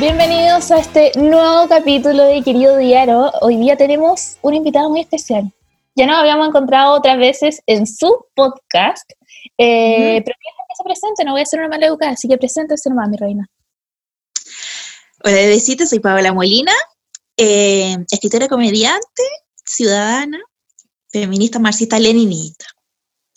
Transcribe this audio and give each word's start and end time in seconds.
Bienvenidos 0.00 0.70
a 0.72 0.78
este 0.78 1.12
nuevo 1.16 1.68
capítulo 1.68 2.24
de 2.24 2.42
Querido 2.42 2.76
Diario. 2.76 3.30
Hoy 3.40 3.56
día 3.58 3.76
tenemos 3.76 4.38
un 4.42 4.54
invitado 4.54 4.90
muy 4.90 5.02
especial. 5.02 5.52
Ya 5.94 6.06
nos 6.06 6.16
habíamos 6.16 6.48
encontrado 6.48 6.94
otras 6.94 7.16
veces 7.18 7.62
en 7.66 7.86
su 7.86 8.26
podcast, 8.34 9.08
eh, 9.58 10.22
pero 10.24 10.36
que 10.40 10.48
se 10.76 10.82
presente, 10.82 11.24
no 11.24 11.32
voy 11.32 11.42
a 11.42 11.46
ser 11.46 11.60
una 11.60 11.68
mala 11.68 11.86
educada, 11.86 12.12
así 12.12 12.26
que 12.26 12.36
preséntese 12.36 12.90
nomás, 12.90 13.08
mi 13.08 13.16
reina. 13.16 13.48
Hola, 15.22 15.36
bebecita, 15.36 15.86
soy 15.86 16.00
Paola 16.00 16.32
Molina, 16.32 16.72
eh, 17.36 17.96
escritora, 18.10 18.48
comediante, 18.48 19.22
ciudadana, 19.64 20.40
feminista, 21.08 21.58
marxista, 21.58 21.98
leninista. 21.98 22.66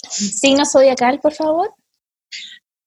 Signo 0.09 0.65
zodiacal, 0.65 1.19
por 1.19 1.33
favor. 1.33 1.73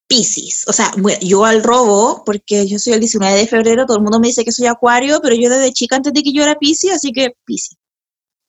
Piscis, 0.06 0.66
o 0.66 0.72
sea, 0.72 0.90
bueno, 0.98 1.20
yo 1.22 1.44
al 1.44 1.62
robo, 1.62 2.24
porque 2.24 2.66
yo 2.66 2.80
soy 2.80 2.94
el 2.94 3.00
19 3.00 3.38
de 3.38 3.46
febrero, 3.46 3.86
todo 3.86 3.98
el 3.98 4.02
mundo 4.02 4.18
me 4.18 4.26
dice 4.26 4.44
que 4.44 4.50
soy 4.50 4.66
acuario, 4.66 5.20
pero 5.22 5.36
yo 5.36 5.48
desde 5.48 5.72
chica 5.72 5.94
antes 5.94 6.12
de 6.12 6.22
que 6.22 6.32
yo 6.32 6.42
era 6.42 6.58
Piscis, 6.58 6.92
así 6.92 7.12
que 7.12 7.36
Piscis. 7.44 7.78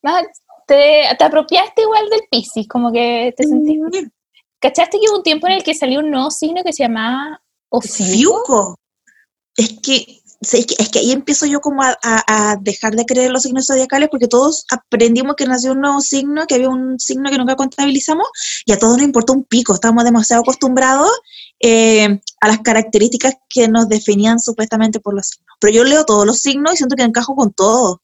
Ah, 0.04 0.24
te, 0.66 1.04
te 1.18 1.24
apropiaste 1.24 1.84
igual 1.84 2.10
del 2.10 2.22
Piscis, 2.32 2.68
como 2.68 2.92
que 2.92 3.34
te 3.38 3.44
sentiste... 3.44 4.12
¿Cachaste 4.60 5.00
que 5.00 5.10
hubo 5.10 5.18
un 5.18 5.24
tiempo 5.24 5.48
en 5.48 5.54
el 5.54 5.64
que 5.64 5.74
salió 5.74 6.00
un 6.00 6.12
nuevo 6.12 6.30
signo 6.30 6.64
que 6.64 6.72
se 6.72 6.84
llamaba 6.84 7.42
Ofiuco? 7.70 8.78
Es 9.58 9.80
que 9.82 10.21
es 10.42 10.66
que, 10.66 10.76
es 10.80 10.90
que 10.90 11.00
ahí 11.00 11.12
empiezo 11.12 11.46
yo 11.46 11.62
como 11.62 11.84
a, 11.84 11.96
a, 12.02 12.56
dejar 12.60 12.96
de 12.96 13.06
creer 13.06 13.30
los 13.30 13.44
signos 13.44 13.68
zodiacales 13.68 14.10
porque 14.10 14.28
todos 14.28 14.66
aprendimos 14.72 15.36
que 15.36 15.46
nació 15.46 15.74
un 15.74 15.82
nuevo 15.82 16.02
signo, 16.02 16.48
que 16.48 16.56
había 16.56 16.70
un 16.70 17.00
signo 17.00 17.30
que 17.30 17.38
nunca 17.38 17.56
contabilizamos 17.56 18.28
y 18.66 18.72
a 18.72 18.80
todos 18.80 18.98
nos 18.98 19.06
importó 19.06 19.34
un 19.34 19.44
pico, 19.44 19.74
estábamos 19.74 20.04
demasiado 20.04 20.42
acostumbrados 20.42 21.12
eh, 21.60 22.20
a 22.40 22.48
las 22.48 22.60
características 22.60 23.36
que 23.50 23.68
nos 23.68 23.88
definían 23.88 24.40
supuestamente 24.40 25.00
por 25.00 25.14
los 25.14 25.28
signos. 25.28 25.58
Pero 25.60 25.74
yo 25.74 25.84
leo 25.84 26.06
todos 26.06 26.26
los 26.26 26.40
signos 26.40 26.74
y 26.74 26.78
siento 26.78 26.96
que 26.96 27.04
encajo 27.04 27.36
con 27.36 27.54
todo. 27.54 28.02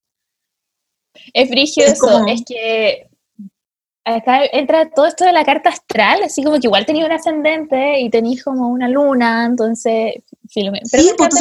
Es 1.34 1.50
brígido 1.50 1.88
eso, 1.88 2.28
es 2.28 2.44
que 2.46 3.10
acá 4.06 4.42
entra 4.52 4.92
todo 4.92 5.08
esto 5.08 5.26
de 5.26 5.34
la 5.34 5.44
carta 5.44 5.70
astral, 5.70 6.22
así 6.24 6.44
como 6.44 6.60
que 6.60 6.68
igual 6.68 6.86
tenía 6.86 7.06
un 7.06 7.12
ascendente 7.12 8.00
y 8.00 8.12
tenías 8.12 8.44
como 8.44 8.70
una 8.70 8.88
luna, 8.88 9.46
entonces... 9.46 10.14
Sí, 10.48 10.70
pues, 11.18 11.34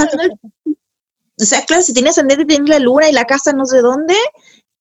o 1.38 1.44
sea, 1.44 1.64
claro, 1.64 1.82
si 1.82 1.92
tienes 1.92 2.12
ascendente 2.12 2.44
y 2.44 2.46
tienes 2.46 2.68
la 2.68 2.78
luna 2.78 3.08
y 3.08 3.12
la 3.12 3.24
casa 3.24 3.52
no 3.52 3.66
sé 3.66 3.78
dónde, 3.78 4.14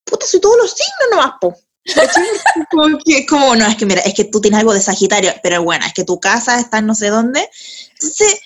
puta, 0.03 0.25
soy 0.25 0.39
todos 0.39 0.58
los 0.58 0.72
signos 0.72 1.09
nomás, 1.11 1.34
po. 1.42 1.56
como, 2.72 2.98
que, 3.06 3.25
como, 3.25 3.56
no, 3.56 3.67
es 3.67 3.75
que 3.75 3.86
mira, 3.86 4.02
es 4.02 4.14
que 4.14 4.25
tú 4.25 4.42
tienes 4.42 4.59
algo 4.59 4.73
de 4.73 4.81
Sagitario, 4.81 5.33
pero 5.44 5.64
bueno, 5.64 5.86
es 5.86 5.94
que 5.94 6.03
tu 6.03 6.20
casa 6.20 6.59
está 6.59 6.80
en 6.80 6.88
no 6.88 6.95
sé 6.95 7.09
dónde. 7.09 7.48
Entonces, 7.94 8.39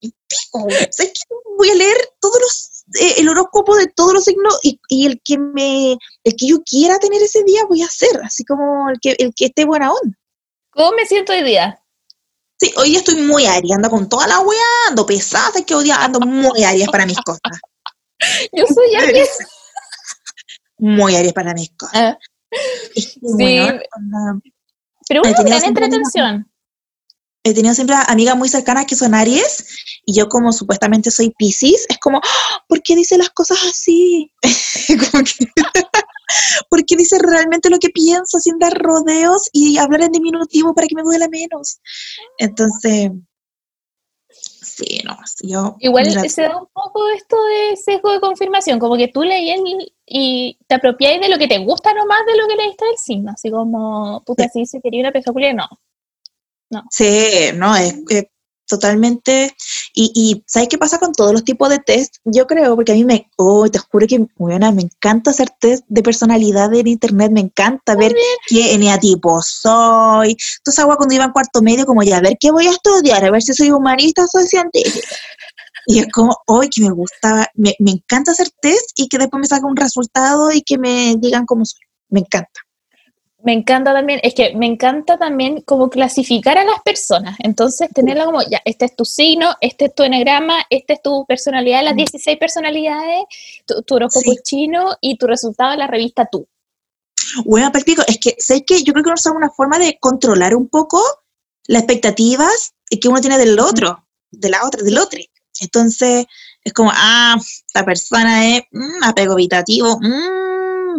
pico, 0.00 0.66
¿sabes 0.90 1.12
qué? 1.12 1.34
Voy 1.56 1.70
a 1.70 1.74
leer 1.74 1.96
todos 2.20 2.38
los, 2.40 2.84
eh, 3.00 3.14
el 3.18 3.28
horóscopo 3.28 3.76
de 3.76 3.86
todos 3.86 4.12
los 4.12 4.24
signos 4.24 4.58
y, 4.62 4.78
y, 4.88 5.06
el 5.06 5.20
que 5.24 5.38
me, 5.38 5.92
el 5.92 6.36
que 6.36 6.46
yo 6.46 6.62
quiera 6.64 6.98
tener 6.98 7.22
ese 7.22 7.44
día 7.44 7.64
voy 7.68 7.82
a 7.82 7.86
hacer, 7.86 8.20
así 8.24 8.44
como 8.44 8.90
el 8.90 8.98
que, 9.00 9.14
el 9.18 9.32
que 9.34 9.46
esté 9.46 9.64
buena 9.64 9.92
onda. 9.92 10.18
¿Cómo 10.70 10.92
me 10.92 11.06
siento 11.06 11.32
hoy 11.32 11.42
día? 11.42 11.81
Sí, 12.62 12.72
hoy 12.76 12.94
estoy 12.94 13.16
muy 13.16 13.44
aria, 13.44 13.74
ando 13.74 13.90
con 13.90 14.08
toda 14.08 14.24
la 14.28 14.38
weá, 14.38 14.60
ando 14.88 15.04
pesada, 15.04 15.58
es 15.58 15.66
que 15.66 15.74
hoy 15.74 15.82
día 15.82 15.96
ando 15.96 16.20
muy 16.20 16.62
aria 16.62 16.86
para 16.86 17.04
mis 17.06 17.18
cosas. 17.18 17.40
Yo 18.52 18.64
soy 18.68 18.94
aria. 18.94 19.24
Muy 20.78 21.14
aria 21.14 21.32
para 21.32 21.54
mis 21.54 21.70
cosas. 21.76 21.94
Ah. 21.94 22.18
sí. 22.90 23.66
Pero 25.08 25.22
una 25.22 25.42
gran 25.42 25.64
entretención. 25.64 26.50
He 27.44 27.54
tenido 27.54 27.74
siempre 27.74 27.96
amigas 28.06 28.36
muy 28.36 28.48
cercanas 28.48 28.86
que 28.86 28.96
son 28.96 29.14
Aries 29.14 29.64
y 30.04 30.14
yo 30.14 30.28
como 30.28 30.52
supuestamente 30.52 31.10
soy 31.10 31.30
Pisces, 31.38 31.86
es 31.88 31.98
como, 31.98 32.18
¡Ah! 32.18 32.64
¿por 32.68 32.82
qué 32.82 32.96
dice 32.96 33.16
las 33.16 33.30
cosas 33.30 33.58
así? 33.64 34.32
como 35.10 35.22
que 35.24 35.48
porque 36.68 36.96
dice 36.96 37.18
realmente 37.18 37.70
lo 37.70 37.78
que 37.78 37.90
piensa 37.90 38.38
sin 38.40 38.58
dar 38.58 38.72
rodeos 38.74 39.48
y 39.52 39.78
hablar 39.78 40.02
en 40.02 40.12
diminutivo 40.12 40.74
para 40.74 40.86
que 40.86 40.94
me 40.94 41.02
duela 41.02 41.28
menos. 41.28 41.78
Entonces, 42.38 43.10
sí, 44.28 45.00
no, 45.04 45.16
yo... 45.42 45.76
Igual 45.80 46.10
se 46.28 46.42
da 46.42 46.56
un 46.56 46.68
poco 46.72 47.08
esto 47.08 47.36
de 47.44 47.76
sesgo 47.76 48.12
de 48.12 48.20
confirmación, 48.20 48.78
como 48.78 48.96
que 48.96 49.08
tú 49.08 49.22
leías 49.22 49.60
y, 50.06 50.58
te 50.66 50.74
apropiáis 50.74 51.20
de 51.20 51.28
lo 51.28 51.38
que 51.38 51.48
te 51.48 51.58
gusta 51.58 51.94
nomás 51.94 52.20
de 52.26 52.36
lo 52.36 52.46
que 52.48 52.56
leíste 52.56 52.84
del 52.84 52.98
signo, 52.98 53.32
así 53.32 53.50
como, 53.50 54.22
puta, 54.24 54.48
si 54.48 54.66
se 54.66 54.80
quería 54.80 55.00
una 55.00 55.12
pesaculia, 55.12 55.52
no. 55.52 55.68
No. 56.70 56.82
Sí, 56.90 57.50
no, 57.54 57.76
es, 57.76 57.94
totalmente. 58.72 59.54
Y, 59.94 60.10
y, 60.14 60.44
¿sabes 60.46 60.68
qué 60.70 60.78
pasa 60.78 60.98
con 60.98 61.12
todos 61.12 61.32
los 61.32 61.44
tipos 61.44 61.68
de 61.68 61.78
test? 61.78 62.16
Yo 62.24 62.46
creo, 62.46 62.74
porque 62.74 62.92
a 62.92 62.94
mí 62.94 63.04
me, 63.04 63.30
oh, 63.36 63.68
te 63.68 63.78
juro 63.78 64.06
que, 64.06 64.26
buena, 64.36 64.72
me 64.72 64.82
encanta 64.82 65.30
hacer 65.30 65.50
test 65.60 65.84
de 65.88 66.02
personalidad 66.02 66.72
en 66.72 66.86
internet, 66.86 67.30
me 67.32 67.40
encanta 67.40 67.94
ver 67.94 68.14
qué 68.48 68.72
eneatipo 68.72 69.42
soy. 69.42 70.36
Entonces, 70.58 70.78
agua 70.78 70.96
cuando 70.96 71.14
iba 71.14 71.24
en 71.24 71.32
cuarto 71.32 71.60
medio, 71.60 71.84
como 71.84 72.02
ya, 72.02 72.16
a 72.16 72.20
ver 72.22 72.38
qué 72.40 72.50
voy 72.50 72.66
a 72.66 72.70
estudiar, 72.70 73.22
a 73.24 73.30
ver 73.30 73.42
si 73.42 73.52
soy 73.52 73.70
humanista 73.70 74.24
o 74.24 74.26
soy 74.26 74.46
científica. 74.46 75.08
Y 75.86 75.98
es 75.98 76.06
como, 76.10 76.34
hoy 76.46 76.70
que 76.70 76.80
me 76.80 76.90
gusta, 76.90 77.50
me, 77.54 77.74
me 77.78 77.90
encanta 77.90 78.32
hacer 78.32 78.48
test 78.62 78.92
y 78.96 79.08
que 79.08 79.18
después 79.18 79.40
me 79.40 79.46
salga 79.46 79.66
un 79.66 79.76
resultado 79.76 80.50
y 80.50 80.62
que 80.62 80.78
me 80.78 81.16
digan 81.18 81.44
cómo 81.44 81.64
soy. 81.66 81.80
Me 82.08 82.20
encanta 82.20 82.60
me 83.44 83.52
encanta 83.52 83.92
también, 83.92 84.20
es 84.22 84.34
que 84.34 84.54
me 84.54 84.66
encanta 84.66 85.18
también 85.18 85.62
como 85.62 85.90
clasificar 85.90 86.58
a 86.58 86.64
las 86.64 86.80
personas. 86.84 87.36
Entonces, 87.40 87.88
tenerla 87.94 88.24
como, 88.24 88.42
ya, 88.42 88.60
este 88.64 88.84
es 88.84 88.96
tu 88.96 89.04
signo, 89.04 89.54
este 89.60 89.86
es 89.86 89.94
tu 89.94 90.02
enagrama, 90.02 90.64
esta 90.70 90.94
es 90.94 91.02
tu 91.02 91.24
personalidad, 91.26 91.82
las 91.82 91.96
16 91.96 92.36
mm. 92.36 92.38
personalidades, 92.38 93.24
tu, 93.66 93.82
tu 93.82 93.94
horóscopo 93.96 94.32
chino 94.42 94.96
y 95.00 95.16
tu 95.16 95.26
resultado 95.26 95.72
de 95.72 95.78
la 95.78 95.86
revista 95.86 96.26
Tú. 96.30 96.48
Bueno, 97.44 97.70
perfecto. 97.72 98.02
Es 98.06 98.18
que 98.18 98.36
sé 98.38 98.64
que 98.64 98.82
yo 98.82 98.92
creo 98.92 99.04
que 99.04 99.10
no 99.10 99.16
es 99.16 99.26
una 99.26 99.50
forma 99.50 99.78
de 99.78 99.98
controlar 100.00 100.54
un 100.54 100.68
poco 100.68 101.00
las 101.66 101.82
expectativas 101.82 102.74
que 103.00 103.08
uno 103.08 103.20
tiene 103.20 103.38
del 103.38 103.58
otro, 103.58 104.06
de 104.30 104.50
la 104.50 104.64
otra, 104.64 104.82
del 104.82 104.98
otro. 104.98 105.18
Entonces, 105.60 106.26
es 106.64 106.72
como, 106.72 106.90
ah, 106.92 107.36
la 107.74 107.84
persona 107.84 108.56
es 108.56 108.62
mm, 108.70 109.04
apego 109.04 109.34
habitativo, 109.34 109.98
mmm, 110.00 110.51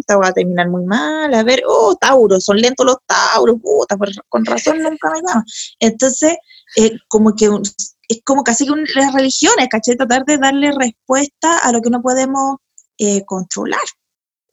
esta 0.04 0.18
va 0.18 0.28
a 0.28 0.32
terminar 0.32 0.68
muy 0.68 0.84
mal, 0.84 1.32
a 1.32 1.42
ver, 1.42 1.62
oh, 1.66 1.96
Tauro, 1.96 2.38
son 2.40 2.58
lentos 2.58 2.84
los 2.84 2.96
Tauros, 3.06 3.56
puta, 3.60 3.96
con 4.28 4.44
razón 4.44 4.82
nunca 4.82 5.10
me 5.10 5.20
llama. 5.26 5.44
Entonces, 5.80 6.36
eh, 6.76 6.92
como 7.08 7.34
que 7.34 7.48
es 8.08 8.20
como 8.24 8.44
casi 8.44 8.66
que 8.66 9.00
las 9.00 9.14
religiones, 9.14 9.68
¿caché? 9.70 9.96
Tratar 9.96 10.24
de 10.24 10.36
darle 10.36 10.72
respuesta 10.72 11.58
a 11.58 11.72
lo 11.72 11.80
que 11.80 11.90
no 11.90 12.02
podemos 12.02 12.56
eh, 12.98 13.24
controlar. 13.24 13.80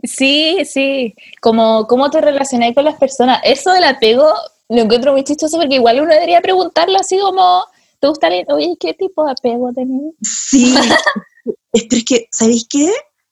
Sí, 0.04 0.60
sí, 0.66 1.14
como 1.42 1.86
cómo 1.88 2.10
te 2.10 2.22
relacionas 2.22 2.74
con 2.74 2.86
las 2.86 2.96
personas. 2.96 3.42
Eso 3.44 3.72
del 3.72 3.84
apego 3.84 4.34
lo 4.70 4.82
encuentro 4.82 5.12
muy 5.12 5.24
chistoso 5.24 5.58
porque 5.58 5.76
igual 5.76 6.02
uno 6.02 6.14
debería 6.14 6.42
preguntarlo 6.42 6.98
así 6.98 7.20
como, 7.20 7.66
¿te 8.00 8.08
gusta 8.08 8.30
Oye, 8.48 8.78
¿qué 8.80 8.94
tipo 8.94 9.26
de 9.26 9.32
apego 9.32 9.72
tenés? 9.74 10.14
Sí, 10.22 10.74
es 11.74 12.04
que, 12.06 12.28
¿sabéis 12.32 12.66
qué? 12.70 12.90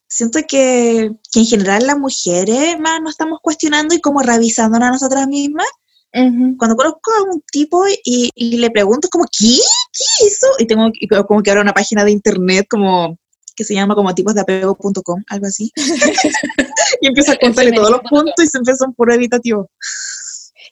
Siento 0.09 0.39
que, 0.47 1.11
que, 1.31 1.39
en 1.39 1.45
general 1.45 1.87
las 1.87 1.97
mujeres 1.97 2.79
más 2.79 3.01
nos 3.01 3.11
estamos 3.11 3.39
cuestionando 3.41 3.95
y 3.95 4.01
como 4.01 4.21
revisando 4.21 4.77
a 4.77 4.91
nosotras 4.91 5.27
mismas. 5.27 5.67
Cuando 6.11 6.75
conozco 6.75 7.11
a 7.11 7.31
un 7.31 7.43
tipo 7.51 7.87
y, 8.03 8.31
y, 8.33 8.57
le 8.57 8.71
pregunto 8.71 9.07
como, 9.11 9.25
¿qué? 9.25 9.45
¿Qué 9.93 10.25
hizo? 10.25 10.47
Y 10.57 10.65
tengo 10.65 10.91
como 11.27 11.43
que 11.43 11.51
ahora 11.51 11.61
una 11.61 11.73
página 11.73 12.03
de 12.03 12.09
internet 12.09 12.65
como 12.67 13.15
que 13.55 13.63
se 13.63 13.75
llama 13.75 13.93
como 13.93 14.15
tipos 14.15 14.33
de 14.33 14.41
apego.com, 14.41 15.23
algo 15.27 15.45
así. 15.45 15.71
y 17.01 17.07
empiezo 17.07 17.33
a 17.33 17.35
contarle 17.35 17.73
todos 17.73 17.91
los 17.91 18.01
puntos 18.09 18.43
y 18.43 18.47
se 18.47 18.57
empieza 18.57 18.85
un 18.85 18.95
puro 18.95 19.13
evitativo. 19.13 19.69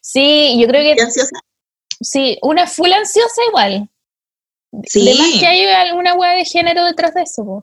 Sí, 0.02 0.58
yo 0.58 0.66
creo 0.66 0.96
que... 0.96 1.02
Ansiosa? 1.02 1.38
Sí, 2.00 2.38
una 2.42 2.66
full 2.66 2.90
ansiosa 2.90 3.42
igual. 3.48 3.90
Sí. 4.88 5.08
Además 5.08 5.38
que 5.38 5.46
hay 5.46 5.66
alguna 5.66 6.14
hueá 6.14 6.32
de 6.32 6.44
género 6.44 6.84
detrás 6.84 7.14
de 7.14 7.22
eso. 7.22 7.62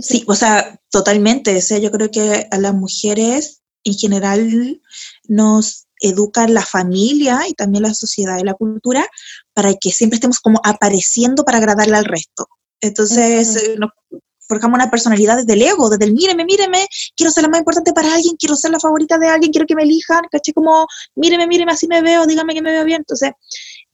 Sí, 0.00 0.24
o 0.26 0.34
sea, 0.34 0.80
totalmente. 0.90 1.56
O 1.56 1.60
sea, 1.60 1.78
yo 1.78 1.90
creo 1.90 2.10
que 2.10 2.46
a 2.50 2.58
las 2.58 2.74
mujeres 2.74 3.62
en 3.84 3.94
general 3.94 4.80
nos 5.28 5.86
educa 6.00 6.46
la 6.48 6.64
familia 6.64 7.40
y 7.48 7.54
también 7.54 7.82
la 7.82 7.94
sociedad 7.94 8.38
y 8.38 8.44
la 8.44 8.54
cultura 8.54 9.06
para 9.54 9.74
que 9.74 9.90
siempre 9.90 10.16
estemos 10.16 10.40
como 10.40 10.60
apareciendo 10.64 11.44
para 11.44 11.58
agradarle 11.58 11.96
al 11.96 12.04
resto. 12.04 12.46
Entonces, 12.80 13.56
eh, 13.56 13.76
nos 13.78 13.90
forjamos 14.46 14.76
una 14.76 14.90
personalidad 14.90 15.38
desde 15.38 15.54
el 15.54 15.62
ego, 15.62 15.88
desde 15.88 16.04
el 16.04 16.12
míreme, 16.12 16.44
míreme, 16.44 16.86
quiero 17.16 17.30
ser 17.32 17.44
la 17.44 17.48
más 17.48 17.60
importante 17.60 17.92
para 17.92 18.14
alguien, 18.14 18.36
quiero 18.36 18.54
ser 18.54 18.70
la 18.70 18.80
favorita 18.80 19.18
de 19.18 19.28
alguien, 19.28 19.50
quiero 19.50 19.66
que 19.66 19.74
me 19.74 19.82
elijan, 19.82 20.22
caché 20.30 20.52
como, 20.52 20.86
míreme, 21.14 21.46
míreme, 21.46 21.72
así 21.72 21.86
me 21.86 22.02
veo, 22.02 22.26
dígame 22.26 22.54
que 22.54 22.62
me 22.62 22.72
veo 22.72 22.84
bien. 22.84 22.98
Entonces, 22.98 23.32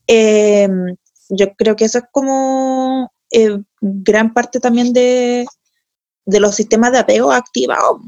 em, 0.07 0.97
yo 1.29 1.55
creo 1.55 1.77
que 1.77 1.85
eso 1.85 1.99
es 1.99 2.05
como 2.11 3.11
eh, 3.31 3.59
gran 3.81 4.35
parte 4.35 4.61
también 4.61 4.93
de, 4.93 5.47
de 6.25 6.41
los 6.41 6.55
sistemas 6.55 6.93
de 6.93 6.99
apego 6.99 7.33
activados, 7.33 8.01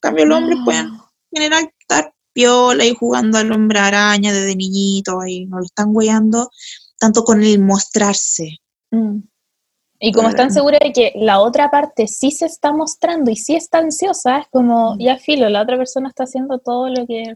cambio, 0.00 0.26
los 0.26 0.38
hombres 0.38 0.58
pueden 0.64 0.86
en 0.86 1.00
general 1.32 1.70
estar 1.78 2.14
piola 2.32 2.84
y 2.84 2.94
jugando 2.94 3.38
al 3.38 3.50
hombre 3.52 3.78
araña 3.78 4.32
desde 4.32 4.56
niñito, 4.56 5.20
ahí 5.20 5.46
no 5.46 5.58
lo 5.58 5.64
están 5.64 5.94
guiando 5.94 6.50
tanto 6.98 7.24
con 7.24 7.42
el 7.42 7.60
mostrarse. 7.60 8.58
Mm. 8.90 9.20
Y 10.00 10.12
como 10.12 10.28
están 10.28 10.52
seguros 10.52 10.80
de 10.80 10.92
que 10.92 11.12
la 11.16 11.40
otra 11.40 11.70
parte 11.70 12.08
sí 12.08 12.30
se 12.30 12.46
está 12.46 12.72
mostrando 12.72 13.30
y 13.30 13.36
sí 13.36 13.54
está 13.54 13.78
ansiosa, 13.78 14.38
es 14.38 14.46
como, 14.50 14.94
mm. 14.94 15.00
ya 15.00 15.16
filo, 15.16 15.48
la 15.48 15.62
otra 15.62 15.76
persona 15.76 16.08
está 16.08 16.24
haciendo 16.24 16.58
todo 16.58 16.88
lo 16.88 17.06
que... 17.06 17.34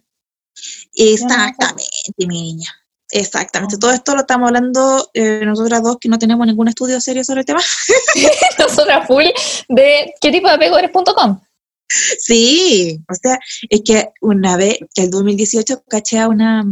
Exactamente, 0.94 2.12
mi 2.18 2.26
niña. 2.26 2.68
Exactamente. 3.10 3.78
Todo 3.78 3.92
esto 3.92 4.14
lo 4.14 4.20
estamos 4.20 4.48
hablando 4.48 5.10
eh, 5.14 5.42
nosotras 5.44 5.82
dos 5.82 5.96
que 6.00 6.08
no 6.08 6.18
tenemos 6.18 6.46
ningún 6.46 6.68
estudio 6.68 7.00
serio 7.00 7.24
sobre 7.24 7.40
el 7.40 7.46
tema. 7.46 7.60
nosotras 8.58 9.06
full 9.06 9.24
de 9.68 10.14
qué 10.20 10.30
tipo 10.30 10.48
de 10.48 10.54
apego 10.54 10.78
eres.com. 10.78 11.40
Sí, 11.88 13.00
o 13.08 13.14
sea, 13.14 13.38
es 13.70 13.80
que 13.82 14.10
una 14.20 14.58
vez, 14.58 14.78
el 14.96 15.10
2018, 15.10 15.84
caché 15.88 16.18
a 16.18 16.28
una, 16.28 16.64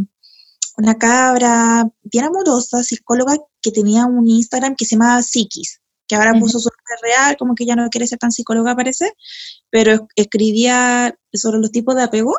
una 0.77 0.97
cabra 0.99 1.89
bien 2.03 2.25
amorosa, 2.25 2.83
psicóloga, 2.83 3.35
que 3.61 3.71
tenía 3.71 4.05
un 4.05 4.27
Instagram 4.27 4.75
que 4.75 4.85
se 4.85 4.95
llamaba 4.95 5.23
Psiquis 5.23 5.81
que 6.07 6.15
ahora 6.15 6.33
puso 6.39 6.59
su 6.59 6.69
nombre 6.69 7.09
real, 7.09 7.37
como 7.37 7.53
que 7.53 7.65
ya 7.65 7.75
no 7.75 7.89
quiere 7.89 8.07
ser 8.07 8.17
tan 8.17 8.31
psicóloga 8.31 8.75
parece, 8.75 9.13
pero 9.69 10.07
escribía 10.15 11.13
sobre 11.33 11.59
los 11.59 11.71
tipos 11.71 11.95
de 11.95 12.03
apego. 12.03 12.33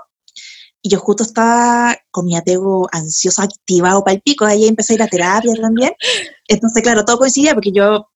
Y 0.82 0.90
yo 0.90 0.98
justo 0.98 1.24
estaba 1.24 1.96
con 2.10 2.26
mi 2.26 2.36
apego 2.36 2.88
ansioso 2.92 3.42
activado 3.42 4.04
para 4.04 4.14
el 4.14 4.22
pico, 4.22 4.44
ahí 4.44 4.66
empecé 4.66 4.92
a 4.92 4.96
ir 4.96 5.02
a 5.02 5.08
terapia 5.08 5.52
también. 5.60 5.92
Entonces, 6.46 6.82
claro, 6.82 7.04
todo 7.04 7.18
coincidía 7.18 7.54
porque 7.54 7.72
yo 7.72 8.08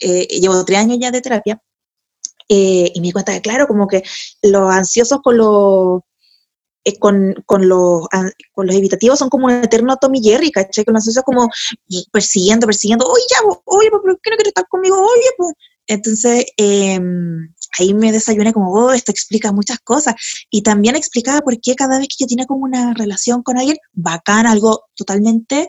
eh, 0.00 0.26
llevo 0.40 0.64
tres 0.64 0.80
años 0.80 0.98
ya 1.00 1.10
de 1.10 1.20
terapia 1.20 1.62
eh, 2.48 2.92
y 2.94 3.00
me 3.00 3.06
di 3.06 3.12
cuenta 3.12 3.32
que, 3.32 3.40
claro, 3.40 3.66
como 3.66 3.88
que 3.88 4.02
los 4.42 4.70
ansiosos 4.70 5.20
con 5.22 5.38
los 5.38 6.00
eh, 6.86 6.98
con, 6.98 7.34
con, 7.46 7.66
los, 7.66 8.06
con 8.52 8.66
los 8.66 8.76
evitativos 8.76 9.18
son 9.18 9.30
como 9.30 9.46
un 9.46 9.52
eterno 9.52 9.96
Tommy 9.96 10.22
Jerry, 10.22 10.50
¿cachai? 10.50 10.84
Con 10.84 10.92
los 10.92 11.00
ansiosos 11.00 11.22
como 11.24 11.48
persiguiendo, 12.12 12.66
persiguiendo, 12.66 13.06
oye, 13.06 13.24
ya, 13.30 13.38
oye, 13.64 13.90
¿por 13.90 14.02
qué 14.02 14.30
no 14.30 14.36
quieres 14.36 14.48
estar 14.48 14.68
conmigo? 14.68 14.96
Oye, 15.00 15.30
pues. 15.38 15.54
Entonces, 15.86 16.46
em, 16.56 17.52
ahí 17.78 17.94
me 17.94 18.12
desayuné 18.12 18.52
como, 18.52 18.72
oh, 18.72 18.92
esto 18.92 19.10
explica 19.10 19.52
muchas 19.52 19.78
cosas. 19.80 20.14
Y 20.50 20.62
también 20.62 20.96
explicaba 20.96 21.40
por 21.40 21.60
qué 21.60 21.74
cada 21.74 21.98
vez 21.98 22.08
que 22.08 22.24
yo 22.24 22.26
tenía 22.26 22.46
como 22.46 22.64
una 22.64 22.94
relación 22.94 23.42
con 23.42 23.58
alguien, 23.58 23.78
bacán, 23.92 24.46
algo 24.46 24.84
totalmente 24.94 25.68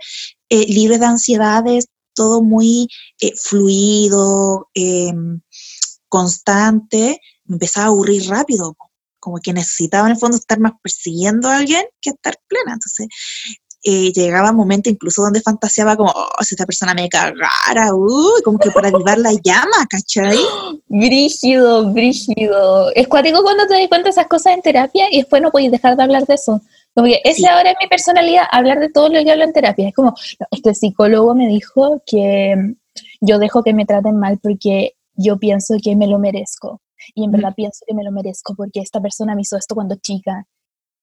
eh, 0.50 0.66
libre 0.68 0.98
de 1.00 1.06
ansiedades, 1.06 1.88
todo 2.14 2.42
muy 2.42 2.88
eh, 3.20 3.34
fluido, 3.36 4.70
em, 4.74 5.42
constante, 6.08 7.20
me 7.46 7.56
empezaba 7.56 7.88
a 7.88 7.90
aburrir 7.90 8.28
rápido 8.30 8.76
como 9.26 9.40
que 9.40 9.54
necesitaba 9.54 10.08
en 10.08 10.14
el 10.14 10.20
fondo 10.20 10.38
estar 10.38 10.60
más 10.60 10.74
persiguiendo 10.84 11.48
a 11.48 11.58
alguien 11.58 11.84
que 12.00 12.12
estar 12.12 12.38
plena. 12.48 12.74
Entonces, 12.74 13.08
eh, 13.88 14.12
llegaba 14.12 14.50
un 14.50 14.58
momento 14.58 14.90
incluso 14.90 15.22
donde 15.22 15.42
fantaseaba 15.42 15.96
como, 15.96 16.10
oh, 16.10 16.44
si 16.44 16.56
esta 16.56 16.66
persona 16.66 16.96
me 16.96 17.08
cagara, 17.08 17.94
uy, 17.94 18.42
como 18.44 18.58
que 18.58 18.72
para 18.72 18.88
avivar 18.88 19.20
la 19.20 19.32
llama, 19.44 19.86
¿cachai? 19.88 20.40
Brígido, 20.88 21.92
brígido. 21.92 22.92
Es 22.96 23.08
cuático 23.08 23.44
cuando 23.44 23.68
te 23.68 23.76
das 23.76 23.88
cuenta 23.88 24.06
de 24.06 24.10
esas 24.10 24.28
cosas 24.28 24.54
en 24.54 24.62
terapia 24.64 25.06
y 25.12 25.18
después 25.18 25.40
no 25.40 25.52
podéis 25.52 25.72
dejar 25.72 25.96
de 25.96 26.04
hablar 26.04 26.26
de 26.26 26.34
eso. 26.34 26.62
Como 26.96 27.08
que 27.08 27.22
ese 27.24 27.48
ahora 27.48 27.72
es 27.72 27.78
mi 27.80 27.88
personalidad, 27.88 28.46
hablar 28.52 28.80
de 28.80 28.90
todo 28.90 29.10
lo 29.10 29.24
que 29.24 29.32
hablo 29.32 29.44
en 29.44 29.54
terapia. 29.54 29.90
Es 29.90 29.94
como, 29.94 30.16
este 30.50 30.74
psicólogo 30.74 31.36
me 31.36 31.48
dijo 31.48 32.02
que 32.08 32.56
yo 33.22 33.38
dejo 33.38 33.62
que 33.62 33.74
me 33.74 33.86
traten 33.86 34.18
mal 34.18 34.40
porque 34.42 34.96
yo 35.14 35.38
pienso 35.38 35.76
que 35.84 35.96
me 35.96 36.08
lo 36.08 36.18
merezco 36.18 36.82
y 37.14 37.26
en 37.26 37.32
verdad 37.32 37.54
pienso 37.56 37.86
que 37.88 37.94
me 37.94 38.04
lo 38.04 38.12
merezco 38.12 38.56
porque 38.56 38.80
esta 38.80 39.00
persona 39.00 39.36
me 39.36 39.42
hizo 39.42 39.58
esto 39.58 39.76
cuando 39.76 39.96
chica. 39.96 40.48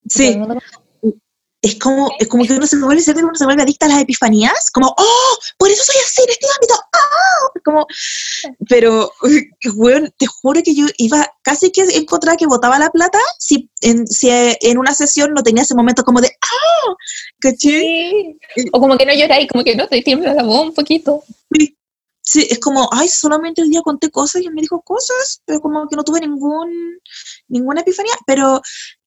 Sí. 0.09 0.37
Es 1.63 1.77
como, 1.77 2.11
es 2.19 2.27
como 2.27 2.45
que 2.45 2.55
uno 2.55 2.67
se 2.67 2.77
vuelve, 2.77 3.03
uno 3.23 3.35
se 3.35 3.45
vuelve 3.45 3.63
adicta 3.63 3.87
a 3.87 3.91
las 3.91 4.03
epifanías, 4.03 4.69
como, 4.73 4.89
oh, 4.89 5.39
por 5.59 5.71
eso 5.71 5.85
soy 5.85 5.95
así 6.05 6.23
en 6.23 6.31
este 6.31 6.47
ámbito, 6.57 6.75
oh, 6.75 7.61
como, 7.65 7.87
pero, 8.69 9.13
bueno, 9.77 10.09
te 10.19 10.27
juro 10.27 10.61
que 10.65 10.75
yo 10.75 10.87
iba, 10.99 11.25
casi 11.43 11.71
que 11.71 11.83
encontraba 11.83 12.37
que 12.37 12.47
botaba 12.47 12.81
la 12.81 12.91
plata 12.91 13.21
si 13.39 13.71
en, 13.81 14.09
si 14.09 14.29
en 14.29 14.77
una 14.77 14.93
sesión 14.93 15.33
no 15.35 15.43
tenía 15.45 15.63
ese 15.63 15.77
momento 15.77 16.03
como 16.03 16.21
de, 16.21 16.33
ah, 16.41 16.95
¿caché? 17.39 18.37
O 18.73 18.81
como 18.81 18.99
que 18.99 19.07
no 19.07 19.15
lloráis, 19.15 19.49
como 19.49 19.63
que 19.63 19.77
no, 19.77 19.87
te 19.87 20.03
tiembla 20.03 20.35
la 20.35 20.43
voz 20.43 20.67
un 20.67 20.75
poquito. 20.75 21.23
Sí, 21.53 21.77
sí, 22.23 22.47
es 22.51 22.59
como, 22.59 22.89
ay, 22.93 23.07
solamente 23.07 23.63
el 23.63 23.71
día 23.71 23.83
conté 23.83 24.11
cosas 24.11 24.43
y 24.43 24.47
él 24.47 24.55
me 24.55 24.63
dijo 24.63 24.83
cosas, 24.83 25.43
pero 25.45 25.61
como 25.61 25.87
que 25.89 25.95
no 25.95 26.03
tuve 26.03 26.21
ningún, 26.21 26.99
ninguna 27.49 27.83
epifanía, 27.83 28.15
pero, 28.27 28.61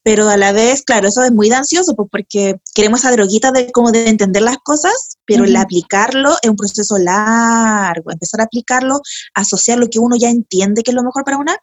pero 0.05 0.29
a 0.29 0.37
la 0.37 0.51
vez, 0.51 0.83
claro, 0.83 1.07
eso 1.07 1.23
es 1.23 1.31
muy 1.31 1.51
ansioso, 1.51 1.95
pues 1.95 2.07
porque 2.11 2.57
queremos 2.75 2.99
esa 2.99 3.11
droguita 3.11 3.51
de 3.51 3.71
como 3.71 3.91
de 3.91 4.07
entender 4.07 4.43
las 4.43 4.57
cosas, 4.59 5.17
pero 5.25 5.45
el 5.45 5.55
aplicarlo 5.55 6.35
es 6.43 6.47
un 6.47 6.55
proceso 6.55 6.99
largo, 6.99 8.11
empezar 8.11 8.39
a 8.39 8.43
aplicarlo, 8.43 9.01
asociar 9.33 9.79
lo 9.79 9.89
que 9.89 9.97
uno 9.97 10.15
ya 10.15 10.29
entiende 10.29 10.83
que 10.83 10.91
es 10.91 10.95
lo 10.95 11.01
mejor 11.01 11.23
para 11.23 11.37
una 11.37 11.57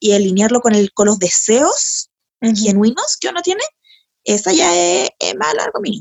y, 0.00 0.12
alinearlo 0.12 0.60
con, 0.60 0.74
el, 0.74 0.92
con 0.92 1.06
los 1.06 1.18
deseos 1.18 2.10
genuinos 2.42 3.16
que 3.18 3.28
uno 3.28 3.40
tiene, 3.40 3.62
esa 4.22 4.52
ya 4.52 4.76
es, 4.76 5.08
es 5.18 5.34
más 5.34 5.54
largo, 5.54 5.80
mi 5.80 5.98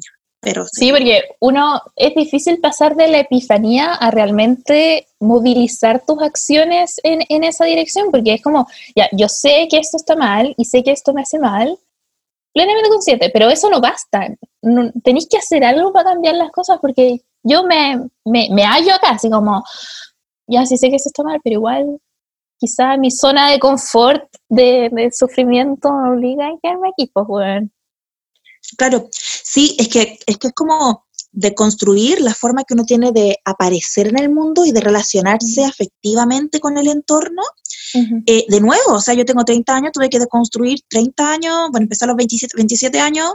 sí. 0.72 0.92
porque 0.92 1.24
uno 1.40 1.82
es 1.96 2.16
difícil 2.16 2.60
pasar 2.60 2.96
de 2.96 3.08
la 3.08 3.20
epifanía 3.20 3.94
a 3.94 4.12
realmente 4.12 5.08
movilizar 5.20 6.06
tus 6.06 6.22
acciones 6.22 7.00
en, 7.04 7.22
en, 7.30 7.44
esa 7.44 7.66
dirección, 7.66 8.10
porque 8.12 8.36
es 8.36 8.42
como, 8.42 8.68
ya, 8.96 9.10
yo 9.12 9.28
sé 9.28 9.68
que 9.70 9.78
esto 9.78 9.98
está 9.98 10.16
mal 10.16 10.54
y 10.58 10.66
sé 10.66 10.84
que 10.84 10.92
esto 10.92 11.14
me 11.14 11.22
hace 11.22 11.40
mal, 11.40 11.78
plenamente 12.54 12.90
consciente, 12.90 13.30
pero 13.32 13.50
eso 13.50 13.70
no 13.70 13.82
basta. 13.82 14.28
tenéis 15.04 15.28
que 15.30 15.38
hacer 15.38 15.64
algo 15.64 15.92
para 15.92 16.12
cambiar 16.12 16.36
las 16.36 16.52
cosas, 16.52 16.80
porque 16.82 17.22
yo 17.44 17.64
me, 17.64 17.98
me, 18.26 18.48
me 18.52 18.64
hallo 18.64 18.94
acá, 18.94 19.12
así 19.12 19.30
como, 19.30 19.64
ya 20.48 20.66
sí 20.66 20.78
sé 20.78 20.90
que 20.90 20.96
esto 20.96 21.10
está 21.10 21.24
mal, 21.24 21.40
pero 21.44 21.56
igual 21.56 22.00
quizá 22.60 22.98
mi 22.98 23.12
zona 23.12 23.52
de 23.52 23.60
confort, 23.60 24.24
de, 24.50 24.90
de 24.92 25.12
sufrimiento 25.12 25.92
me 25.92 26.10
obliga 26.10 26.48
a 26.48 26.58
quedarme 26.62 26.90
aquí, 26.90 27.10
pues, 27.14 27.26
bueno. 27.28 27.70
Claro, 28.78 29.10
sí, 29.12 29.76
es 29.80 29.88
que, 29.88 30.20
es 30.26 30.38
que 30.38 30.48
es 30.48 30.54
como 30.54 31.06
de 31.32 31.54
construir 31.54 32.22
la 32.22 32.34
forma 32.34 32.64
que 32.64 32.74
uno 32.74 32.86
tiene 32.86 33.12
de 33.12 33.38
aparecer 33.46 34.08
en 34.08 34.18
el 34.18 34.30
mundo 34.30 34.66
y 34.66 34.72
de 34.72 34.82
relacionarse 34.82 35.64
afectivamente 35.64 36.60
con 36.60 36.78
el 36.78 36.88
entorno. 36.88 37.44
Eh, 38.26 38.46
de 38.48 38.62
nuevo, 38.62 38.94
o 38.94 39.02
sea, 39.02 39.14
yo 39.14 39.26
tengo 39.26 39.44
30 39.44 39.76
años, 39.76 39.92
tuve 39.92 40.10
que 40.10 40.20
deconstruir 40.20 40.80
30 40.88 41.32
años, 41.32 41.70
bueno, 41.72 41.86
empezar 41.86 42.08
a 42.08 42.12
los 42.12 42.18
27, 42.18 42.54
27 42.56 43.00
años, 43.00 43.34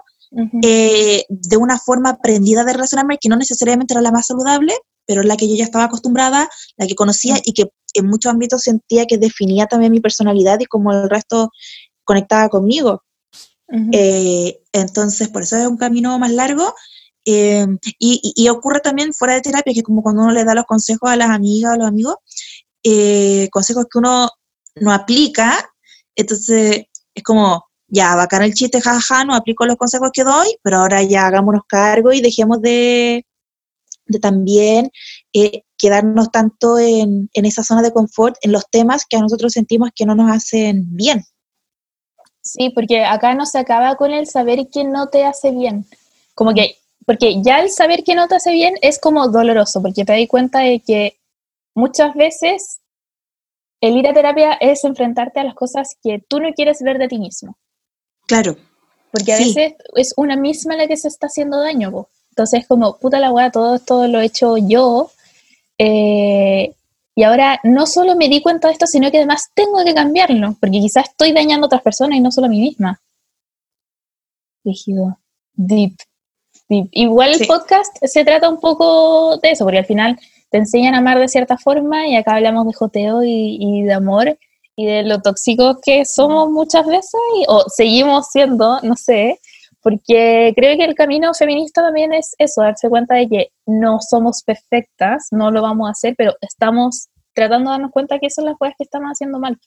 eh, 0.62 1.24
de 1.28 1.56
una 1.56 1.78
forma 1.78 2.10
aprendida 2.10 2.64
de 2.64 2.72
relacionarme 2.72 3.18
que 3.20 3.28
no 3.28 3.36
necesariamente 3.36 3.94
era 3.94 4.00
la 4.00 4.10
más 4.10 4.26
saludable, 4.26 4.74
pero 5.06 5.22
la 5.22 5.36
que 5.36 5.48
yo 5.48 5.54
ya 5.54 5.64
estaba 5.64 5.84
acostumbrada, 5.84 6.48
la 6.76 6.86
que 6.86 6.94
conocía 6.94 7.36
y 7.44 7.52
que 7.52 7.66
en 7.94 8.06
muchos 8.06 8.32
ámbitos 8.32 8.62
sentía 8.62 9.06
que 9.06 9.18
definía 9.18 9.66
también 9.66 9.92
mi 9.92 10.00
personalidad 10.00 10.58
y 10.60 10.64
cómo 10.64 10.92
el 10.92 11.08
resto 11.08 11.50
conectaba 12.04 12.48
conmigo. 12.48 13.02
Eh, 13.68 14.60
entonces, 14.72 15.28
por 15.28 15.42
eso 15.42 15.56
es 15.56 15.66
un 15.66 15.76
camino 15.76 16.18
más 16.18 16.32
largo. 16.32 16.74
Eh, 17.26 17.66
y, 17.98 18.48
ocurre 18.50 18.80
también 18.80 19.14
fuera 19.14 19.34
de 19.34 19.40
terapia, 19.40 19.72
que 19.72 19.82
como 19.82 20.02
cuando 20.02 20.22
uno 20.22 20.32
le 20.32 20.44
da 20.44 20.54
los 20.54 20.66
consejos 20.66 21.10
a 21.10 21.16
las 21.16 21.30
amigas 21.30 21.70
o 21.70 21.74
a 21.74 21.78
los 21.78 21.88
amigos, 21.88 22.16
eh, 22.82 23.48
consejos 23.50 23.86
que 23.90 23.98
uno 23.98 24.28
no 24.76 24.92
aplica, 24.92 25.70
entonces 26.14 26.84
es 27.14 27.22
como, 27.22 27.64
ya, 27.88 28.14
bacán 28.14 28.42
el 28.42 28.54
chiste, 28.54 28.80
jaja, 28.80 29.24
no 29.24 29.34
aplico 29.34 29.64
los 29.64 29.76
consejos 29.76 30.10
que 30.12 30.24
doy, 30.24 30.48
pero 30.62 30.78
ahora 30.78 31.02
ya 31.02 31.26
hagámonos 31.26 31.62
cargo 31.66 32.12
y 32.12 32.20
dejemos 32.20 32.60
de, 32.60 33.24
de 34.06 34.18
también 34.18 34.90
quedarnos 35.78 36.30
tanto 36.30 36.78
en, 36.78 37.30
en 37.32 37.44
esa 37.46 37.62
zona 37.62 37.82
de 37.82 37.92
confort, 37.92 38.36
en 38.42 38.52
los 38.52 38.68
temas 38.70 39.06
que 39.08 39.16
a 39.16 39.20
nosotros 39.20 39.52
sentimos 39.52 39.90
que 39.94 40.06
no 40.06 40.14
nos 40.14 40.30
hacen 40.30 40.94
bien. 40.94 41.24
Sí, 42.44 42.70
porque 42.70 43.04
acá 43.04 43.34
no 43.34 43.46
se 43.46 43.58
acaba 43.58 43.96
con 43.96 44.12
el 44.12 44.26
saber 44.26 44.68
que 44.68 44.84
no 44.84 45.08
te 45.08 45.24
hace 45.24 45.50
bien. 45.50 45.86
Como 46.34 46.52
que, 46.52 46.76
porque 47.06 47.42
ya 47.42 47.60
el 47.60 47.70
saber 47.70 48.04
que 48.04 48.14
no 48.14 48.28
te 48.28 48.36
hace 48.36 48.52
bien 48.52 48.74
es 48.82 48.98
como 48.98 49.28
doloroso, 49.28 49.80
porque 49.80 50.04
te 50.04 50.12
das 50.12 50.28
cuenta 50.28 50.60
de 50.60 50.80
que 50.80 51.16
muchas 51.74 52.14
veces 52.14 52.80
el 53.80 53.96
ir 53.96 54.06
a 54.08 54.12
terapia 54.12 54.52
es 54.60 54.84
enfrentarte 54.84 55.40
a 55.40 55.44
las 55.44 55.54
cosas 55.54 55.96
que 56.02 56.22
tú 56.28 56.38
no 56.38 56.52
quieres 56.52 56.82
ver 56.82 56.98
de 56.98 57.08
ti 57.08 57.18
mismo. 57.18 57.56
Claro. 58.26 58.56
Porque 59.10 59.32
a 59.32 59.38
veces 59.38 59.74
es 59.94 60.12
una 60.16 60.36
misma 60.36 60.76
la 60.76 60.86
que 60.86 60.96
se 60.96 61.08
está 61.08 61.28
haciendo 61.28 61.60
daño. 61.60 62.08
Entonces, 62.30 62.66
como, 62.66 62.98
puta 62.98 63.20
la 63.20 63.30
weá, 63.30 63.50
todo 63.50 63.76
esto 63.76 64.06
lo 64.06 64.20
he 64.20 64.24
hecho 64.26 64.56
yo. 64.58 65.10
Eh, 65.78 66.74
y 67.14 67.22
ahora 67.22 67.60
no 67.62 67.86
solo 67.86 68.16
me 68.16 68.28
di 68.28 68.42
cuenta 68.42 68.68
de 68.68 68.72
esto, 68.72 68.86
sino 68.86 69.10
que 69.10 69.18
además 69.18 69.50
tengo 69.54 69.84
que 69.84 69.94
cambiarlo, 69.94 70.56
porque 70.60 70.80
quizás 70.80 71.08
estoy 71.08 71.32
dañando 71.32 71.66
a 71.66 71.68
otras 71.68 71.82
personas 71.82 72.18
y 72.18 72.20
no 72.20 72.32
solo 72.32 72.46
a 72.46 72.50
mí 72.50 72.60
misma. 72.60 73.00
Rígido. 74.64 75.18
Deep. 75.52 75.96
Deep. 76.68 76.88
Igual 76.90 77.34
el 77.34 77.46
podcast 77.46 77.96
se 78.02 78.24
trata 78.24 78.48
un 78.48 78.58
poco 78.58 79.36
de 79.38 79.52
eso, 79.52 79.64
porque 79.64 79.78
al 79.78 79.86
final 79.86 80.18
te 80.50 80.58
enseñan 80.58 80.94
a 80.94 80.98
amar 80.98 81.18
de 81.18 81.28
cierta 81.28 81.56
forma 81.58 82.08
y 82.08 82.16
acá 82.16 82.34
hablamos 82.34 82.66
de 82.66 82.72
joteo 82.72 83.22
y, 83.22 83.82
de 83.82 83.92
amor 83.92 84.38
y 84.76 84.86
de 84.86 85.02
lo 85.04 85.20
tóxicos 85.20 85.76
que 85.84 86.04
somos 86.04 86.50
muchas 86.50 86.86
veces, 86.86 87.20
o 87.46 87.64
seguimos 87.68 88.28
siendo, 88.32 88.80
no 88.82 88.96
sé, 88.96 89.40
porque 89.84 90.54
creo 90.56 90.78
que 90.78 90.84
el 90.84 90.94
camino 90.94 91.34
feminista 91.34 91.82
también 91.82 92.14
es 92.14 92.34
eso, 92.38 92.62
darse 92.62 92.88
cuenta 92.88 93.16
de 93.16 93.28
que 93.28 93.48
no 93.66 93.98
somos 94.00 94.42
perfectas, 94.42 95.28
no 95.30 95.50
lo 95.50 95.60
vamos 95.60 95.86
a 95.86 95.90
hacer, 95.90 96.14
pero 96.16 96.34
estamos 96.40 97.08
tratando 97.34 97.70
de 97.70 97.74
darnos 97.74 97.92
cuenta 97.92 98.18
que 98.18 98.30
son 98.30 98.46
las 98.46 98.56
cosas 98.56 98.74
que 98.78 98.84
estamos 98.84 99.10
haciendo 99.10 99.38
mal. 99.38 99.60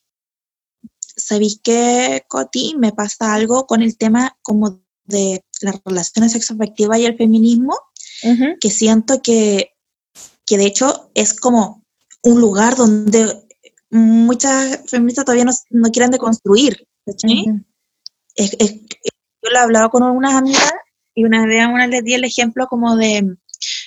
¿Sabéis 1.00 1.62
que, 1.64 2.24
Coti, 2.28 2.76
me 2.80 2.94
pasa 2.94 3.36
algo 3.36 3.68
con 3.68 3.84
el 3.84 3.96
tema 3.96 4.36
como 4.42 4.82
de 5.06 5.44
las 5.62 5.80
relaciones 5.86 6.32
sexoafectivas 6.32 6.98
y 6.98 7.06
el 7.06 7.16
feminismo? 7.16 7.78
Que 8.60 8.72
siento 8.72 9.22
que, 9.22 9.74
que 10.48 10.58
de 10.58 10.66
hecho 10.66 11.12
es 11.14 11.40
como 11.40 11.84
un 12.24 12.42
lugar 12.42 12.76
donde 12.76 13.48
muchas 13.92 14.82
feministas 14.90 15.26
todavía 15.26 15.46
no, 15.46 15.54
no 15.70 15.92
quieren 15.92 16.10
deconstruir. 16.10 16.88
es, 18.36 18.56
yo 19.48 19.54
lo 19.54 19.60
he 19.60 19.62
hablado 19.62 19.90
con 19.90 20.04
unas 20.04 20.34
amigas 20.34 20.74
y 21.16 21.24
una 21.24 21.46
vez 21.46 21.64
a 21.64 21.70
una 21.70 21.88
les 21.88 22.04
di 22.04 22.14
el 22.14 22.24
ejemplo 22.24 22.68
como 22.68 22.96
de, 22.96 23.36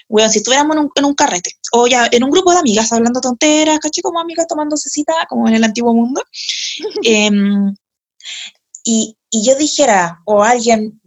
bueno, 0.08 0.28
si 0.28 0.38
estuviéramos 0.38 0.76
en 0.76 0.82
un, 0.82 0.90
en 0.94 1.04
un, 1.04 1.14
carrete 1.14 1.52
o 1.72 1.86
ya 1.86 2.08
en 2.10 2.24
un 2.24 2.30
grupo 2.30 2.52
de 2.52 2.58
amigas 2.58 2.92
hablando 2.92 3.20
tonteras, 3.20 3.78
caché 3.78 4.02
como 4.02 4.20
amigas 4.20 4.46
tomando 4.46 4.76
cita, 4.76 5.14
como 5.28 5.48
en 5.48 5.54
el 5.54 5.64
antiguo 5.64 5.94
mundo, 5.94 6.22
em, 7.04 7.74
y, 8.84 9.16
y, 9.30 9.46
yo 9.46 9.54
dijera, 9.56 10.20
o 10.24 10.42
alguien, 10.42 11.00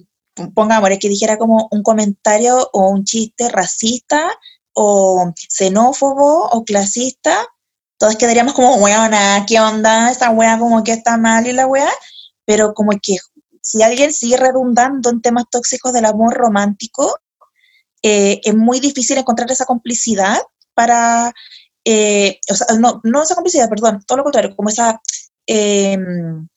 pongamos, 0.54 0.90
que 1.00 1.10
dijera 1.10 1.38
como 1.38 1.68
un 1.72 1.84
comentario 1.84 2.70
o 2.72 2.90
un 2.90 3.04
chiste 3.04 3.50
racista 3.50 4.32
o 4.74 5.34
xenófobo 5.50 6.50
o 6.52 6.64
clasista, 6.64 7.46
todos 7.98 8.16
quedaríamos 8.16 8.54
como, 8.54 8.76
weona, 8.76 9.46
¿qué 9.48 9.60
onda? 9.60 10.12
Esta 10.12 10.30
wea 10.30 10.58
como 10.60 10.84
que 10.84 10.94
está 10.94 11.18
mal 11.18 11.48
y 11.48 11.54
la 11.54 11.68
wea, 11.68 11.90
pero 12.46 12.74
como 12.74 12.92
que 13.02 13.18
si 13.64 13.82
alguien 13.82 14.12
sigue 14.12 14.38
redundando 14.38 15.10
en 15.10 15.22
temas 15.22 15.46
tóxicos 15.50 15.94
del 15.94 16.06
amor 16.06 16.34
romántico, 16.34 17.18
eh, 18.04 18.42
es 18.44 18.56
muy 18.56 18.82
difícil 18.82 19.18
encontrar 19.18 19.50
esa 19.50 19.66
complicidad 19.66 20.40
para, 20.74 21.34
eh, 21.86 22.40
o 22.52 22.56
sea, 22.56 22.68
no, 22.78 23.00
no 23.04 23.24
esa 23.24 23.36
complicidad, 23.36 23.70
perdón, 23.70 24.04
todo 24.06 24.18
lo 24.18 24.24
contrario, 24.24 24.56
como 24.56 24.70
esa, 24.70 25.00
em, 25.48 26.48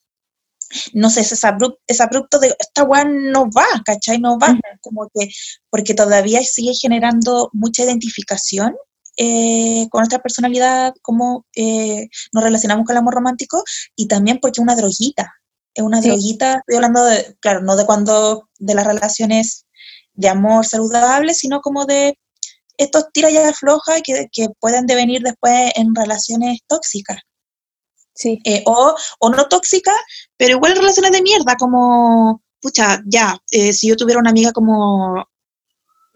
no 0.94 1.10
sé, 1.10 1.20
ese 1.20 1.46
abrupto, 1.46 1.80
abrupto 2.00 2.38
de 2.40 2.54
esta 2.58 2.82
weá 2.82 3.04
no 3.04 3.48
va, 3.50 3.66
¿cachai? 3.84 4.18
No 4.18 4.38
va, 4.38 4.58
como 4.80 5.08
que, 5.14 5.28
porque 5.70 5.94
todavía 5.94 6.42
sigue 6.42 6.74
generando 6.74 7.50
mucha 7.52 7.84
identificación 7.84 8.74
eh, 9.16 9.88
con 9.90 10.00
nuestra 10.00 10.18
personalidad, 10.20 10.92
cómo 11.02 11.46
eh, 11.54 12.08
nos 12.32 12.44
relacionamos 12.44 12.84
con 12.84 12.94
el 12.94 12.98
amor 12.98 13.14
romántico 13.14 13.62
y 13.94 14.08
también 14.08 14.38
porque 14.40 14.58
es 14.58 14.62
una 14.62 14.76
droguita, 14.76 15.32
es 15.76 15.82
una 15.82 16.00
droguita, 16.00 16.54
estoy 16.56 16.76
hablando 16.76 17.04
de, 17.04 17.36
claro, 17.40 17.60
no 17.62 17.76
de 17.76 17.86
cuando, 17.86 18.48
de 18.58 18.74
las 18.74 18.86
relaciones 18.86 19.66
de 20.14 20.28
amor 20.28 20.64
saludable, 20.64 21.34
sino 21.34 21.60
como 21.60 21.84
de 21.84 22.18
estos 22.78 23.06
tira 23.12 23.30
ya 23.30 23.52
floja 23.52 24.00
que, 24.02 24.26
que 24.32 24.48
pueden 24.58 24.86
devenir 24.86 25.22
después 25.22 25.72
en 25.76 25.94
relaciones 25.94 26.60
tóxicas. 26.66 27.18
Sí. 28.14 28.40
Eh, 28.44 28.62
o, 28.66 28.94
o, 29.18 29.30
no 29.30 29.46
tóxicas, 29.46 29.94
pero 30.38 30.54
igual 30.56 30.74
relaciones 30.74 31.12
de 31.12 31.22
mierda, 31.22 31.56
como, 31.56 32.42
pucha, 32.60 33.02
ya, 33.06 33.38
si 33.46 33.88
yo 33.88 33.96
tuviera 33.96 34.20
una 34.20 34.30
amiga 34.30 34.52
como 34.52 35.26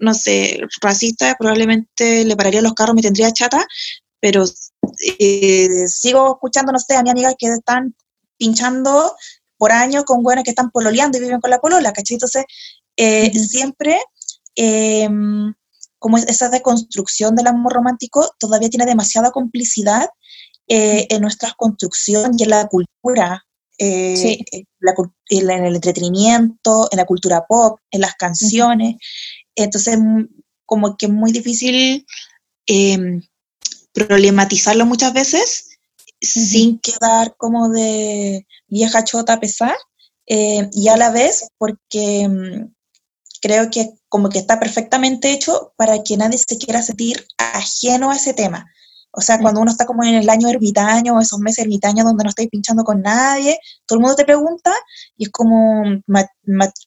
no 0.01 0.15
sé, 0.15 0.59
racista, 0.81 1.37
probablemente 1.39 2.25
le 2.25 2.37
pararía 2.37 2.63
los 2.63 2.73
carros, 2.73 2.97
me 2.97 3.03
tendría 3.03 3.33
chata, 3.33 3.67
pero 4.19 4.45
eh, 5.19 5.69
sigo 5.87 6.33
escuchando, 6.33 6.73
no 6.73 6.79
sé, 6.79 6.97
a 6.97 7.03
mi 7.03 7.11
amiga 7.11 7.35
que 7.39 7.49
están 7.49 7.95
pinchando 8.37 9.15
por 9.61 9.73
años 9.73 10.05
con 10.05 10.23
buenas 10.23 10.43
que 10.43 10.51
están 10.51 10.71
pololeando 10.71 11.19
y 11.19 11.21
viven 11.21 11.39
con 11.39 11.51
la 11.51 11.61
polola, 11.61 11.93
¿cachai? 11.93 12.15
Entonces, 12.15 12.45
eh, 12.97 13.31
siempre, 13.39 14.01
em, 14.57 15.53
como 15.99 16.17
esa 16.17 16.49
deconstrucción 16.49 17.37
del 17.37 17.47
amor 17.47 17.75
romántico 17.75 18.35
todavía 18.39 18.71
tiene 18.71 18.87
demasiada 18.87 19.31
complicidad 19.33 20.09
eh, 20.67 21.07
en 21.11 21.21
nuestra 21.21 21.53
construcción 21.59 22.33
y 22.39 22.45
en 22.45 22.51
la 22.51 22.69
cultura, 22.69 23.45
en 23.77 25.65
el 25.67 25.75
entretenimiento, 25.75 26.89
en 26.91 26.97
la 26.97 27.05
cultura 27.05 27.45
pop, 27.47 27.79
en 27.91 28.01
las 28.01 28.15
canciones. 28.15 28.97
Entonces, 29.55 29.99
como 30.65 30.97
que 30.97 31.07
es 31.07 31.13
muy 31.13 31.33
difícil 31.33 32.07
em, 32.67 33.23
problematizarlo 33.93 34.87
muchas 34.87 35.13
veces 35.13 35.70
sin 36.21 36.79
quedar 36.81 37.35
como 37.37 37.69
de 37.69 38.47
vieja 38.69 39.05
chota 39.05 39.35
a 39.35 39.41
pesar, 39.41 39.77
eh, 40.27 40.69
y 40.73 40.89
a 40.89 40.97
la 40.97 41.11
vez 41.11 41.49
porque 41.59 42.21
em, 42.23 42.73
creo 43.41 43.71
que 43.71 43.91
como 44.09 44.29
que 44.29 44.39
está 44.39 44.61
perfectamente 44.61 45.33
hecho 45.33 45.73
para 45.77 46.03
que 46.03 46.17
nadie 46.17 46.39
se 46.39 46.59
quiera 46.59 46.83
sentir 46.83 47.27
ajeno 47.39 48.11
a 48.11 48.17
ese 48.17 48.35
tema. 48.35 48.67
O 49.13 49.21
sea, 49.21 49.41
cuando 49.41 49.61
uno 49.61 49.73
está 49.73 49.87
como 49.87 50.05
en 50.05 50.15
el 50.15 50.31
año 50.31 50.49
ermitaño, 50.49 51.17
o 51.17 51.21
esos 51.21 51.41
meses 51.41 51.65
ermitaños 51.65 52.05
donde 52.05 52.23
no 52.23 52.31
estáis 52.31 52.49
pinchando 52.49 52.85
con 52.85 53.03
nadie, 53.03 53.59
todo 53.87 53.99
el 53.99 54.03
mundo 54.03 54.17
te 54.17 54.25
pregunta 54.25 54.73
y 55.17 55.25
es 55.25 55.31
como 55.31 55.83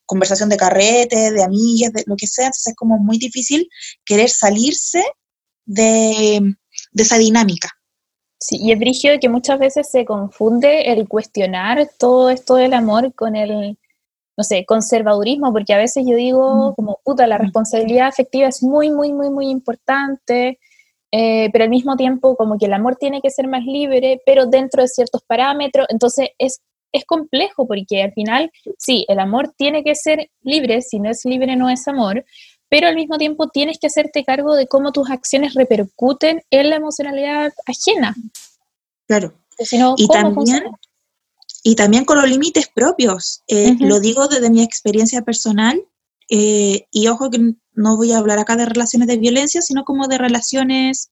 conversación 0.05 0.47
de 0.49 0.57
carrete, 0.57 1.31
de 1.31 1.43
amigas, 1.43 1.91
de 1.91 2.03
lo 2.07 2.15
que 2.15 2.27
sea, 2.27 2.45
entonces 2.45 2.67
es 2.67 2.75
como 2.75 2.97
muy 2.97 3.17
difícil 3.17 3.67
querer 4.05 4.29
salirse 4.29 5.03
de, 5.65 6.55
esa 6.93 7.17
dinámica. 7.17 7.69
Sí, 8.45 8.57
y 8.59 8.73
es 8.73 8.79
brígido 8.79 9.17
que 9.21 9.29
muchas 9.29 9.57
veces 9.57 9.89
se 9.89 10.03
confunde 10.03 10.91
el 10.91 11.07
cuestionar 11.07 11.89
todo 11.97 12.29
esto 12.29 12.55
del 12.55 12.73
amor 12.73 13.13
con 13.13 13.37
el, 13.37 13.77
no 14.35 14.43
sé, 14.43 14.65
conservadurismo, 14.65 15.53
porque 15.53 15.73
a 15.73 15.77
veces 15.77 16.03
yo 16.05 16.17
digo 16.17 16.71
mm. 16.71 16.75
como, 16.75 16.99
puta, 17.05 17.25
la 17.25 17.37
mm. 17.37 17.41
responsabilidad 17.41 18.07
afectiva 18.07 18.49
es 18.49 18.61
muy, 18.61 18.91
muy, 18.91 19.13
muy, 19.13 19.29
muy 19.29 19.47
importante, 19.47 20.59
eh, 21.13 21.49
pero 21.53 21.63
al 21.63 21.69
mismo 21.69 21.95
tiempo 21.95 22.35
como 22.35 22.57
que 22.57 22.65
el 22.65 22.73
amor 22.73 22.97
tiene 22.97 23.21
que 23.21 23.29
ser 23.29 23.47
más 23.47 23.63
libre, 23.63 24.21
pero 24.25 24.45
dentro 24.45 24.81
de 24.81 24.89
ciertos 24.89 25.21
parámetros, 25.23 25.87
entonces 25.87 26.31
es, 26.37 26.61
es 26.91 27.05
complejo 27.05 27.65
porque 27.65 28.03
al 28.03 28.11
final, 28.11 28.51
sí, 28.77 29.05
el 29.07 29.19
amor 29.19 29.53
tiene 29.55 29.85
que 29.85 29.95
ser 29.95 30.29
libre, 30.41 30.81
si 30.81 30.99
no 30.99 31.09
es 31.09 31.23
libre 31.23 31.55
no 31.55 31.69
es 31.69 31.87
amor, 31.87 32.25
pero 32.73 32.87
al 32.87 32.95
mismo 32.95 33.19
tiempo 33.19 33.49
tienes 33.49 33.77
que 33.77 33.85
hacerte 33.85 34.23
cargo 34.23 34.55
de 34.55 34.65
cómo 34.65 34.91
tus 34.91 35.07
acciones 35.11 35.53
repercuten 35.53 36.41
en 36.49 36.71
la 36.71 36.77
emocionalidad 36.77 37.53
ajena. 37.67 38.15
Claro. 39.05 39.35
y, 39.95 40.07
también, 40.07 40.63
y 41.61 41.75
también 41.75 42.03
con 42.03 42.17
los 42.17 42.27
límites 42.27 42.67
propios. 42.73 43.43
Eh, 43.45 43.75
lo 43.79 43.99
digo 43.99 44.27
desde 44.27 44.49
mi 44.49 44.63
experiencia 44.63 45.21
personal. 45.21 45.85
Eh, 46.31 46.87
y 46.89 47.07
ojo 47.09 47.29
que 47.29 47.53
no 47.73 47.95
voy 47.95 48.11
a 48.11 48.17
hablar 48.17 48.39
acá 48.39 48.55
de 48.55 48.65
relaciones 48.65 49.07
de 49.07 49.17
violencia, 49.17 49.61
sino 49.61 49.83
como 49.83 50.07
de 50.07 50.17
relaciones 50.17 51.11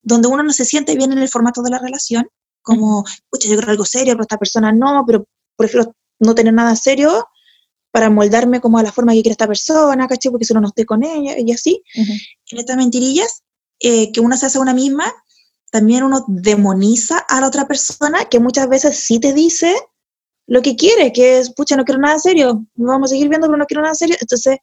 donde 0.00 0.28
uno 0.28 0.44
no 0.44 0.52
se 0.52 0.64
siente 0.64 0.94
bien 0.94 1.10
en 1.10 1.18
el 1.18 1.28
formato 1.28 1.62
de 1.62 1.70
la 1.70 1.80
relación, 1.80 2.28
como, 2.62 3.02
pucha, 3.30 3.48
yo 3.48 3.56
quiero 3.56 3.72
algo 3.72 3.84
serio, 3.84 4.12
pero 4.12 4.22
esta 4.22 4.38
persona 4.38 4.70
no, 4.70 5.02
pero 5.04 5.26
prefiero 5.56 5.92
no 6.20 6.36
tener 6.36 6.54
nada 6.54 6.76
serio 6.76 7.26
para 7.94 8.10
moldarme 8.10 8.60
como 8.60 8.78
a 8.78 8.82
la 8.82 8.90
forma 8.90 9.12
que 9.12 9.22
quiere 9.22 9.34
esta 9.34 9.46
persona, 9.46 10.08
¿caché? 10.08 10.28
Porque 10.28 10.44
si 10.44 10.52
no, 10.52 10.60
no 10.60 10.66
estoy 10.66 10.84
con 10.84 11.04
ella, 11.04 11.36
y 11.38 11.52
así. 11.52 11.80
En 11.94 12.58
estas 12.58 12.76
mentirillas 12.76 13.44
eh, 13.78 14.10
que 14.10 14.18
uno 14.20 14.36
se 14.36 14.46
hace 14.46 14.58
a 14.58 14.62
una 14.62 14.74
misma, 14.74 15.04
también 15.70 16.02
uno 16.02 16.24
demoniza 16.26 17.18
a 17.18 17.40
la 17.40 17.46
otra 17.46 17.68
persona, 17.68 18.24
que 18.24 18.40
muchas 18.40 18.68
veces 18.68 18.98
sí 18.98 19.20
te 19.20 19.32
dice 19.32 19.72
lo 20.48 20.60
que 20.60 20.74
quiere, 20.74 21.12
que 21.12 21.38
es, 21.38 21.54
pucha, 21.54 21.76
no 21.76 21.84
quiero 21.84 22.00
nada 22.00 22.18
serio, 22.18 22.66
vamos 22.74 23.10
a 23.10 23.14
seguir 23.14 23.28
viendo, 23.28 23.46
pero 23.46 23.58
no 23.58 23.64
quiero 23.64 23.82
nada 23.82 23.94
serio. 23.94 24.16
Entonces, 24.20 24.58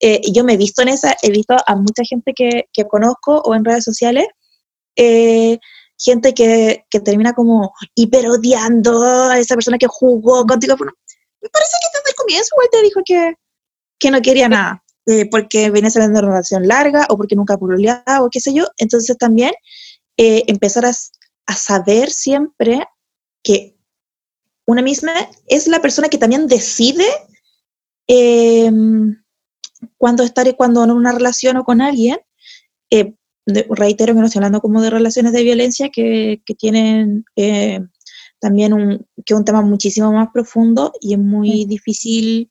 eh, 0.00 0.22
yo 0.32 0.42
me 0.42 0.54
he 0.54 0.56
visto 0.56 0.80
en 0.80 0.88
esa, 0.88 1.14
he 1.20 1.30
visto 1.30 1.54
a 1.66 1.76
mucha 1.76 2.02
gente 2.02 2.32
que, 2.34 2.64
que 2.72 2.86
conozco 2.86 3.42
o 3.44 3.54
en 3.54 3.62
redes 3.62 3.84
sociales, 3.84 4.26
eh, 4.96 5.58
gente 5.98 6.32
que, 6.32 6.86
que, 6.88 7.00
termina 7.00 7.34
como 7.34 7.74
hiperodiando 7.94 9.02
a 9.28 9.38
esa 9.38 9.54
persona 9.54 9.76
que 9.76 9.86
jugó 9.86 10.46
contigo. 10.46 10.76
me 10.78 11.48
parece 11.50 11.76
que 11.82 12.09
comienzo 12.20 12.56
te 12.70 12.82
dijo 12.82 13.00
que, 13.04 13.34
que 13.98 14.10
no 14.10 14.20
quería 14.22 14.48
nada, 14.48 14.82
eh, 15.06 15.26
porque 15.30 15.70
venía 15.70 15.90
saliendo 15.90 16.18
de 16.18 16.26
una 16.26 16.32
relación 16.32 16.66
larga 16.66 17.06
o 17.08 17.16
porque 17.16 17.36
nunca 17.36 17.58
pololeaba 17.58 18.22
o 18.22 18.28
qué 18.30 18.40
sé 18.40 18.52
yo. 18.54 18.66
Entonces 18.78 19.16
también 19.18 19.52
empezar 20.16 20.84
a, 20.84 20.92
a 21.46 21.56
saber 21.56 22.10
siempre 22.10 22.86
que 23.42 23.76
una 24.66 24.82
misma 24.82 25.12
es 25.46 25.66
la 25.66 25.80
persona 25.80 26.08
que 26.08 26.18
también 26.18 26.46
decide 26.46 27.04
eh, 28.06 28.70
cuando 29.96 30.22
estar 30.22 30.46
y 30.46 30.54
cuando 30.54 30.84
en 30.84 30.90
una 30.90 31.12
relación 31.12 31.56
o 31.56 31.64
con 31.64 31.80
alguien. 31.80 32.18
Eh, 32.90 33.14
reitero 33.70 34.14
que 34.14 34.20
no 34.20 34.26
estoy 34.26 34.38
hablando 34.38 34.60
como 34.60 34.80
de 34.80 34.90
relaciones 34.90 35.32
de 35.32 35.42
violencia 35.42 35.88
que, 35.92 36.40
que 36.44 36.54
tienen 36.54 37.24
eh, 37.34 37.80
también 38.40 38.72
un, 38.72 39.06
que 39.24 39.34
un 39.34 39.44
tema 39.44 39.62
muchísimo 39.62 40.12
más 40.12 40.28
profundo 40.32 40.92
y 41.00 41.14
es 41.14 41.20
muy 41.20 41.64
difícil 41.66 42.50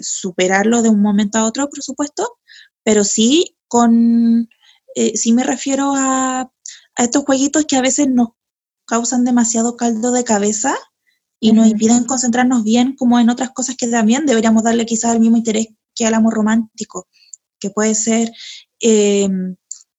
superarlo 0.00 0.80
de 0.80 0.88
un 0.88 1.02
momento 1.02 1.38
a 1.38 1.44
otro, 1.44 1.68
por 1.68 1.82
supuesto, 1.82 2.38
pero 2.82 3.04
sí 3.04 3.56
con, 3.68 4.48
sí 5.14 5.32
me 5.34 5.44
refiero 5.44 5.92
a, 5.94 6.40
a 6.96 7.02
estos 7.02 7.24
jueguitos 7.24 7.66
que 7.66 7.76
a 7.76 7.82
veces 7.82 8.08
nos 8.08 8.30
causan 8.86 9.24
demasiado 9.24 9.76
caldo 9.76 10.12
de 10.12 10.24
cabeza 10.24 10.74
y 11.40 11.52
nos 11.52 11.66
impiden 11.66 12.04
concentrarnos 12.04 12.62
bien 12.62 12.94
como 12.94 13.18
en 13.18 13.30
otras 13.30 13.50
cosas 13.50 13.76
que 13.76 13.88
también 13.88 14.26
deberíamos 14.26 14.62
darle 14.62 14.86
quizás 14.86 15.12
el 15.12 15.20
mismo 15.20 15.36
interés 15.36 15.68
que 15.94 16.06
al 16.06 16.14
amor 16.14 16.34
romántico, 16.34 17.08
que 17.58 17.70
puede 17.70 17.94
ser, 17.94 18.30
eh, 18.80 19.28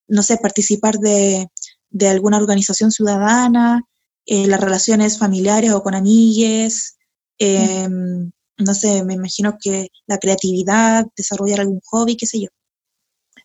no 0.08 0.24
sé, 0.24 0.38
participar 0.38 1.00
de, 1.00 1.50
de 1.90 2.08
alguna 2.08 2.38
organización 2.38 2.92
ciudadana, 2.92 3.84
eh, 4.26 4.48
las 4.48 4.62
relaciones 4.62 5.20
familiares 5.20 5.72
o 5.72 5.84
con 5.84 5.96
amigues, 5.96 6.98
eh, 7.40 7.88
no 7.90 8.74
sé, 8.74 9.04
me 9.04 9.16
imagino 9.16 9.58
que 9.62 9.90
la 10.08 10.18
creatividad, 10.18 11.06
desarrollar 11.16 11.62
algún 11.62 11.82
hobby, 11.86 12.16
qué 12.16 12.26
sé 12.26 12.42
yo. 12.42 12.50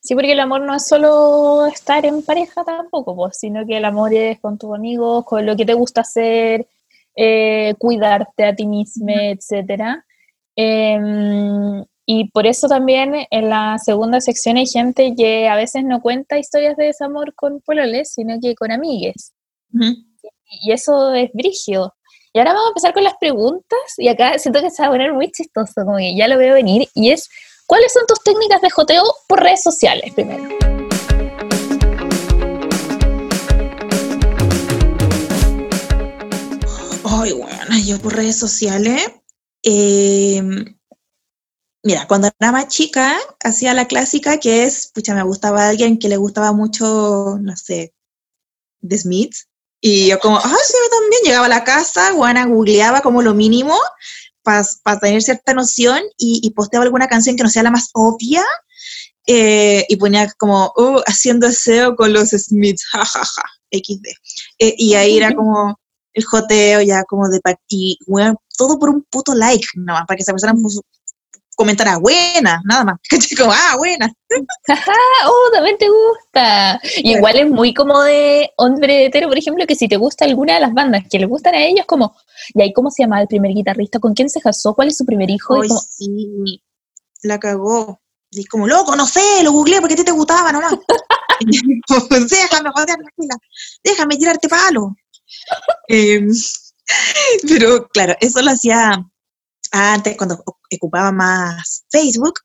Sí, 0.00 0.14
porque 0.14 0.32
el 0.32 0.40
amor 0.40 0.60
no 0.60 0.74
es 0.74 0.86
solo 0.86 1.66
estar 1.66 2.06
en 2.06 2.22
pareja 2.22 2.64
tampoco, 2.64 3.16
pues, 3.16 3.38
sino 3.38 3.66
que 3.66 3.78
el 3.78 3.84
amor 3.84 4.14
es 4.14 4.38
con 4.40 4.56
tus 4.58 4.74
amigos, 4.74 5.24
con 5.24 5.44
lo 5.44 5.56
que 5.56 5.66
te 5.66 5.74
gusta 5.74 6.02
hacer, 6.02 6.68
eh, 7.16 7.74
cuidarte 7.78 8.44
a 8.44 8.54
ti 8.54 8.66
mismo, 8.66 9.08
etcétera. 9.08 10.04
Em, 10.54 11.84
y 12.06 12.30
por 12.30 12.46
eso 12.46 12.68
también 12.68 13.14
en 13.30 13.48
la 13.48 13.76
segunda 13.78 14.20
sección 14.20 14.56
hay 14.56 14.66
gente 14.66 15.14
que 15.16 15.48
a 15.48 15.56
veces 15.56 15.84
no 15.84 16.00
cuenta 16.00 16.38
historias 16.38 16.76
de 16.76 16.86
desamor 16.86 17.34
con 17.34 17.60
pololes, 17.60 18.12
sino 18.12 18.38
que 18.40 18.54
con 18.54 18.70
amigues. 18.70 19.32
Y 20.50 20.72
eso 20.72 21.12
es 21.12 21.30
brigio. 21.34 21.94
Y 22.32 22.38
ahora 22.38 22.52
vamos 22.52 22.66
a 22.66 22.70
empezar 22.70 22.94
con 22.94 23.04
las 23.04 23.14
preguntas, 23.20 23.78
y 23.98 24.08
acá 24.08 24.38
siento 24.38 24.60
que 24.60 24.70
se 24.70 24.82
va 24.82 24.88
a 24.88 24.90
poner 24.92 25.12
muy 25.12 25.30
chistoso, 25.30 25.84
como 25.84 25.96
que 25.98 26.16
ya 26.16 26.28
lo 26.28 26.38
veo 26.38 26.54
venir, 26.54 26.88
y 26.94 27.10
es, 27.10 27.28
¿cuáles 27.66 27.92
son 27.92 28.06
tus 28.06 28.22
técnicas 28.22 28.60
de 28.60 28.70
joteo 28.70 29.02
por 29.28 29.40
redes 29.42 29.62
sociales 29.62 30.12
primero? 30.14 30.44
Ay, 37.04 37.32
bueno, 37.32 37.78
yo 37.84 37.98
por 37.98 38.14
redes 38.14 38.38
sociales, 38.38 39.10
eh, 39.62 40.42
mira, 41.82 42.06
cuando 42.06 42.28
era 42.38 42.52
más 42.52 42.68
chica, 42.68 43.16
hacía 43.42 43.74
la 43.74 43.86
clásica 43.86 44.38
que 44.38 44.64
es, 44.64 44.92
pucha, 44.94 45.14
me 45.14 45.22
gustaba 45.22 45.68
alguien 45.68 45.98
que 45.98 46.08
le 46.08 46.18
gustaba 46.18 46.52
mucho, 46.52 47.38
no 47.40 47.56
sé, 47.56 47.94
The 48.86 48.98
Smiths, 48.98 49.47
y 49.80 50.08
yo 50.08 50.18
como, 50.18 50.38
ah, 50.38 50.56
sí, 50.66 50.72
yo 50.72 50.98
también 50.98 51.22
llegaba 51.24 51.46
a 51.46 51.50
la 51.50 51.64
casa, 51.64 52.12
Juana 52.12 52.46
googleaba 52.46 53.00
como 53.00 53.22
lo 53.22 53.34
mínimo 53.34 53.76
para 54.42 54.98
tener 55.00 55.22
cierta 55.22 55.52
noción 55.52 56.00
y, 56.16 56.40
y, 56.42 56.50
posteaba 56.52 56.84
alguna 56.84 57.06
canción 57.06 57.36
que 57.36 57.42
no 57.42 57.50
sea 57.50 57.62
la 57.62 57.70
más 57.70 57.90
obvia 57.92 58.42
eh, 59.26 59.84
y 59.90 59.96
ponía 59.96 60.26
como, 60.38 60.72
uh, 60.74 61.02
haciendo 61.06 61.52
SEO 61.52 61.96
con 61.96 62.14
los 62.14 62.30
Smiths, 62.30 62.86
jajaja, 62.86 63.26
ja, 63.26 63.42
ja, 63.42 63.78
XD. 63.78 64.06
Eh, 64.58 64.74
y 64.78 64.94
ahí 64.94 65.18
era 65.18 65.34
como 65.34 65.78
el 66.14 66.24
joteo 66.24 66.80
ya 66.80 67.04
como 67.04 67.28
de, 67.28 67.38
y 67.68 67.98
bueno, 68.06 68.40
todo 68.56 68.78
por 68.78 68.88
un 68.88 69.04
puto 69.10 69.34
like, 69.34 69.66
más, 69.74 70.06
para 70.06 70.16
que 70.16 70.22
esa 70.22 70.32
persona 70.32 70.54
comentara 71.58 71.98
buena, 71.98 72.62
nada 72.64 72.84
más. 72.84 73.00
Como, 73.36 73.52
ah, 73.52 73.74
buena. 73.76 74.14
oh, 75.26 75.50
también 75.52 75.76
te 75.76 75.88
gusta. 75.88 76.80
igual 76.98 77.36
es 77.36 77.50
muy 77.50 77.74
como 77.74 78.00
de 78.02 78.50
hombre 78.56 79.06
hetero, 79.06 79.28
por 79.28 79.36
ejemplo, 79.36 79.66
que 79.66 79.74
si 79.74 79.88
te 79.88 79.96
gusta 79.96 80.24
alguna 80.24 80.54
de 80.54 80.60
las 80.60 80.72
bandas 80.72 81.04
que 81.10 81.18
le 81.18 81.26
gustan 81.26 81.54
a 81.54 81.64
ellos, 81.64 81.84
como, 81.86 82.16
¿y 82.54 82.62
ahí 82.62 82.72
cómo 82.72 82.90
se 82.90 83.02
llama 83.02 83.20
el 83.20 83.26
primer 83.26 83.52
guitarrista? 83.52 83.98
¿Con 83.98 84.14
quién 84.14 84.30
se 84.30 84.40
casó? 84.40 84.74
¿Cuál 84.74 84.88
es 84.88 84.96
su 84.96 85.04
primer 85.04 85.28
hijo? 85.30 85.60
Ay, 85.60 85.68
sí, 85.68 86.62
la 87.22 87.40
cagó. 87.40 88.00
Y 88.30 88.44
como, 88.44 88.68
loco, 88.68 88.94
no 88.94 89.06
sé, 89.06 89.42
lo 89.42 89.52
googleé 89.52 89.80
porque 89.80 89.94
a 89.94 89.96
ti 89.96 90.04
te 90.04 90.12
gustaba 90.12 90.52
nomás. 90.52 90.72
déjame 91.40 92.70
joder, 92.70 92.98
déjame 93.82 94.16
tirarte 94.16 94.48
palo. 94.48 94.94
Em, 95.88 96.30
pero 97.48 97.88
claro, 97.88 98.14
eso 98.20 98.42
lo 98.42 98.52
hacía 98.52 99.04
antes 99.72 100.16
cuando 100.16 100.42
ocupaba 100.76 101.12
más 101.12 101.84
Facebook 101.90 102.40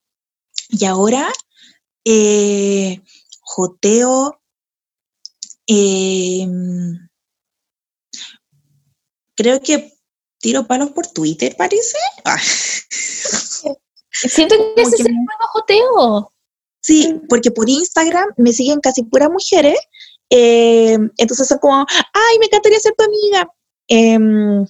y 0.70 0.86
ahora 0.86 1.32
eh, 2.06 3.02
joteo 3.42 4.42
em, 5.68 7.10
creo 9.36 9.62
que 9.62 9.94
tiro 10.40 10.68
palos 10.68 10.92
por 10.92 11.08
Twitter 11.08 11.56
parece. 11.58 11.98
Ah. 12.26 12.38
siento 14.12 14.56
que 14.76 14.82
ese 14.82 14.96
es 14.96 15.06
el 15.06 15.14
nuevo 15.14 15.48
joteo. 15.54 16.32
Sí 16.82 17.22
porque 17.30 17.52
por 17.52 17.70
Instagram 17.70 18.30
me 18.38 18.52
siguen 18.52 18.82
casi 18.82 19.04
puras 19.04 19.30
mujeres 19.30 19.80
em, 20.30 21.10
entonces 21.18 21.48
son 21.48 21.60
como 21.60 21.86
ay 21.90 22.40
me 22.40 22.48
encantaría 22.48 22.80
ser 22.80 22.94
tu 22.98 23.04
amiga 23.06 23.48
em, 23.88 24.66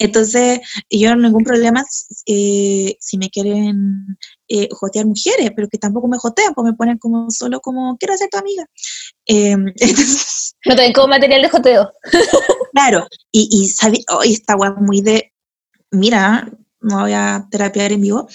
entonces, 0.00 0.60
yo 0.88 1.14
no 1.14 1.20
ningún 1.20 1.44
problema 1.44 1.84
eh, 2.24 2.96
si 2.98 3.18
me 3.18 3.28
quieren 3.28 4.18
eh, 4.48 4.66
jotear 4.70 5.04
mujeres, 5.04 5.50
pero 5.54 5.68
que 5.68 5.76
tampoco 5.76 6.08
me 6.08 6.16
jotean, 6.16 6.54
pues 6.54 6.64
me 6.64 6.72
ponen 6.72 6.96
como 6.96 7.30
solo 7.30 7.60
como, 7.60 7.98
quiero 7.98 8.16
ser 8.16 8.28
tu 8.30 8.38
amiga. 8.38 8.64
Eh, 9.32 9.54
no 9.54 10.74
te 10.74 10.82
ven 10.82 10.92
como 10.92 11.06
material 11.06 11.42
de 11.42 11.48
joteo. 11.48 11.92
claro, 12.72 13.06
y, 13.30 13.48
y 13.52 13.72
hoy 14.12 14.32
esta 14.32 14.56
web 14.56 14.74
muy 14.78 15.02
de, 15.02 15.32
mira, 15.92 16.50
no 16.80 17.00
voy 17.02 17.12
a 17.12 17.46
terapiar 17.48 17.92
en 17.92 18.00
vivo, 18.00 18.26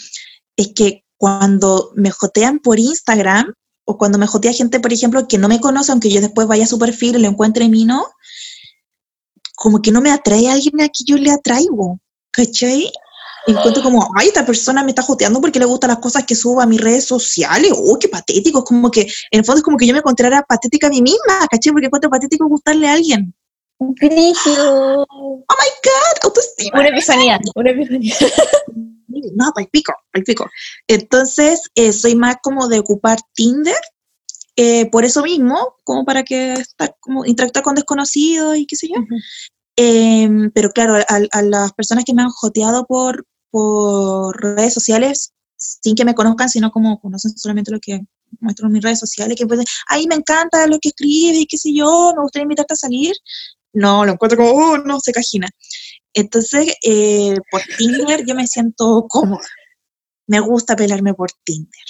es 0.56 0.70
que 0.74 1.04
cuando 1.18 1.92
me 1.96 2.12
jotean 2.12 2.60
por 2.60 2.80
Instagram, 2.80 3.54
o 3.86 3.98
cuando 3.98 4.18
me 4.18 4.28
jotea 4.28 4.54
gente, 4.54 4.80
por 4.80 4.94
ejemplo, 4.94 5.28
que 5.28 5.38
no 5.38 5.48
me 5.48 5.60
conoce, 5.60 5.92
aunque 5.92 6.10
yo 6.10 6.22
después 6.22 6.48
vaya 6.48 6.64
a 6.64 6.68
su 6.68 6.80
perfil 6.80 7.18
y 7.18 7.22
lo 7.22 7.28
encuentre 7.28 7.66
en 7.66 7.72
mí, 7.72 7.86
¿no? 7.86 8.06
Como 9.66 9.82
que 9.82 9.92
no 9.92 10.00
me 10.00 10.12
atrae 10.12 10.48
a 10.48 10.54
alguien 10.54 10.80
a 10.80 10.90
quien 10.90 11.08
yo 11.08 11.18
le 11.18 11.32
atraigo, 11.32 12.00
¿cachai? 12.30 12.92
Encuentro 13.48 13.82
como, 13.82 14.08
ay, 14.16 14.28
esta 14.28 14.46
persona 14.46 14.84
me 14.84 14.92
está 14.92 15.02
joteando 15.02 15.42
porque 15.42 15.58
le 15.58 15.66
gustan 15.66 15.88
las 15.88 15.98
cosas 15.98 16.24
que 16.24 16.36
subo 16.36 16.62
a 16.62 16.68
mis 16.68 16.80
redes 16.80 17.06
sociales. 17.06 17.74
Oh, 17.76 17.98
qué 18.00 18.08
patético. 18.08 18.60
Es 18.60 18.66
como 18.66 18.92
que, 18.92 19.02
en 19.02 19.40
el 19.40 19.44
fondo, 19.44 19.58
es 19.58 19.64
como 19.64 19.78
que 19.78 19.88
yo 19.88 19.94
me 19.94 20.02
encontrara 20.02 20.44
patética 20.44 20.86
a 20.86 20.92
mí 20.92 21.02
misma, 21.02 21.48
¿cachai? 21.50 21.74
Porque 21.74 21.88
encuentro 21.88 22.12
patético 22.12 22.48
gustarle 22.48 22.88
a 22.88 22.94
alguien. 22.94 23.34
Grigio. 23.80 25.08
Oh 25.10 25.46
my 25.50 25.72
God, 25.84 26.26
autoestima. 26.26 26.82
Una 26.82 26.90
epifanía, 26.90 27.40
una 27.56 27.72
epifanía. 27.72 28.16
No, 29.34 29.52
al 29.56 29.68
pico, 29.68 29.94
al 30.14 30.24
pico. 30.24 30.48
Entonces, 30.88 31.62
eh, 31.74 31.94
soy 31.94 32.16
más 32.16 32.36
como 32.44 32.68
de 32.68 32.80
ocupar 32.80 33.18
Tinder 33.34 33.74
eh, 34.58 34.90
por 34.90 35.04
eso 35.04 35.22
mismo, 35.22 35.76
como 35.84 36.06
para 36.06 36.24
que 36.24 36.54
estar, 36.54 36.96
como 37.02 37.26
interactuar 37.26 37.64
con 37.64 37.76
desconocidos 37.76 38.58
y 38.58 38.66
qué 38.66 38.76
sé 38.78 38.88
yo. 38.88 38.96
Em, 39.78 40.52
pero 40.52 40.72
claro, 40.72 40.96
a, 40.96 41.42
las 41.42 41.74
personas 41.74 42.06
que 42.06 42.14
me 42.14 42.22
han 42.22 42.30
joteado 42.30 42.86
por, 42.86 43.26
por 43.52 44.42
redes 44.42 44.74
sociales, 44.74 45.34
sin 45.58 45.96
que 45.96 46.06
me 46.06 46.16
conozcan, 46.16 46.50
sino 46.50 46.72
como 46.72 47.00
conocen 47.00 47.38
solamente 47.38 47.72
lo 47.72 47.80
que 47.80 48.02
muestro 48.40 48.68
en 48.68 48.74
mis 48.74 48.84
redes 48.84 49.00
sociales, 49.00 49.38
que 49.38 49.48
pueden, 49.48 49.66
ay, 49.88 50.08
me 50.08 50.16
encanta 50.16 50.68
lo 50.68 50.80
que 50.80 50.90
escribe 50.90 51.40
y 51.40 51.46
qué 51.46 51.58
sé 51.58 51.74
yo, 51.74 52.14
me 52.16 52.22
gustaría 52.22 52.44
invitarte 52.44 52.74
a 52.74 52.78
salir. 52.78 53.14
No, 53.74 54.06
lo 54.06 54.14
encuentro 54.14 54.38
como, 54.38 54.52
oh, 54.52 54.78
no, 54.78 55.00
se 55.00 55.12
cajina. 55.12 55.50
Entonces, 56.14 56.74
eh, 56.84 57.36
por 57.52 57.62
Tinder 57.78 58.26
yo 58.26 58.36
me 58.36 58.48
siento 58.48 59.06
cómoda. 59.10 59.46
Me 60.28 60.40
gusta 60.40 60.76
pelarme 60.76 61.14
por 61.14 61.30
Tinder. 61.44 61.84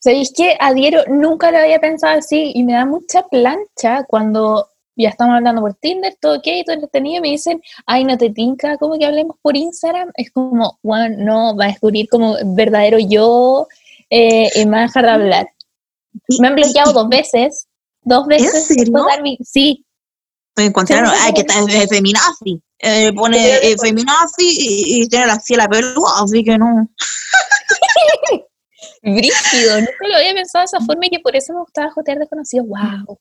¿Sabéis 0.00 0.32
que 0.36 0.56
adhiero? 0.58 1.04
Nunca 1.08 1.52
lo 1.52 1.58
había 1.58 1.80
pensado 1.80 2.18
así 2.18 2.50
y 2.54 2.64
me 2.64 2.72
da 2.72 2.84
mucha 2.84 3.22
plancha 3.28 4.04
cuando 4.08 4.71
ya 4.96 5.08
estamos 5.08 5.36
hablando 5.36 5.62
por 5.62 5.74
Tinder, 5.74 6.14
todo 6.20 6.36
ok, 6.36 6.46
todo 6.64 6.74
entretenido, 6.74 7.18
y 7.18 7.20
me 7.20 7.28
dicen, 7.28 7.62
ay, 7.86 8.04
no 8.04 8.16
te 8.18 8.30
tinca, 8.30 8.76
como 8.78 8.98
que 8.98 9.06
hablemos 9.06 9.36
por 9.40 9.56
Instagram. 9.56 10.10
Es 10.14 10.30
como, 10.30 10.78
bueno, 10.82 11.16
no, 11.18 11.56
va 11.56 11.66
a 11.66 11.68
descubrir 11.68 12.08
como 12.08 12.36
verdadero 12.54 12.98
yo 12.98 13.66
eh, 14.10 14.50
y 14.54 14.66
me 14.66 14.72
va 14.72 14.78
a 14.78 14.86
dejar 14.86 15.04
de 15.04 15.10
hablar. 15.10 15.48
Me 16.38 16.48
han 16.48 16.54
bloqueado 16.54 16.92
dos 16.92 17.08
veces, 17.08 17.68
dos 18.02 18.26
veces. 18.26 18.70
¿En 18.70 18.76
serio? 18.76 19.06
Sí. 19.42 19.84
Me 20.56 20.66
encontraron, 20.66 21.10
ay, 21.20 21.32
que 21.32 21.44
tal 21.44 21.68
es 21.70 21.88
feminazi. 21.88 22.62
Eh, 22.78 23.12
pone 23.14 23.38
eh, 23.38 23.76
feminazi 23.80 25.00
y, 25.00 25.08
tiene 25.08 25.26
la 25.26 25.38
ciela 25.38 25.68
peluda, 25.68 26.10
así 26.22 26.44
que 26.44 26.58
no. 26.58 26.88
Brígido, 29.02 29.80
nunca 29.80 30.08
lo 30.08 30.16
había 30.16 30.34
pensado 30.34 30.62
de 30.62 30.66
esa 30.66 30.80
forma 30.80 31.06
y 31.06 31.10
que 31.10 31.20
por 31.20 31.34
eso 31.34 31.52
me 31.54 31.60
gustaba 31.60 31.90
jotear 31.92 32.18
desconocidos. 32.18 32.66
¡Wow! 32.66 33.18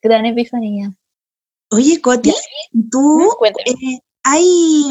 Gran 0.00 0.24
epifanía. 0.26 0.92
Oye, 1.72 2.00
Coti, 2.02 2.34
¿tú 2.90 3.30
eh, 3.64 3.98
hay, 4.22 4.84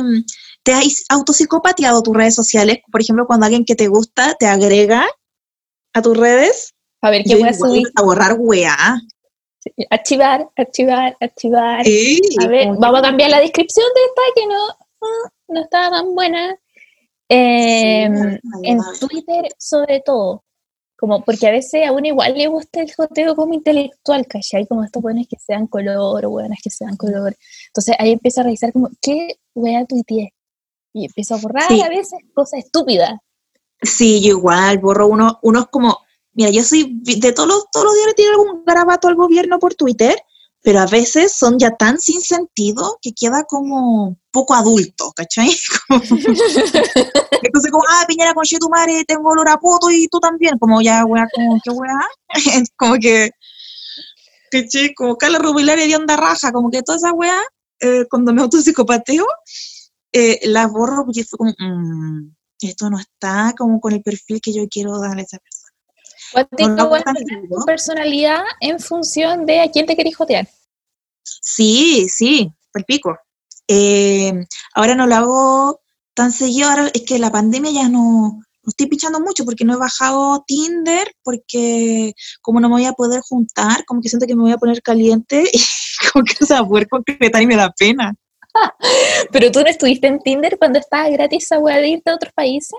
te 0.64 0.74
has 0.74 1.06
autopsicopateado 1.10 2.02
tus 2.02 2.16
redes 2.16 2.34
sociales? 2.34 2.80
Por 2.92 3.02
ejemplo, 3.02 3.28
cuando 3.28 3.46
alguien 3.46 3.66
que 3.66 3.76
te 3.76 3.88
gusta 3.88 4.34
te 4.34 4.48
agrega 4.48 5.06
a 5.94 6.02
tus 6.02 6.18
redes. 6.18 6.74
A 7.02 7.12
ver, 7.12 7.24
¿qué 7.24 7.36
voy 7.36 7.50
a 7.50 7.54
subir? 7.54 7.88
A 7.96 8.02
borrar 8.02 8.36
weá. 8.40 8.76
archivar, 9.92 10.50
archivar, 10.58 11.16
archivar. 11.20 11.86
a 12.42 12.48
ver, 12.48 12.68
vamos 12.80 13.00
a 13.00 13.04
cambiar 13.04 13.30
la 13.30 13.42
descripción 13.42 13.86
de 13.94 14.02
esta 14.02 14.22
que 14.36 14.48
no, 14.48 14.68
no, 15.02 15.32
no 15.50 15.62
estaba 15.62 15.98
tan 15.98 16.16
buena. 16.16 16.58
Em, 17.30 18.40
en 18.64 18.80
Twitter, 19.00 19.46
sobre 19.58 20.02
todo, 20.02 20.44
como 21.02 21.26
porque 21.26 21.48
a 21.48 21.52
veces 21.52 21.88
a 21.88 21.92
uno 21.92 22.06
igual 22.06 22.38
le 22.38 22.46
gusta 22.46 22.80
el 22.80 22.94
joteo 22.94 23.36
como 23.36 23.56
intelectual, 23.56 24.28
¿cachai? 24.28 24.68
Como 24.68 24.84
estos 24.84 25.02
buenos 25.02 25.26
que 25.28 25.36
sean 25.40 25.66
color 25.66 26.24
o 26.24 26.30
buenas 26.30 26.60
que 26.64 26.70
sean 26.70 26.96
color. 26.96 27.36
Entonces 27.70 27.96
ahí 27.98 28.12
empiezo 28.12 28.42
a 28.42 28.44
revisar 28.44 28.72
como, 28.72 28.92
¿qué 29.02 29.40
wea 29.56 29.84
tuiteé? 29.88 30.36
Y 30.94 31.06
empiezo 31.06 31.34
a 31.34 31.38
borrar 31.40 31.74
a 31.74 31.90
veces 31.90 32.20
cosas 32.36 32.66
estúpidas. 32.66 33.14
Sí, 33.82 34.22
yo 34.22 34.38
igual, 34.38 34.78
borro 34.78 35.08
uno, 35.08 35.40
unos 35.42 35.70
como, 35.70 35.98
mira, 36.34 36.52
yo 36.52 36.62
soy, 36.64 37.00
de 37.02 37.34
todos 37.34 37.50
los, 37.50 37.66
todos 37.72 37.88
los 37.88 37.96
días 37.96 38.14
tiene 38.16 38.32
algún 38.34 38.64
garabato 38.64 39.08
al 39.08 39.16
gobierno 39.16 39.58
por 39.58 39.74
Twitter, 39.74 40.16
pero 40.64 40.80
a 40.80 40.86
veces 40.86 41.34
son 41.34 41.58
ya 41.58 41.72
tan 41.72 42.00
sin 42.00 42.22
sentido 42.22 43.00
que 43.02 43.14
queda 43.14 43.44
como 43.46 44.18
poco 44.32 44.54
adulto, 44.54 45.12
¿cachai? 45.16 45.50
Entonces, 45.90 47.72
como, 47.72 47.84
ah, 47.90 48.06
Piñera 48.08 48.34
con 48.34 48.46
tu 48.46 48.70
madre, 48.70 49.04
tengo 49.06 49.30
olor 49.30 49.50
a 49.50 49.58
poto 49.58 49.90
y 49.90 50.08
tú 50.08 50.20
también, 50.20 50.58
como 50.60 50.82
ya, 50.82 51.04
weá, 51.06 51.28
como, 51.34 51.60
¿qué 51.64 51.72
weá? 51.72 52.00
como 52.78 52.96
que, 52.96 53.32
¿cachai? 54.52 54.94
Como 54.94 55.18
Carla 55.18 55.40
Rubilaria 55.40 55.88
de 55.88 55.96
onda 55.96 56.16
raja, 56.16 56.52
como 56.52 56.70
que 56.70 56.84
toda 56.84 56.98
esa 56.98 57.12
weá, 57.12 57.40
eh, 57.80 58.06
cuando 58.10 58.32
me 58.32 58.44
autopsicopateo, 58.44 59.26
eh, 60.14 60.40
las 60.44 60.72
borro 60.72 61.06
porque 61.06 61.24
fue 61.24 61.38
como, 61.38 61.54
mmm, 61.58 62.34
esto 62.62 62.90
no 62.90 63.00
está 63.00 63.54
como 63.58 63.80
con 63.80 63.94
el 63.94 64.04
perfil 64.04 64.40
que 64.42 64.54
yo 64.54 64.68
quiero 64.70 65.00
darle 65.00 65.22
a 65.22 65.26
esa 65.26 65.40
persona. 65.40 65.61
Tu 66.34 67.66
personalidad 67.66 68.42
en 68.60 68.80
función 68.80 69.46
de 69.46 69.62
a 69.62 69.72
quién 69.72 69.86
te 69.86 69.96
querés 69.96 70.16
jotear. 70.16 70.48
Sí, 71.24 72.08
sí, 72.10 72.52
el 72.74 72.86
pico. 72.86 73.18
Eh, 73.68 74.34
ahora 74.74 74.96
no 74.96 75.08
lo 75.08 75.16
hago 75.16 75.82
tan 76.14 76.32
seguido, 76.32 76.70
ahora 76.70 76.92
es 76.94 77.04
que 77.04 77.20
la 77.20 77.32
pandemia 77.32 77.72
ya 77.72 77.90
no, 77.90 78.42
no 78.64 78.70
estoy 78.70 78.88
pichando 78.88 79.20
mucho 79.20 79.46
porque 79.46 79.66
no 79.66 79.74
he 79.74 79.78
bajado 79.78 80.44
Tinder, 80.46 81.12
porque 81.24 82.14
como 82.42 82.60
no 82.60 82.70
me 82.70 82.76
voy 82.76 82.86
a 82.86 82.94
poder 82.94 83.22
juntar, 83.22 83.86
como 83.86 84.02
que 84.02 84.10
siento 84.10 84.28
que 84.28 84.36
me 84.36 84.44
voy 84.44 84.52
a 84.52 84.58
poner 84.58 84.82
caliente 84.82 85.44
y 85.54 85.60
como 86.12 86.24
que 86.24 86.34
no 86.40 86.48
se 86.48 86.54
va 86.54 86.60
a 86.60 86.68
poder 86.68 86.88
concretar 86.88 87.42
y 87.42 87.48
me 87.48 87.56
da 87.56 87.72
pena. 87.72 88.14
¿Pero 89.32 89.52
tú 89.52 89.62
no 89.62 89.68
estuviste 89.68 90.08
en 90.08 90.20
Tinder 90.20 90.58
cuando 90.58 90.80
estaba 90.80 91.10
gratis 91.10 91.50
de 91.50 91.88
irte 91.88 92.10
a 92.10 92.16
otros 92.16 92.34
países? 92.34 92.78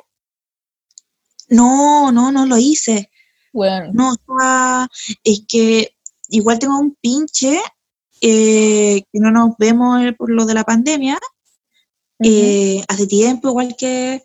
No, 1.48 2.12
no, 2.12 2.30
no 2.30 2.46
lo 2.46 2.56
hice. 2.56 3.10
Bueno. 3.52 3.90
No, 3.92 4.88
es 5.24 5.44
que 5.46 5.94
igual 6.28 6.58
tengo 6.58 6.78
un 6.78 6.96
pinche 7.00 7.60
eh, 8.20 9.02
que 9.12 9.20
no 9.20 9.30
nos 9.30 9.56
vemos 9.58 10.00
por 10.16 10.30
lo 10.30 10.46
de 10.46 10.54
la 10.54 10.64
pandemia. 10.64 11.18
Eh, 12.24 12.84
hace 12.88 13.06
tiempo, 13.06 13.48
igual 13.48 13.74
que, 13.76 14.22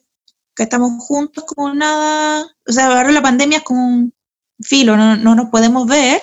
que, 0.55 0.63
estamos 0.63 1.03
juntos, 1.03 1.43
como 1.45 1.73
nada. 1.73 2.45
O 2.67 2.71
sea, 2.71 2.87
ahora 2.87 3.11
la 3.11 3.23
pandemia 3.23 3.57
es 3.59 3.63
como 3.63 3.87
un 3.87 4.13
filo, 4.61 4.95
no, 4.95 5.17
no 5.17 5.35
nos 5.35 5.49
podemos 5.49 5.87
ver. 5.87 6.21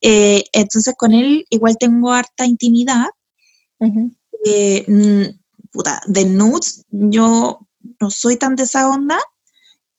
Eh, 0.00 0.44
entonces, 0.52 0.94
con 0.96 1.12
él 1.12 1.46
igual 1.50 1.76
tengo 1.78 2.12
harta 2.12 2.46
intimidad. 2.46 3.06
Eh, 4.44 5.34
puta, 5.72 6.00
de 6.06 6.24
nudes, 6.26 6.84
yo 6.90 7.66
no 8.00 8.10
soy 8.10 8.36
tan 8.36 8.54
de 8.54 8.64
esa 8.64 8.88
onda. 8.88 9.18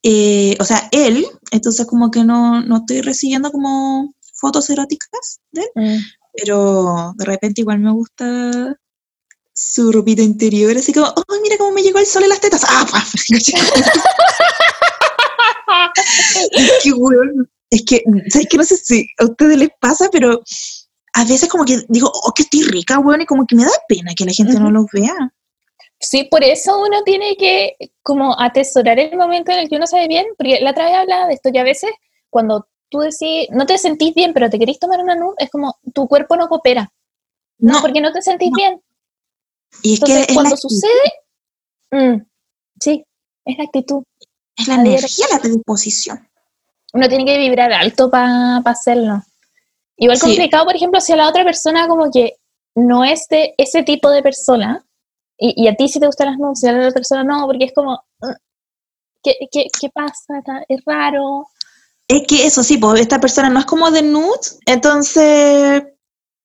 Eh, 0.04 0.56
o 0.60 0.64
sea, 0.64 0.88
él, 0.92 1.26
entonces 1.52 1.86
como 1.86 2.10
que 2.10 2.24
no, 2.24 2.62
no 2.62 2.78
estoy 2.78 3.02
recibiendo 3.02 3.52
como 3.52 4.14
fotos 4.34 4.70
eróticas 4.70 5.42
de 5.52 5.62
él, 5.62 5.70
mm. 5.76 5.98
pero 6.34 7.14
de 7.18 7.26
repente 7.26 7.62
igual 7.62 7.80
me 7.80 7.92
gusta 7.92 8.78
su 9.54 9.92
ropita 9.92 10.22
interior, 10.22 10.78
así 10.78 10.94
como, 10.94 11.08
oh, 11.08 11.24
mira 11.44 11.58
cómo 11.58 11.72
me 11.72 11.82
llegó 11.82 12.00
el 12.00 12.06
sol 12.06 12.24
en 12.24 12.30
las 12.30 12.40
tetas. 12.40 12.64
¡Ah, 12.66 12.88
es 13.14 13.44
que, 16.84 16.92
es 17.70 17.84
que, 17.86 18.04
¿sabes 18.30 18.48
que 18.50 18.58
No 18.58 18.64
sé 18.64 18.78
si 18.78 19.08
a 19.20 19.26
ustedes 19.26 19.58
les 19.58 19.70
pasa, 19.82 20.08
pero 20.12 20.42
a 21.14 21.26
veces 21.26 21.50
como 21.50 21.66
que 21.66 21.84
digo, 21.90 22.10
oh, 22.14 22.32
que 22.34 22.44
estoy 22.44 22.64
rica, 22.64 23.00
weón, 23.00 23.22
y 23.22 23.26
como 23.26 23.46
que 23.46 23.56
me 23.58 23.66
da 23.66 23.72
pena 23.90 24.14
que 24.16 24.24
la 24.26 24.32
gente 24.32 24.58
no 24.60 24.72
los 24.72 24.86
vea. 24.94 25.14
Sí, 26.00 26.24
por 26.24 26.44
eso 26.44 26.80
uno 26.82 27.04
tiene 27.04 27.36
que 27.36 27.76
como 28.02 28.40
atesorar 28.40 29.00
el 29.00 29.18
momento 29.18 29.52
en 29.52 29.60
el 29.60 29.70
que 29.70 29.76
uno 29.76 29.86
sabe 29.86 30.08
bien, 30.08 30.28
porque 30.38 30.62
la 30.62 30.72
otra 30.72 30.86
vez 30.86 30.96
hablaba 30.96 31.28
de 31.28 31.34
esto, 31.34 31.50
y 31.52 31.58
a 31.58 31.64
veces 31.64 31.92
cuando 32.30 32.68
tú 32.90 33.00
decís, 33.00 33.48
no 33.52 33.66
te 33.66 33.78
sentís 33.78 34.14
bien, 34.16 34.34
pero 34.34 34.50
te 34.50 34.58
querés 34.58 34.80
tomar 34.80 35.00
una 35.00 35.16
nube, 35.16 35.36
es 35.38 35.50
como 35.50 35.78
tu 35.94 36.08
cuerpo 36.08 36.36
no 36.36 36.48
coopera. 36.48 36.92
No, 37.58 37.82
porque 37.82 38.00
no 38.00 38.12
te 38.14 38.22
sentís 38.22 38.52
bien. 38.52 38.82
Y 39.84 39.94
es 39.94 40.00
Entonces, 40.00 40.28
que 40.28 40.34
cuando 40.34 40.56
sucede, 40.56 41.14
mm, 41.92 42.22
sí, 42.80 43.06
es 43.46 43.58
la 43.58 43.64
actitud. 43.66 44.04
Es 44.56 44.68
la, 44.68 44.76
energía, 44.76 45.26
la 45.32 45.40
predisposición. 45.40 46.28
Uno 46.94 47.08
tiene 47.08 47.26
que 47.26 47.38
vibrar 47.38 47.72
alto 47.74 48.10
para 48.10 48.58
hacerlo. 48.66 49.22
Igual 49.98 50.20
complicado, 50.20 50.66
por 50.66 50.76
ejemplo, 50.76 51.02
si 51.02 51.12
a 51.12 51.18
la 51.18 51.28
otra 51.28 51.44
persona 51.44 51.88
como 51.88 52.10
que 52.10 52.38
no 52.76 53.04
es 53.04 53.28
de 53.28 53.54
ese 53.58 53.84
tipo 53.84 54.10
de 54.10 54.24
persona, 54.24 54.86
y, 55.40 55.68
a 55.68 55.76
ti 55.76 55.88
sí 55.88 56.00
te 56.00 56.06
gustan 56.06 56.28
las 56.28 56.38
nudes, 56.38 56.64
y 56.64 56.68
a 56.68 56.74
la 56.74 56.88
otra 56.88 56.96
persona 56.96 57.24
no, 57.24 57.46
porque 57.48 57.66
es 57.66 57.74
como, 57.74 58.00
mm, 58.22 58.34
¿qué, 59.24 59.36
qué, 59.52 59.68
qué 59.80 59.90
pasa? 59.90 60.42
Es 60.68 60.82
raro. 60.86 61.48
Es 62.08 62.24
que 62.28 62.46
eso 62.46 62.64
sí, 62.64 62.78
pues 62.78 63.02
esta 63.02 63.20
persona 63.20 63.50
no 63.50 63.60
es 63.60 63.66
como 63.66 63.92
de 63.92 64.02
nudes, 64.02 64.60
entonces, 64.66 65.84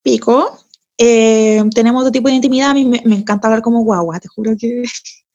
pico. 0.03 0.59
Eh, 0.97 1.61
tenemos 1.75 2.03
otro 2.03 2.13
tipo 2.13 2.29
de 2.29 2.37
intimidad, 2.37 2.71
a 2.71 2.75
mí 2.75 2.85
me, 2.85 3.03
me 3.05 3.17
encanta 3.17 3.49
hablar 3.49 3.63
como 3.63 3.83
guagua, 3.83 4.21
te 4.21 4.29
juro 4.29 4.55
que 4.57 4.85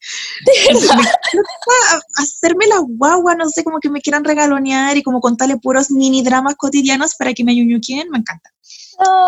hacerme 2.16 2.66
la 2.66 2.78
guagua, 2.78 3.34
no 3.34 3.48
sé, 3.48 3.64
como 3.64 3.80
que 3.80 3.90
me 3.90 4.00
quieran 4.00 4.24
regalonear 4.24 4.96
y 4.96 5.02
como 5.02 5.20
contarle 5.20 5.58
puros 5.58 5.90
mini 5.90 6.22
dramas 6.22 6.54
cotidianos 6.56 7.14
para 7.16 7.34
que 7.34 7.44
me 7.44 7.54
quien 7.80 8.08
me 8.10 8.18
encanta. 8.18 8.50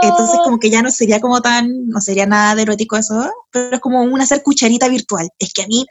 Entonces 0.02 0.38
como 0.44 0.58
que 0.58 0.70
ya 0.70 0.82
no 0.82 0.90
sería 0.90 1.20
como 1.20 1.40
tan, 1.40 1.86
no 1.86 2.00
sería 2.00 2.26
nada 2.26 2.54
de 2.54 2.62
erótico 2.62 2.96
eso, 2.96 3.30
pero 3.50 3.76
es 3.76 3.80
como 3.80 4.02
un 4.02 4.20
hacer 4.20 4.42
cucharita 4.42 4.88
virtual. 4.88 5.28
Es 5.38 5.52
que 5.52 5.62
a 5.62 5.66
mí, 5.66 5.86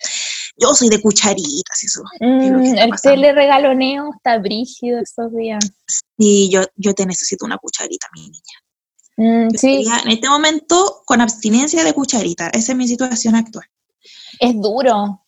yo 0.58 0.74
soy 0.76 0.90
de 0.90 1.02
cucharitas, 1.02 1.84
eso. 1.84 2.02
Mm, 2.20 2.78
el 2.78 2.92
tele 3.02 3.32
regaloneo 3.32 4.12
está 4.16 4.38
brígido 4.38 5.00
estos 5.00 5.34
días. 5.36 5.64
Sí, 6.18 6.50
yo, 6.52 6.62
yo 6.76 6.94
te 6.94 7.06
necesito 7.06 7.46
una 7.46 7.58
cucharita, 7.58 8.08
mi 8.14 8.22
niña. 8.22 9.48
Mm, 9.48 9.50
sí. 9.56 9.86
En 10.06 10.12
este 10.12 10.30
momento 10.30 11.04
con 11.06 11.22
abstinencia 11.22 11.84
de 11.84 11.94
cucharita, 11.94 12.50
esa 12.50 12.74
es 12.74 12.78
mi 12.78 12.88
situación 12.88 13.36
actual. 13.36 13.66
Es 14.40 14.54
duro. 14.60 15.24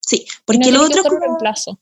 Sí, 0.00 0.26
porque 0.44 0.68
el 0.68 0.76
otro... 0.76 1.02
Como... 1.02 1.18
reemplazo. 1.18 1.78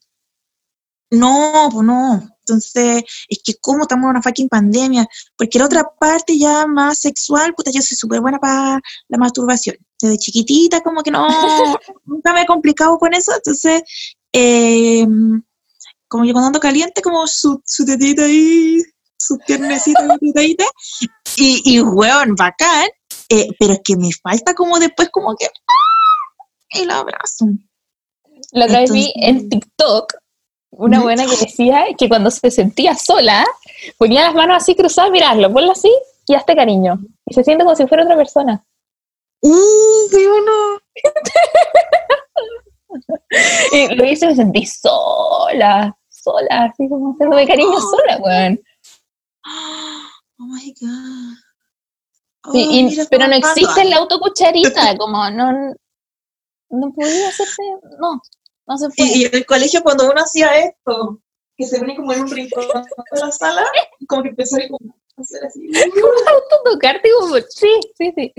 No, 1.11 1.68
pues 1.73 1.87
no. 1.87 2.29
Entonces, 2.40 3.05
es 3.29 3.40
que 3.44 3.55
como 3.61 3.83
estamos 3.83 4.05
en 4.05 4.11
una 4.11 4.23
fucking 4.23 4.49
pandemia, 4.49 5.07
porque 5.37 5.59
la 5.59 5.66
otra 5.66 5.85
parte 5.99 6.38
ya 6.38 6.66
más 6.66 7.01
sexual, 7.01 7.55
puta, 7.55 7.71
yo 7.71 7.83
soy 7.83 7.97
súper 7.97 8.21
buena 8.21 8.38
para 8.38 8.81
la 9.09 9.18
masturbación. 9.18 9.77
Desde 10.01 10.18
chiquitita, 10.18 10.81
como 10.81 11.03
que 11.03 11.11
no, 11.11 11.27
nunca 12.05 12.33
me 12.33 12.42
he 12.42 12.47
complicado 12.47 12.99
con 12.99 13.14
eso. 13.14 13.33
Entonces, 13.35 13.83
eh, 14.33 15.07
como 16.09 16.25
yo 16.25 16.33
cuando 16.33 16.49
ando 16.49 16.61
caliente, 16.61 17.03
como 17.03 17.27
su, 17.27 17.61
su 17.64 17.85
tetita 17.85 18.25
ahí, 18.25 18.83
su 19.18 19.38
piernecita 19.47 20.03
y, 21.37 21.62
y 21.64 21.81
weón, 21.81 22.35
bacán. 22.35 22.88
Eh, 23.31 23.49
pero 23.59 23.75
es 23.75 23.81
que 23.85 23.97
me 23.97 24.11
falta 24.23 24.55
como 24.55 24.79
después, 24.79 25.11
como 25.11 25.35
que 25.37 25.49
el 26.71 26.90
abrazo. 26.90 27.47
La 28.53 28.64
otra 28.64 28.81
vez 28.81 28.92
vi 28.92 29.12
en 29.16 29.49
TikTok 29.49 30.14
una 30.70 31.00
buena 31.00 31.24
que 31.24 31.37
decía 31.37 31.87
que 31.96 32.09
cuando 32.09 32.31
se 32.31 32.50
sentía 32.50 32.94
sola, 32.94 33.46
ponía 33.96 34.24
las 34.24 34.35
manos 34.35 34.59
así 34.59 34.74
cruzadas, 34.74 35.11
mirarlo, 35.11 35.50
ponlo 35.52 35.72
así 35.72 35.90
y 36.26 36.35
hazte 36.35 36.54
cariño. 36.54 36.98
Y 37.26 37.35
se 37.35 37.44
siente 37.44 37.64
como 37.64 37.76
si 37.76 37.87
fuera 37.87 38.04
otra 38.04 38.16
persona. 38.16 38.62
¡Uh, 39.40 40.11
qué 40.11 40.28
bueno! 40.28 40.52
y 43.72 43.94
lo 43.94 44.04
hice 44.04 44.26
y 44.26 44.28
me 44.28 44.37
sentí 44.37 44.66
sola, 44.66 45.96
sola, 46.09 46.64
así 46.64 46.88
como 46.88 47.12
haciéndome 47.12 47.46
cariño 47.46 47.76
oh. 47.76 47.81
sola, 47.90 48.18
weón. 48.18 48.61
Oh 50.40 50.44
my 50.44 50.72
god. 50.81 52.52
sí, 52.52 52.96
pero 53.11 53.26
no 53.26 53.35
existe 53.35 53.85
la 53.85 53.96
autocucharita, 53.96 54.96
como 54.96 55.28
no, 55.31 55.74
no 56.70 56.92
podía 56.92 57.28
hacerse, 57.28 57.62
no, 57.98 58.22
no 58.68 58.78
se 58.78 58.88
puede. 58.90 59.16
Y, 59.16 59.24
en 59.24 59.35
el 59.35 59.46
colegio 59.46 59.83
cuando 59.83 60.11
uno 60.11 60.20
hacía 60.20 60.59
esto, 60.59 61.20
que 61.57 61.66
se 61.66 61.81
venía 61.81 61.96
como 61.96 62.12
en 62.12 62.22
un 62.22 62.31
rincón 62.31 62.64
de 62.66 63.20
la 63.20 63.33
sala, 63.33 63.64
como 64.07 64.22
que 64.22 64.28
empezó 64.28 64.57
a 64.57 65.20
hacer 65.20 65.44
así. 65.44 65.68
Como 65.90 66.72
tocarte 66.72 67.09
como, 67.18 67.35
sí, 67.48 67.81
sí, 67.96 68.12
sí. 68.14 68.33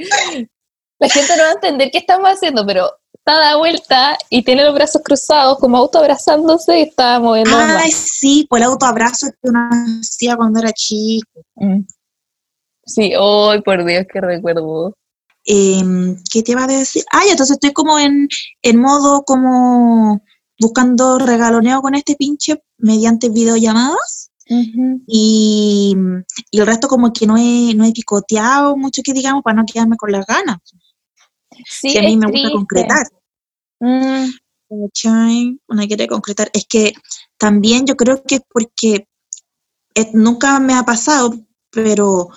La 0.99 1.09
gente 1.09 1.35
no 1.37 1.43
va 1.43 1.49
a 1.49 1.53
entender 1.53 1.91
qué 1.91 1.97
estamos 1.97 2.29
haciendo, 2.29 2.65
pero 2.65 2.91
está 3.13 3.39
da 3.39 3.57
vuelta 3.57 4.17
y 4.29 4.43
tiene 4.43 4.65
los 4.65 4.73
brazos 4.73 5.01
cruzados, 5.03 5.57
como 5.59 5.77
auto 5.77 5.97
abrazándose 5.97 6.79
y 6.79 6.81
está 6.83 7.19
moviendo. 7.19 7.55
Ay, 7.55 7.91
sí, 7.91 8.45
pues 8.49 8.61
el 8.61 8.69
auto 8.69 8.85
abrazo 8.85 9.27
que 9.27 9.49
uno 9.49 9.69
hacía 10.01 10.35
cuando 10.35 10.59
era 10.59 10.71
chico. 10.73 11.41
Mm. 11.55 11.81
Sí, 12.85 13.13
hoy 13.17 13.61
por 13.61 13.85
Dios, 13.85 14.05
qué 14.11 14.19
recuerdo. 14.19 14.93
Em, 15.45 16.17
¿Qué 16.32 16.43
te 16.43 16.52
iba 16.52 16.63
a 16.63 16.67
decir? 16.67 17.04
Ah, 17.12 17.21
entonces 17.30 17.56
estoy 17.56 17.73
como 17.73 17.97
en, 17.99 18.28
modo 18.75 19.23
como 19.23 20.21
buscando 20.60 21.17
regaloneo 21.17 21.82
con 21.82 21.95
este 21.95 22.15
pinche 22.15 22.62
mediante 22.78 23.30
videollamadas. 23.30 24.32
y, 24.47 25.95
y, 26.52 26.60
el 26.60 26.65
resto 26.65 26.88
como 26.88 27.13
que 27.13 27.28
no 27.28 27.38
he, 27.38 27.73
no 27.75 27.86
he 27.86 27.91
picoteado 27.91 28.75
mucho 28.75 29.02
que 29.04 29.13
digamos 29.13 29.43
para 29.43 29.58
no 29.58 29.65
quedarme 29.65 29.95
con 29.95 30.12
las 30.12 30.25
ganas. 30.25 30.58
Sí, 31.65 31.97
a 31.97 32.02
mí 32.02 32.17
me 32.17 32.32
gusta 32.32 32.52
concretar. 32.52 33.08
Mm. 33.80 34.30
Una 34.69 35.88
quiere 35.88 36.08
concretar. 36.08 36.49
Es 36.54 36.65
que 36.67 36.93
también 37.38 37.88
yo 37.88 37.95
creo 37.95 38.21
que 38.23 38.36
es 38.36 38.41
porque 38.47 39.08
eh, 39.95 40.12
nunca 40.13 40.60
me 40.60 40.75
ha 40.75 40.84
pasado, 40.84 41.34
pero 41.71 42.30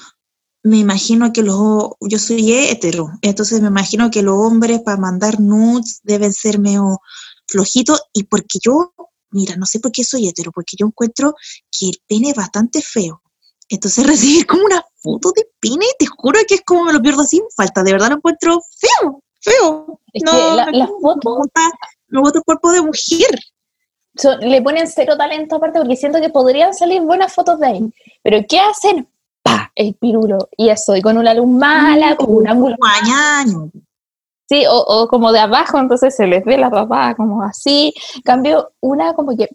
me 0.62 0.78
imagino 0.78 1.32
que 1.32 1.42
los, 1.42 1.90
yo 2.00 2.18
soy 2.18 2.52
hetero, 2.52 3.10
entonces 3.22 3.60
me 3.60 3.68
imagino 3.68 4.10
que 4.10 4.22
los 4.22 4.34
hombres 4.34 4.80
para 4.80 4.96
mandar 4.96 5.40
nudes 5.40 6.00
deben 6.04 6.32
ser 6.32 6.58
medio 6.58 7.00
flojitos 7.48 8.02
y 8.12 8.24
porque 8.24 8.58
yo, 8.64 8.94
mira, 9.30 9.56
no 9.56 9.66
sé 9.66 9.80
por 9.80 9.90
qué 9.90 10.04
soy 10.04 10.28
hetero, 10.28 10.52
porque 10.52 10.76
yo 10.78 10.86
encuentro 10.86 11.34
que 11.70 11.88
el 11.88 11.98
pene 12.06 12.30
es 12.30 12.36
bastante 12.36 12.80
feo. 12.80 13.22
Entonces 13.68 14.06
recibir 14.06 14.46
como 14.46 14.64
una 14.64 14.84
foto 14.96 15.32
de 15.34 15.48
pene, 15.58 15.86
te 15.98 16.06
juro 16.06 16.38
que 16.46 16.54
es 16.54 16.62
como 16.62 16.84
me 16.84 16.92
lo 16.92 17.02
pierdo 17.02 17.24
sin 17.24 17.42
falta, 17.56 17.82
de 17.82 17.92
verdad 17.92 18.10
lo 18.10 18.16
encuentro 18.16 18.60
feo, 18.78 19.22
feo. 19.40 20.00
Es 20.12 20.22
no, 20.22 20.32
que 20.32 20.72
la, 20.72 20.86
foto... 21.00 21.40
Me 22.08 22.20
gusta 22.20 22.38
el 22.38 22.44
cuerpo 22.44 22.70
de 22.70 22.82
mujer. 22.82 23.40
le 24.40 24.62
ponen 24.62 24.86
cero 24.86 25.16
talento 25.16 25.56
aparte 25.56 25.80
porque 25.80 25.96
siento 25.96 26.20
que 26.20 26.28
podrían 26.28 26.74
salir 26.74 27.00
buenas 27.00 27.32
fotos 27.32 27.58
de 27.58 27.66
ahí. 27.66 27.92
Pero 28.22 28.44
¿qué 28.46 28.60
hacen? 28.60 29.08
El 29.74 29.94
pirulo, 29.94 30.48
y 30.56 30.68
eso, 30.68 30.96
y 30.96 31.02
con 31.02 31.16
una 31.18 31.34
luz 31.34 31.46
mala, 31.46 32.16
con 32.16 32.34
un 32.34 32.48
ángulo. 32.48 32.76
Sí, 34.48 34.64
o, 34.66 34.76
o, 34.76 35.08
como 35.08 35.32
de 35.32 35.38
abajo, 35.38 35.78
entonces 35.78 36.14
se 36.14 36.26
les 36.26 36.44
ve 36.44 36.58
la 36.58 36.70
papá 36.70 37.14
como 37.14 37.42
así. 37.42 37.94
Cambio, 38.24 38.72
una 38.80 39.14
como 39.14 39.36
que, 39.36 39.48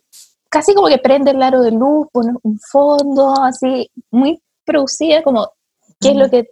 casi 0.50 0.74
como 0.74 0.88
que 0.88 0.98
prende 0.98 1.32
el 1.32 1.44
aro 1.44 1.62
de 1.62 1.72
luz, 1.72 2.08
pone 2.12 2.34
un 2.42 2.60
fondo 2.60 3.36
así, 3.44 3.92
muy 4.10 4.42
producida, 4.66 5.22
como 5.24 5.52
qué 6.00 6.10
es 6.10 6.16
lo 6.16 6.30
que, 6.30 6.50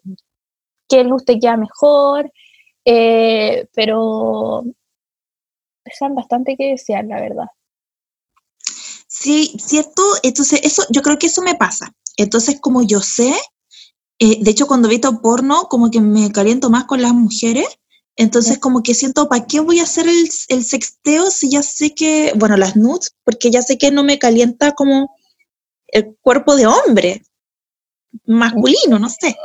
qué 0.88 1.03
luz 1.03 1.25
te 1.25 1.39
queda 1.39 1.58
mejor, 1.58 2.31
eh, 2.86 3.67
pero 3.73 4.63
dejan 5.84 6.15
bastante 6.15 6.55
que 6.55 6.71
desear, 6.71 7.05
la 7.05 7.19
verdad. 7.19 7.47
Sí, 9.08 9.55
cierto. 9.58 10.01
Entonces, 10.23 10.62
eso, 10.63 10.84
yo 10.89 11.01
creo 11.01 11.17
que 11.17 11.27
eso 11.27 11.41
me 11.41 11.55
pasa. 11.55 11.91
Entonces, 12.17 12.60
como 12.60 12.84
yo 12.84 13.01
sé, 13.01 13.34
eh, 14.19 14.38
de 14.41 14.51
hecho, 14.51 14.67
cuando 14.67 14.88
visto 14.88 15.21
porno, 15.21 15.67
como 15.69 15.91
que 15.91 16.01
me 16.01 16.32
caliento 16.32 16.69
más 16.69 16.86
con 16.86 17.01
las 17.01 17.13
mujeres. 17.13 17.67
Entonces, 18.17 18.60
como 18.60 18.82
que 18.82 18.93
siento, 18.93 19.28
¿para 19.28 19.45
qué 19.45 19.60
voy 19.60 19.80
a 19.80 19.84
hacer 19.84 20.08
el, 20.08 20.30
el, 20.47 20.63
sexteo 20.63 21.30
si 21.30 21.49
ya 21.49 21.62
sé 21.62 21.93
que, 21.93 22.32
bueno, 22.38 22.56
las 22.56 22.78
nudes, 22.78 23.13
porque 23.25 23.51
ya 23.51 23.62
sé 23.62 23.78
que 23.78 23.91
no 23.91 24.06
me 24.06 24.17
calienta 24.17 24.71
como 24.71 25.13
el 25.88 26.15
cuerpo 26.21 26.56
de 26.56 26.65
hombre, 26.65 27.23
masculino, 28.25 28.99
no 28.99 29.10
sé. 29.10 29.36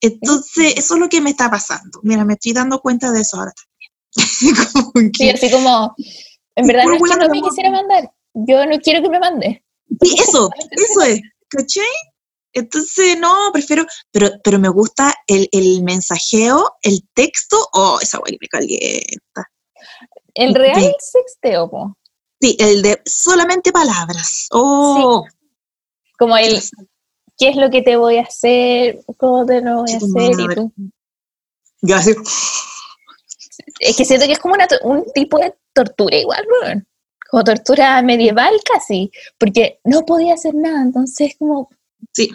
Entonces, 0.00 0.74
eso 0.76 0.94
es 0.94 1.00
lo 1.00 1.08
que 1.08 1.20
me 1.20 1.30
está 1.30 1.50
pasando. 1.50 2.00
Mira, 2.02 2.24
me 2.24 2.34
estoy 2.34 2.52
dando 2.52 2.80
cuenta 2.80 3.10
de 3.10 3.20
eso 3.20 3.36
ahora 3.36 3.52
también. 3.52 5.12
sí, 5.14 5.30
así 5.30 5.50
como, 5.50 5.94
en 6.56 6.66
verdad 6.66 6.84
no 6.84 6.94
es 6.94 7.02
que 7.02 7.16
no 7.16 7.28
me 7.28 7.42
quisiera 7.42 7.70
mandar, 7.70 8.12
yo 8.32 8.64
no 8.66 8.78
quiero 8.78 9.02
que 9.02 9.08
me 9.08 9.18
mande. 9.18 9.64
Sí, 10.02 10.16
eso, 10.18 10.50
eso 10.70 11.02
es, 11.02 11.20
¿cachai? 11.56 11.84
Entonces, 12.52 13.18
no, 13.18 13.50
prefiero, 13.52 13.84
pero, 14.12 14.30
pero 14.42 14.58
me 14.58 14.68
gusta 14.68 15.12
el, 15.26 15.48
el 15.50 15.82
mensajeo, 15.82 16.76
el 16.82 17.00
texto, 17.12 17.56
oh, 17.72 17.98
esa 18.00 18.18
guay 18.18 18.38
me 18.40 18.48
calienta. 18.48 19.50
El 20.34 20.54
real 20.54 20.94
sexteo, 21.00 21.68
po. 21.68 21.96
Sí, 22.40 22.56
el 22.60 22.82
de 22.82 23.00
solamente 23.04 23.72
palabras. 23.72 24.46
Oh. 24.52 25.24
Como 26.18 26.36
el, 26.36 26.62
¿qué 27.36 27.48
es 27.48 27.56
lo 27.56 27.70
que 27.70 27.82
te 27.82 27.96
voy 27.96 28.18
a 28.18 28.22
hacer? 28.22 29.00
¿Cómo 29.16 29.44
te 29.46 29.60
lo 29.60 29.82
voy 29.82 29.92
a 29.92 29.96
hacer? 29.96 30.32
Y 30.38 30.54
tú. 30.54 30.72
Así. 31.92 32.14
Es 33.80 33.96
que 33.96 34.04
siento 34.04 34.26
que 34.26 34.32
es 34.32 34.38
como 34.38 34.54
un 34.82 35.04
tipo 35.12 35.38
de 35.38 35.54
tortura 35.72 36.16
igual, 36.16 36.46
¿no? 36.48 36.82
Como 37.34 37.42
tortura 37.42 38.00
medieval 38.00 38.54
casi, 38.64 39.10
porque 39.38 39.80
no 39.82 40.06
podía 40.06 40.34
hacer 40.34 40.54
nada, 40.54 40.82
entonces 40.82 41.34
como 41.36 41.68
Sí. 42.12 42.30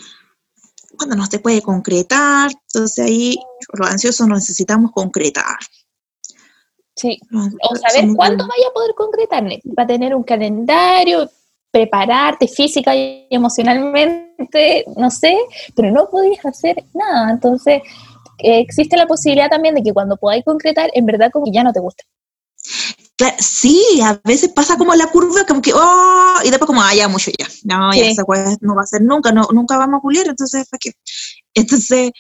Cuando 0.97 1.15
no 1.15 1.25
se 1.25 1.39
puede 1.39 1.61
concretar, 1.61 2.51
entonces 2.51 3.05
ahí 3.05 3.37
los 3.71 3.89
ansiosos 3.89 4.27
necesitamos 4.27 4.91
concretar. 4.91 5.57
Sí. 6.97 7.17
O 7.31 7.75
saber 7.77 8.13
cuándo 8.13 8.45
vaya 8.45 8.67
a 8.69 8.73
poder 8.73 8.93
concretar. 8.93 9.45
Va 9.45 9.83
a 9.83 9.87
tener 9.87 10.13
un 10.13 10.23
calendario, 10.23 11.29
prepararte 11.71 12.49
física 12.49 12.93
y 12.93 13.25
emocionalmente, 13.29 14.83
no 14.97 15.09
sé, 15.09 15.37
pero 15.77 15.91
no 15.91 16.09
podías 16.09 16.45
hacer 16.45 16.83
nada. 16.93 17.31
Entonces, 17.31 17.81
eh, 18.39 18.59
existe 18.59 18.97
la 18.97 19.07
posibilidad 19.07 19.49
también 19.49 19.75
de 19.75 19.81
que 19.81 19.93
cuando 19.93 20.17
podáis 20.17 20.43
concretar, 20.43 20.91
en 20.93 21.05
verdad 21.05 21.31
como 21.31 21.45
que 21.45 21.53
ya 21.53 21.63
no 21.63 21.71
te 21.71 21.79
gusta 21.79 22.03
sí, 23.39 23.99
a 24.03 24.19
veces 24.23 24.51
pasa 24.53 24.77
como 24.77 24.95
la 24.95 25.07
curva, 25.07 25.45
como 25.45 25.61
que, 25.61 25.73
oh, 25.73 26.33
y 26.43 26.49
después 26.49 26.67
como, 26.67 26.81
ah, 26.81 26.93
ya 26.93 27.07
mucho 27.07 27.31
ya, 27.37 27.47
no, 27.63 27.93
ya 27.93 28.05
esa 28.05 28.23
no 28.61 28.75
va 28.75 28.83
a 28.83 28.85
ser 28.85 29.01
nunca, 29.01 29.31
no, 29.31 29.47
nunca 29.53 29.77
vamos 29.77 29.99
a 29.99 30.01
pulir, 30.01 30.27
entonces, 30.27 30.67
qué? 30.79 30.93
Entonces, 31.53 32.11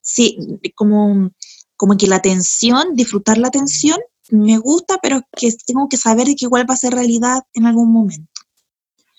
sí, 0.00 0.36
como, 0.74 1.30
como 1.76 1.96
que 1.96 2.06
la 2.06 2.20
tensión, 2.20 2.94
disfrutar 2.94 3.38
la 3.38 3.50
tensión, 3.50 3.98
me 4.30 4.58
gusta, 4.58 4.98
pero 5.02 5.22
que 5.36 5.50
tengo 5.66 5.88
que 5.88 5.96
saber 5.96 6.26
que 6.26 6.46
igual 6.46 6.68
va 6.68 6.74
a 6.74 6.78
ser 6.78 6.92
realidad 6.92 7.42
en 7.54 7.66
algún 7.66 7.92
momento. 7.92 8.30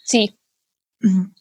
Sí. 0.04 0.36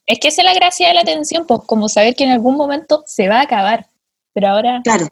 Es 0.07 0.21
que 0.21 0.29
esa 0.29 0.43
es 0.43 0.45
la 0.45 0.55
gracia 0.55 0.89
de 0.89 0.95
la 0.95 1.05
tensión, 1.05 1.47
pues 1.47 1.61
como 1.67 1.89
saber 1.89 2.15
que 2.15 2.25
en 2.25 2.31
algún 2.31 2.57
momento 2.57 3.03
se 3.07 3.29
va 3.29 3.41
a 3.41 3.43
acabar, 3.43 3.91
pero 4.33 4.49
ahora... 4.49 4.81
Claro. 4.85 5.09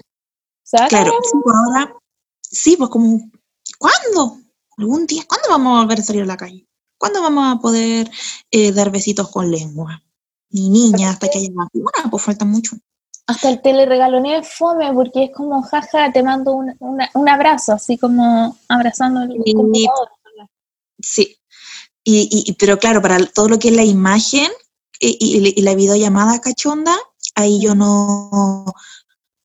Claro, 0.88 1.12
sí, 1.22 1.38
pues 1.44 1.56
ahora, 1.56 1.96
sí, 2.42 2.76
pues 2.76 2.90
como, 2.90 3.30
¿cuándo? 3.78 4.38
Algún 4.76 5.06
día, 5.06 5.24
¿cuándo 5.28 5.48
vamos 5.48 5.78
a 5.78 5.82
volver 5.82 6.00
a 6.00 6.02
salir 6.02 6.22
a 6.22 6.26
la 6.26 6.36
calle? 6.36 6.66
¿Cuándo 6.98 7.22
vamos 7.22 7.56
a 7.56 7.60
poder 7.60 8.10
eh, 8.50 8.72
dar 8.72 8.90
besitos 8.90 9.30
con 9.30 9.50
lengua? 9.50 10.02
Ni 10.50 10.70
niña, 10.70 11.10
hasta 11.10 11.28
que 11.28 11.38
haya 11.38 11.50
vacuna, 11.52 12.10
pues 12.10 12.22
falta 12.22 12.44
mucho. 12.44 12.76
Hasta 13.26 13.50
el 13.50 13.60
teleregaloneo 13.60 14.40
es 14.40 14.52
fome, 14.52 14.92
porque 14.92 15.24
es 15.24 15.30
como, 15.34 15.62
jaja, 15.62 16.12
te 16.12 16.22
mando 16.22 16.54
un, 16.54 17.28
abrazo, 17.28 17.72
así 17.72 17.98
como 17.98 18.56
abrazando 18.68 19.22
el 19.22 19.36
computador. 19.54 20.10
Sí, 20.98 21.36
y, 22.04 22.52
pero 22.54 22.78
claro, 22.78 23.02
para 23.02 23.18
todo 23.26 23.48
lo 23.48 23.58
que 23.58 23.68
es 23.68 23.74
la 23.74 23.84
imagen 23.84 24.48
eh, 25.00 25.16
y, 25.18 25.54
y, 25.58 25.62
la 25.62 25.74
videollamada 25.74 26.40
cachonda, 26.40 26.96
ahí 27.34 27.60
yo 27.60 27.74
no, 27.74 28.64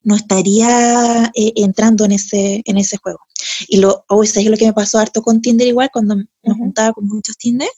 no 0.04 0.16
estaría 0.16 1.32
eh, 1.36 1.54
entrando 1.56 2.06
en 2.06 2.14
ese, 2.14 2.62
en 2.66 2.78
ese 2.78 2.98
juego. 2.98 3.20
Y 3.68 3.78
lo, 3.78 4.06
oh, 4.10 4.24
es 4.24 4.36
lo 4.46 4.58
que 4.58 4.66
me 4.66 4.74
pasó 4.74 5.00
harto 5.00 5.22
con 5.22 5.42
Tinder 5.42 5.68
igual, 5.68 5.90
cuando 5.92 6.16
me 6.16 6.54
juntaba 6.54 6.94
con 6.94 7.08
muchos 7.08 7.38
Tinder, 7.38 7.70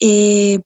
eh, 0.00 0.60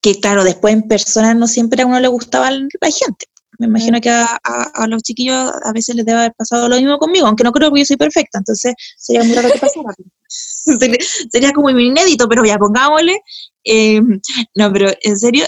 que 0.00 0.20
claro, 0.20 0.44
después 0.44 0.74
en 0.74 0.82
persona 0.82 1.34
no 1.34 1.46
siempre 1.46 1.82
a 1.82 1.86
uno 1.86 2.00
le 2.00 2.08
gustaba 2.08 2.50
la 2.50 2.90
gente. 2.90 3.26
Me 3.58 3.66
imagino 3.66 4.00
que 4.00 4.08
a, 4.08 4.86
los 4.86 5.02
chiquillos 5.02 5.50
a 5.64 5.72
veces 5.72 5.96
les 5.96 6.06
debe 6.06 6.20
haber 6.20 6.34
pasado 6.34 6.68
lo 6.68 6.76
mismo 6.76 6.96
conmigo, 6.98 7.26
aunque 7.26 7.42
no 7.42 7.50
creo 7.50 7.72
que 7.72 7.80
yo 7.80 7.86
soy 7.86 7.96
perfecta, 7.96 8.38
entonces 8.38 8.72
sería 8.96 9.24
muy 9.24 9.34
raro 9.34 9.50
que 9.50 9.58
pasara. 9.58 9.94
sería, 11.32 11.52
como 11.52 11.70
muy 11.70 11.88
inédito, 11.88 12.28
pero 12.28 12.44
ya 12.44 12.56
pongámosle. 12.56 13.20
Eh, 13.64 14.00
no, 14.54 14.72
pero 14.72 14.92
en 15.02 15.18
serio, 15.18 15.44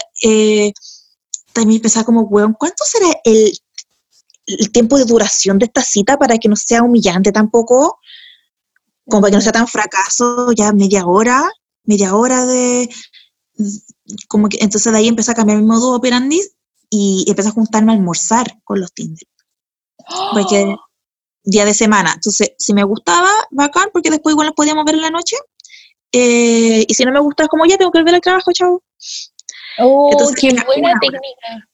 también 1.53 1.81
pensaba 1.81 2.05
como, 2.05 2.21
weón, 2.23 2.53
¿cuánto 2.59 2.83
será 2.83 3.07
el 3.23 3.53
el 4.45 4.71
tiempo 4.71 4.97
de 4.97 5.05
duración 5.05 5.59
de 5.59 5.65
esta 5.65 5.81
cita 5.81 6.17
para 6.17 6.37
que 6.37 6.49
no 6.49 6.55
sea 6.55 6.83
humillante 6.83 7.31
tampoco, 7.31 7.99
como 9.07 9.21
para 9.21 9.31
que 9.31 9.37
no 9.37 9.41
sea 9.41 9.51
tan 9.51 9.67
fracaso, 9.67 10.51
ya 10.53 10.71
media 10.73 11.05
hora, 11.05 11.49
media 11.83 12.15
hora 12.15 12.45
de, 12.45 12.89
como 14.27 14.49
que, 14.49 14.57
entonces 14.61 14.91
de 14.91 14.97
ahí 14.97 15.07
empecé 15.07 15.31
a 15.31 15.35
cambiar 15.35 15.59
mi 15.59 15.65
modo 15.65 15.95
operandi 15.95 16.41
y 16.89 17.25
empecé 17.27 17.49
a 17.49 17.53
juntarme 17.53 17.91
a 17.91 17.95
almorzar 17.95 18.59
con 18.63 18.79
los 18.79 18.93
Tinder. 18.93 19.27
Porque 20.33 20.75
día 21.43 21.65
de 21.65 21.73
semana. 21.73 22.11
Entonces, 22.13 22.53
si 22.57 22.73
me 22.73 22.83
gustaba, 22.83 23.29
bacán, 23.51 23.89
porque 23.93 24.09
después 24.09 24.33
igual 24.33 24.47
nos 24.47 24.55
podíamos 24.55 24.83
ver 24.85 24.95
en 24.95 25.01
la 25.01 25.09
noche. 25.09 25.37
Eh, 26.11 26.85
y 26.87 26.93
si 26.93 27.05
no 27.05 27.11
me 27.11 27.19
gustaba, 27.19 27.47
como 27.47 27.65
ya 27.65 27.77
tengo 27.77 27.91
que 27.91 27.99
volver 27.99 28.15
al 28.15 28.21
trabajo, 28.21 28.51
chao. 28.51 28.83
Oh, 29.79 30.31
qué 30.37 30.53
buena 30.65 30.99
técnica 30.99 31.70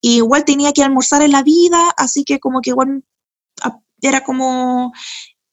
igual 0.00 0.44
tenía 0.44 0.72
que 0.72 0.82
almorzar 0.82 1.22
en 1.22 1.32
la 1.32 1.42
vida, 1.42 1.90
así 1.96 2.24
que 2.24 2.40
como 2.40 2.60
que 2.60 2.70
igual 2.70 3.04
era 4.02 4.24
como 4.24 4.92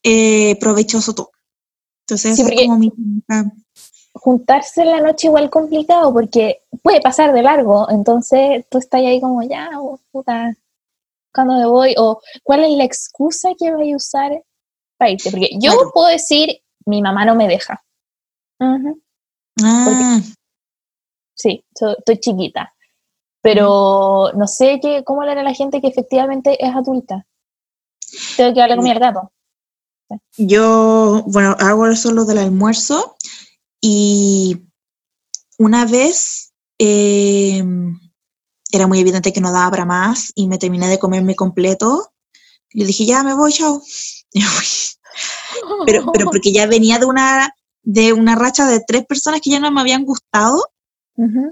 eh, 0.04 0.58
provechoso 0.60 1.14
todo. 1.14 1.32
Entonces, 2.06 2.40
es 2.40 2.68
como 2.68 2.80
mi... 2.80 2.92
Juntarse 4.14 4.82
en 4.82 4.92
la 4.92 5.02
noche 5.02 5.28
igual 5.28 5.50
complicado 5.50 6.12
porque 6.12 6.62
puede 6.82 7.02
pasar 7.02 7.34
de 7.34 7.44
largo, 7.44 7.88
entonces 7.90 8.66
tú 8.70 8.80
estás 8.80 9.02
ahí 9.02 9.22
como, 9.22 9.44
ya, 9.44 9.70
oh, 9.80 10.00
puta, 10.12 10.56
¿cuándo 11.32 11.56
me 11.56 11.68
voy? 11.68 11.94
O 12.00 12.20
¿cuál 12.42 12.64
es 12.64 12.72
la 12.72 12.84
excusa 12.84 13.50
que 13.58 13.72
voy 13.72 13.92
a 13.92 13.96
usar 13.96 14.44
para 14.98 15.12
irte? 15.12 15.30
Porque 15.30 15.50
yo 15.60 15.92
puedo 15.94 16.08
decir, 16.08 16.62
mi 16.86 17.02
mamá 17.02 17.26
no 17.26 17.36
me 17.36 17.48
deja. 17.48 17.84
ah. 19.62 20.20
sí, 21.36 21.64
estoy 21.76 22.18
chiquita. 22.20 22.74
Pero 23.42 24.32
no 24.36 24.48
sé 24.48 24.80
qué, 24.82 25.04
cómo 25.04 25.24
le 25.24 25.32
hará 25.32 25.44
la 25.44 25.54
gente 25.54 25.82
que 25.82 25.88
efectivamente 25.88 26.64
es 26.64 26.76
adulta. 26.76 27.26
Tengo 28.36 28.54
que 28.54 28.62
hablar 28.62 28.78
con 28.78 28.86
mi 28.86 28.94
gato. 28.94 29.32
Yo, 30.38 31.24
bueno, 31.28 31.56
hago 31.60 31.94
solo 31.96 32.26
del 32.26 32.38
almuerzo 32.38 33.18
y 33.82 34.62
una 35.58 35.86
vez 35.86 36.54
eh, 36.80 37.64
era 38.72 38.88
muy 38.88 39.00
evidente 39.00 39.34
que 39.34 39.42
no 39.42 39.52
daba 39.52 39.72
para 39.72 39.86
más 39.86 40.32
y 40.36 40.48
me 40.48 40.58
terminé 40.58 40.88
de 40.88 41.00
comerme 41.00 41.36
completo. 41.36 42.12
Le 42.72 42.86
dije, 42.86 43.06
ya 43.06 43.24
me 43.24 43.34
voy, 43.34 43.52
chao. 43.52 43.82
pero, 45.86 46.12
pero 46.12 46.26
porque 46.32 46.52
ya 46.52 46.68
venía 46.68 47.00
de 47.00 47.06
una, 47.06 47.54
de 47.84 48.14
una 48.14 48.36
racha 48.36 48.66
de 48.66 48.82
tres 48.86 49.06
personas 49.06 49.42
que 49.42 49.50
ya 49.50 49.60
no 49.60 49.72
me 49.72 49.82
habían 49.82 50.06
gustado 50.06 50.64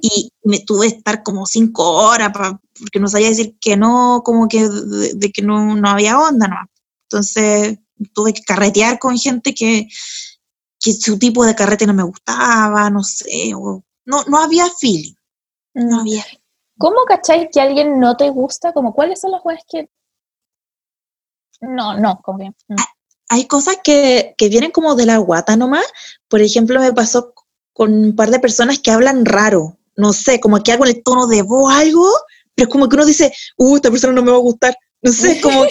y 0.02 0.32
me 0.44 0.60
tuve 0.60 0.90
que 0.90 0.98
estar 0.98 1.24
como 1.24 1.48
cinco 1.48 1.84
horas 1.84 2.32
porque 2.34 3.00
no 3.00 3.08
sabía 3.08 3.30
decir 3.30 3.58
que 3.60 3.76
no, 3.76 4.22
como 4.24 4.48
que 4.48 4.70
de, 4.70 5.32
que 5.32 5.42
no, 5.42 5.76
no, 5.76 5.90
había 5.90 6.20
onda, 6.20 6.48
¿no? 6.48 6.58
Entonces 7.10 7.80
tuve 8.14 8.34
que 8.34 8.44
carretear 8.44 9.00
con 9.00 9.18
gente 9.18 9.56
que, 9.56 9.88
que 10.80 10.94
su 10.94 11.18
tipo 11.18 11.46
de 11.46 11.56
carrete 11.56 11.88
no 11.88 11.94
me 11.96 12.04
gustaba, 12.04 12.90
no 12.92 13.04
sé, 13.04 13.52
no, 13.52 13.84
no 14.28 14.38
había 14.38 14.66
feeling. 14.80 15.16
No 15.74 15.98
mm. 15.98 16.00
había. 16.00 16.26
¿Cómo 16.78 16.98
cacháis 17.08 17.48
que 17.52 17.60
alguien 17.60 18.00
no 18.00 18.16
te 18.18 18.30
gusta? 18.30 18.72
Como, 18.72 18.94
¿Cuáles 18.94 19.20
son 19.22 19.32
las 19.32 19.42
cosas 19.42 19.64
que 19.68 19.90
no, 21.62 21.98
no, 21.98 22.22
como 22.22 22.40
bien. 22.40 22.56
Mm. 22.68 22.76
Hay 23.30 23.48
cosas 23.48 23.78
que, 23.84 24.36
que, 24.38 24.50
vienen 24.50 24.72
como 24.72 24.96
de 24.96 25.06
la 25.06 25.18
guata 25.18 25.56
nomás. 25.56 25.86
Por 26.28 26.42
ejemplo, 26.42 26.80
me 26.80 26.94
pasó 26.94 27.34
con 27.76 27.94
un 27.94 28.16
par 28.16 28.32
de 28.32 28.40
personas 28.40 28.80
que 28.80 28.90
hablan 28.90 29.26
raro. 29.26 29.78
No 29.98 30.14
sé, 30.14 30.40
como 30.40 30.64
que 30.64 30.72
hago 30.72 30.86
el 30.86 31.04
tono 31.04 31.28
de 31.28 31.42
voz 31.42 31.74
algo, 31.74 32.10
pero 32.56 32.70
es 32.70 32.72
como 32.72 32.88
que 32.88 32.96
uno 32.96 33.06
dice, 33.06 33.34
uh, 33.58 33.76
esta 33.76 33.92
persona 33.92 34.14
no 34.14 34.24
me 34.24 34.32
va 34.32 34.38
a 34.38 34.40
gustar. 34.40 34.78
No 35.02 35.12
sé, 35.12 35.42
como 35.42 35.66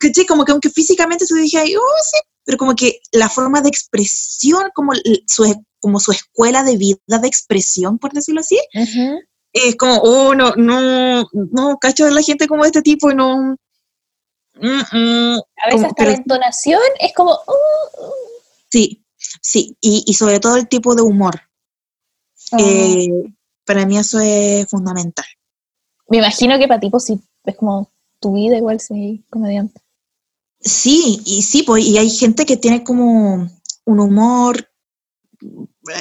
que, 0.00 0.12
sí, 0.12 0.26
como 0.26 0.44
que 0.44 0.50
aunque 0.50 0.70
físicamente 0.70 1.24
se 1.24 1.36
dije, 1.36 1.58
oh, 1.78 2.02
sí, 2.02 2.18
pero 2.44 2.58
como 2.58 2.74
que 2.74 2.98
la 3.12 3.28
forma 3.28 3.62
de 3.62 3.68
expresión, 3.68 4.70
como 4.74 4.92
su, 5.26 5.64
como 5.78 6.00
su 6.00 6.10
escuela 6.10 6.64
de 6.64 6.76
vida 6.76 6.98
de 7.06 7.28
expresión, 7.28 7.96
por 8.00 8.12
decirlo 8.12 8.40
así, 8.40 8.58
es 9.52 9.76
como, 9.76 9.98
oh, 9.98 10.34
no, 10.34 10.52
no, 10.56 11.28
no, 11.32 11.78
cacho 11.78 12.06
de 12.06 12.10
la 12.10 12.22
gente 12.22 12.48
como 12.48 12.64
este 12.64 12.82
tipo 12.82 13.12
y 13.12 13.14
no, 13.14 13.56
a 14.60 15.70
veces 15.70 15.84
hasta 15.84 16.04
la 16.06 16.14
entonación 16.14 16.80
es 16.98 17.12
como... 17.14 17.32
Uh, 17.32 18.02
uh. 18.04 18.12
Sí, 18.68 19.03
sí, 19.44 19.76
y, 19.80 20.14
sobre 20.14 20.40
todo 20.40 20.56
el 20.56 20.68
tipo 20.68 20.94
de 20.94 21.02
humor. 21.02 21.42
Ah. 22.52 22.56
Eh, 22.58 23.08
para 23.64 23.86
mí 23.86 23.98
eso 23.98 24.18
es 24.18 24.66
fundamental. 24.68 25.26
Me 26.08 26.18
imagino 26.18 26.58
que 26.58 26.66
para 26.66 26.80
ti 26.80 26.90
pues, 26.90 27.04
sí, 27.04 27.20
es 27.44 27.56
como 27.56 27.90
tu 28.20 28.34
vida 28.34 28.56
igual 28.56 28.80
sí, 28.80 29.22
comediante. 29.30 29.80
Sí, 30.60 31.20
y 31.26 31.42
sí, 31.42 31.62
pues, 31.62 31.84
y 31.84 31.98
hay 31.98 32.08
gente 32.08 32.46
que 32.46 32.56
tiene 32.56 32.82
como 32.82 33.50
un 33.84 34.00
humor 34.00 34.66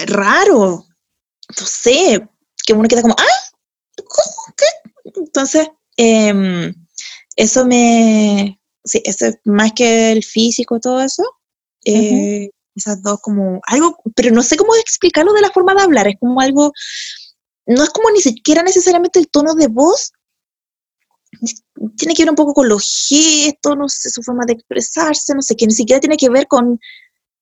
raro, 0.06 0.86
no 1.60 1.66
sé, 1.66 2.26
que 2.66 2.74
uno 2.74 2.88
queda 2.88 3.02
como, 3.02 3.16
¡ah! 3.18 4.04
¿Qué? 4.56 4.66
Entonces, 5.16 5.68
eh, 5.98 6.74
eso 7.36 7.66
me, 7.66 8.58
sí, 8.86 9.02
eso 9.04 9.26
más 9.44 9.74
que 9.74 10.14
el 10.14 10.24
físico, 10.24 10.80
todo 10.80 11.02
eso, 11.02 11.24
eh, 11.84 12.50
esas 12.76 13.02
dos 13.02 13.20
como 13.22 13.62
algo, 13.68 13.98
pero 14.16 14.32
no 14.32 14.44
sé 14.44 14.58
cómo 14.58 14.76
explicarlo 14.76 15.34
de 15.34 15.42
la 15.42 15.52
forma 15.52 15.74
de 15.74 15.82
hablar, 15.82 16.08
es 16.08 16.16
como 16.20 16.42
algo, 16.42 16.72
no 17.66 17.84
es 17.84 17.90
como 17.90 18.10
ni 18.12 18.22
siquiera 18.22 18.64
necesariamente 18.64 19.20
el 19.20 19.30
tono 19.30 19.54
de 19.54 19.68
voz, 19.68 20.12
tiene 21.98 22.14
que 22.14 22.24
ver 22.24 22.30
un 22.30 22.36
poco 22.36 22.54
con 22.54 22.70
los 22.70 23.08
gestos, 23.10 23.76
no 23.78 23.90
sé, 23.90 24.10
su 24.10 24.22
forma 24.22 24.46
de 24.46 24.54
expresarse, 24.54 25.34
no 25.34 25.42
sé, 25.42 25.56
que 25.56 25.68
ni 25.68 25.74
siquiera 25.74 26.00
tiene 26.00 26.18
que 26.18 26.30
ver 26.30 26.48
con, 26.48 26.80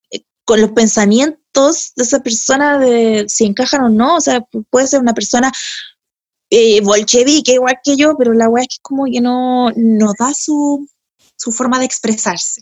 eh, 0.10 0.22
con 0.46 0.62
los 0.62 0.72
pensamientos 0.72 1.92
de 1.96 2.04
esa 2.04 2.22
persona, 2.22 2.78
de 2.80 3.26
si 3.28 3.46
encajan 3.46 3.84
o 3.84 3.90
no, 3.90 4.16
o 4.16 4.22
sea, 4.22 4.42
puede 4.70 4.88
ser 4.88 5.02
una 5.02 5.14
persona 5.14 5.52
eh, 6.50 6.82
bolchevique 6.82 7.54
igual 7.54 7.80
que 7.84 7.96
yo, 7.96 8.16
pero 8.18 8.34
la 8.34 8.50
weá 8.50 8.64
es 8.64 8.70
que 8.70 8.82
como 8.82 9.06
que 9.06 9.22
no, 9.22 9.72
no 9.76 10.14
da 10.18 10.34
su, 10.34 10.88
su 11.38 11.52
forma 11.52 11.80
de 11.80 11.86
expresarse. 11.86 12.62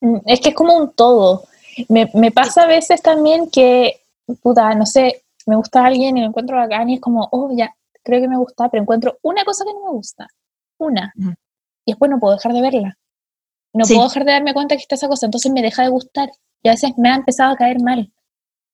Mm, 0.00 0.18
es 0.26 0.40
que 0.40 0.50
es 0.50 0.54
como 0.54 0.76
un 0.76 0.94
todo. 0.94 1.46
Me, 1.88 2.10
me 2.14 2.30
pasa 2.30 2.62
a 2.62 2.66
veces 2.66 3.02
también 3.02 3.50
que, 3.50 4.00
puta, 4.42 4.74
no 4.74 4.86
sé, 4.86 5.24
me 5.46 5.56
gusta 5.56 5.84
alguien 5.84 6.16
y 6.16 6.20
me 6.20 6.26
encuentro 6.26 6.56
bacán 6.56 6.90
y 6.90 6.94
es 6.94 7.00
como, 7.00 7.28
oh, 7.30 7.50
ya, 7.54 7.74
creo 8.02 8.20
que 8.20 8.28
me 8.28 8.38
gusta, 8.38 8.68
pero 8.68 8.82
encuentro 8.82 9.18
una 9.22 9.44
cosa 9.44 9.64
que 9.64 9.72
no 9.72 9.84
me 9.84 9.90
gusta. 9.90 10.28
Una. 10.78 11.12
Y 11.84 11.92
después 11.92 12.10
no 12.10 12.18
puedo 12.18 12.34
dejar 12.34 12.52
de 12.52 12.60
verla. 12.60 12.98
No 13.72 13.84
puedo 13.86 14.04
dejar 14.04 14.24
de 14.24 14.32
darme 14.32 14.54
cuenta 14.54 14.76
que 14.76 14.82
está 14.82 14.94
esa 14.94 15.08
cosa, 15.08 15.26
entonces 15.26 15.50
me 15.52 15.62
deja 15.62 15.82
de 15.82 15.88
gustar. 15.88 16.30
Y 16.62 16.68
a 16.68 16.72
veces 16.72 16.92
me 16.96 17.10
ha 17.10 17.16
empezado 17.16 17.52
a 17.52 17.56
caer 17.56 17.80
mal. 17.82 18.12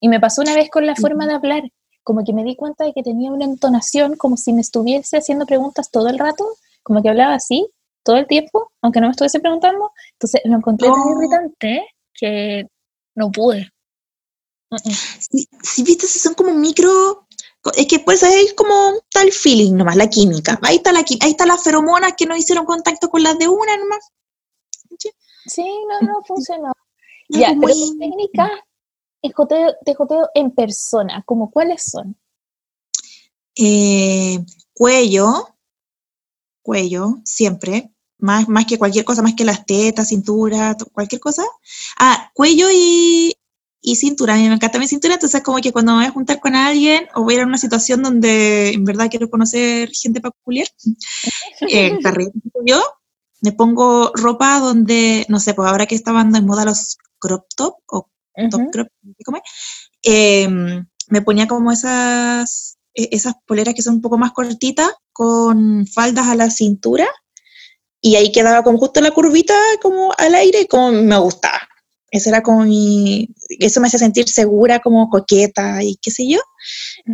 Y 0.00 0.08
me 0.08 0.20
pasó 0.20 0.42
una 0.42 0.54
vez 0.54 0.70
con 0.70 0.86
la 0.86 0.94
forma 0.94 1.26
de 1.26 1.34
hablar 1.34 1.62
como 2.02 2.24
que 2.24 2.32
me 2.32 2.44
di 2.44 2.56
cuenta 2.56 2.84
de 2.84 2.92
que 2.92 3.02
tenía 3.02 3.30
una 3.30 3.44
entonación 3.44 4.16
como 4.16 4.36
si 4.36 4.52
me 4.52 4.62
estuviese 4.62 5.18
haciendo 5.18 5.46
preguntas 5.46 5.90
todo 5.90 6.08
el 6.08 6.18
rato, 6.18 6.44
como 6.82 7.02
que 7.02 7.08
hablaba 7.08 7.34
así 7.34 7.68
todo 8.02 8.16
el 8.16 8.26
tiempo, 8.26 8.72
aunque 8.80 9.00
no 9.00 9.06
me 9.06 9.12
estuviese 9.12 9.40
preguntando. 9.40 9.92
Entonces 10.12 10.40
lo 10.44 10.56
encontré 10.56 10.88
tan 10.88 10.98
oh. 10.98 11.20
irritante 11.20 11.86
que 12.14 12.66
no 13.14 13.30
pude. 13.30 13.70
Si, 15.62 15.82
viste, 15.82 16.06
si 16.06 16.18
son 16.18 16.34
como 16.34 16.52
micro, 16.52 17.26
es 17.76 17.86
que 17.86 17.98
pues 17.98 18.22
ahí 18.22 18.54
como 18.54 18.74
tal 19.10 19.32
feeling 19.32 19.74
nomás, 19.74 19.96
la 19.96 20.08
química. 20.08 20.58
Ahí 20.62 20.76
está 20.76 20.92
la, 20.92 21.00
ahí 21.00 21.30
está 21.30 21.46
las 21.46 21.62
feromonas 21.62 22.14
que 22.16 22.26
no 22.26 22.36
hicieron 22.36 22.64
contacto 22.64 23.08
con 23.08 23.22
las 23.22 23.38
de 23.38 23.48
una 23.48 23.76
nomás. 23.76 24.10
Sí, 25.46 25.64
no, 25.88 26.06
no 26.06 26.22
funcionó. 26.26 26.72
ya, 27.28 27.54
pero 27.60 27.74
técnicas 27.98 28.50
de 29.22 29.94
joteo 29.94 30.28
en 30.34 30.50
persona, 30.52 31.22
¿como 31.26 31.50
cuáles 31.50 31.84
son? 31.84 32.16
Eh, 33.56 34.38
cuello, 34.72 35.56
cuello, 36.62 37.16
siempre, 37.24 37.92
más, 38.20 38.48
más 38.48 38.66
que 38.66 38.78
cualquier 38.78 39.04
cosa, 39.04 39.22
más 39.22 39.34
que 39.34 39.44
las 39.44 39.64
tetas, 39.66 40.08
cintura, 40.08 40.76
cualquier 40.92 41.20
cosa. 41.20 41.42
Ah, 41.98 42.30
cuello 42.34 42.68
y, 42.72 43.34
y 43.80 43.96
cintura, 43.96 44.34
a 44.34 44.36
mí 44.36 44.48
me 44.48 44.54
encanta 44.54 44.78
mi 44.78 44.86
cintura, 44.86 45.14
entonces 45.14 45.42
como 45.42 45.58
que 45.58 45.72
cuando 45.72 45.92
me 45.92 45.98
voy 45.98 46.06
a 46.06 46.12
juntar 46.12 46.40
con 46.40 46.54
alguien 46.54 47.06
o 47.14 47.22
voy 47.22 47.34
a 47.34 47.36
ir 47.38 47.42
a 47.42 47.46
una 47.46 47.58
situación 47.58 48.02
donde 48.02 48.70
en 48.70 48.84
verdad 48.84 49.08
quiero 49.10 49.30
conocer 49.30 49.90
gente 49.92 50.20
peculiar, 50.20 50.68
eh, 51.68 51.98
yo 52.66 52.82
me 53.42 53.52
pongo 53.52 54.12
ropa 54.14 54.60
donde, 54.60 55.24
no 55.28 55.40
sé, 55.40 55.54
pues 55.54 55.68
ahora 55.68 55.86
que 55.86 55.94
estaban 55.94 56.32
de 56.32 56.42
moda 56.42 56.64
los 56.64 56.98
crop 57.18 57.46
top 57.56 57.74
o 57.86 58.10
Em, 60.02 60.86
me 61.08 61.22
ponía 61.22 61.46
como 61.46 61.72
esas, 61.72 62.78
e, 62.94 63.08
esas 63.12 63.34
poleras 63.46 63.74
que 63.74 63.82
son 63.82 63.96
un 63.96 64.00
poco 64.00 64.18
más 64.18 64.32
cortitas, 64.32 64.90
con 65.12 65.86
faldas 65.86 66.28
a 66.28 66.34
la 66.34 66.50
cintura, 66.50 67.06
y 68.00 68.16
ahí 68.16 68.32
quedaba 68.32 68.62
como 68.62 68.78
justo 68.78 69.00
la 69.00 69.10
curvita 69.10 69.54
como 69.82 70.12
al 70.16 70.34
aire, 70.34 70.66
como 70.66 70.92
me 70.92 71.18
gustaba. 71.18 71.60
Eso 72.10 72.28
era 72.28 72.42
como 72.42 72.64
mi, 72.64 73.28
eso 73.60 73.80
me 73.80 73.86
hacía 73.86 74.00
sentir 74.00 74.28
segura, 74.28 74.80
como 74.80 75.08
coqueta 75.10 75.82
y 75.82 75.96
qué 76.02 76.10
sé 76.10 76.28
yo, 76.28 76.40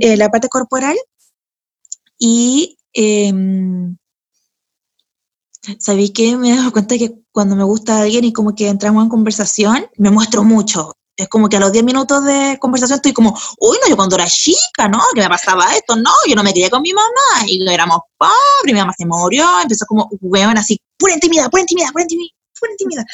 eh, 0.00 0.16
la 0.16 0.30
parte 0.30 0.48
corporal. 0.48 0.96
Y 2.18 2.78
eh, 2.94 3.32
sabí 5.78 6.10
que 6.10 6.36
me 6.36 6.52
he 6.52 6.56
dado 6.56 6.72
cuenta 6.72 6.96
que 6.96 7.14
cuando 7.32 7.56
me 7.56 7.64
gusta 7.64 8.00
alguien 8.00 8.24
y 8.24 8.32
como 8.32 8.54
que 8.54 8.68
entramos 8.68 9.02
en 9.02 9.10
conversación, 9.10 9.86
me 9.98 10.10
muestro 10.10 10.44
mucho 10.44 10.94
es 11.16 11.28
como 11.28 11.48
que 11.48 11.56
a 11.56 11.60
los 11.60 11.72
10 11.72 11.84
minutos 11.84 12.24
de 12.24 12.58
conversación 12.60 12.96
estoy 12.96 13.12
como, 13.12 13.30
uy, 13.58 13.78
no, 13.82 13.88
yo 13.88 13.96
cuando 13.96 14.16
era 14.16 14.26
chica, 14.26 14.88
¿no? 14.88 15.00
Que 15.14 15.22
me 15.22 15.28
pasaba 15.28 15.74
esto, 15.74 15.96
no, 15.96 16.10
yo 16.28 16.34
no 16.34 16.42
me 16.42 16.52
quería 16.52 16.70
con 16.70 16.82
mi 16.82 16.92
mamá, 16.92 17.46
y 17.46 17.66
éramos 17.68 18.00
pobres, 18.18 18.72
mi 18.72 18.74
mamá 18.74 18.92
se 18.96 19.06
murió, 19.06 19.46
empezó 19.62 19.86
como, 19.86 20.08
weón, 20.20 20.58
así, 20.58 20.80
pura 20.98 21.14
intimidad, 21.14 21.50
pura 21.50 21.62
intimidad, 21.62 21.88
pura 21.92 22.02
intimidad, 22.02 22.30
pura 22.60 22.72
intimidad. 22.72 23.04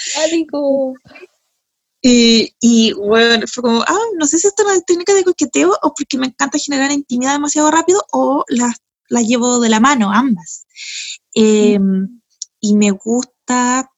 Y, 2.04 2.52
y 2.60 2.92
bueno, 2.94 3.46
fue 3.46 3.62
como, 3.62 3.82
ah, 3.82 3.98
no 4.18 4.26
sé 4.26 4.38
si 4.38 4.48
esto 4.48 4.62
es 4.62 4.72
una 4.72 4.80
técnica 4.80 5.14
de 5.14 5.22
coqueteo 5.22 5.78
o 5.82 5.94
porque 5.94 6.18
me 6.18 6.26
encanta 6.26 6.58
generar 6.58 6.90
intimidad 6.90 7.34
demasiado 7.34 7.70
rápido 7.70 8.02
o 8.10 8.44
las 8.48 8.74
la 9.12 9.20
llevo 9.20 9.60
de 9.60 9.68
la 9.68 9.78
mano, 9.78 10.10
ambas. 10.10 10.66
Em, 11.34 12.20
y 12.60 12.74
me 12.74 12.90
gusta 12.92 13.90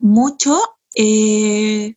mucho 0.00 0.60
eh, 0.94 1.94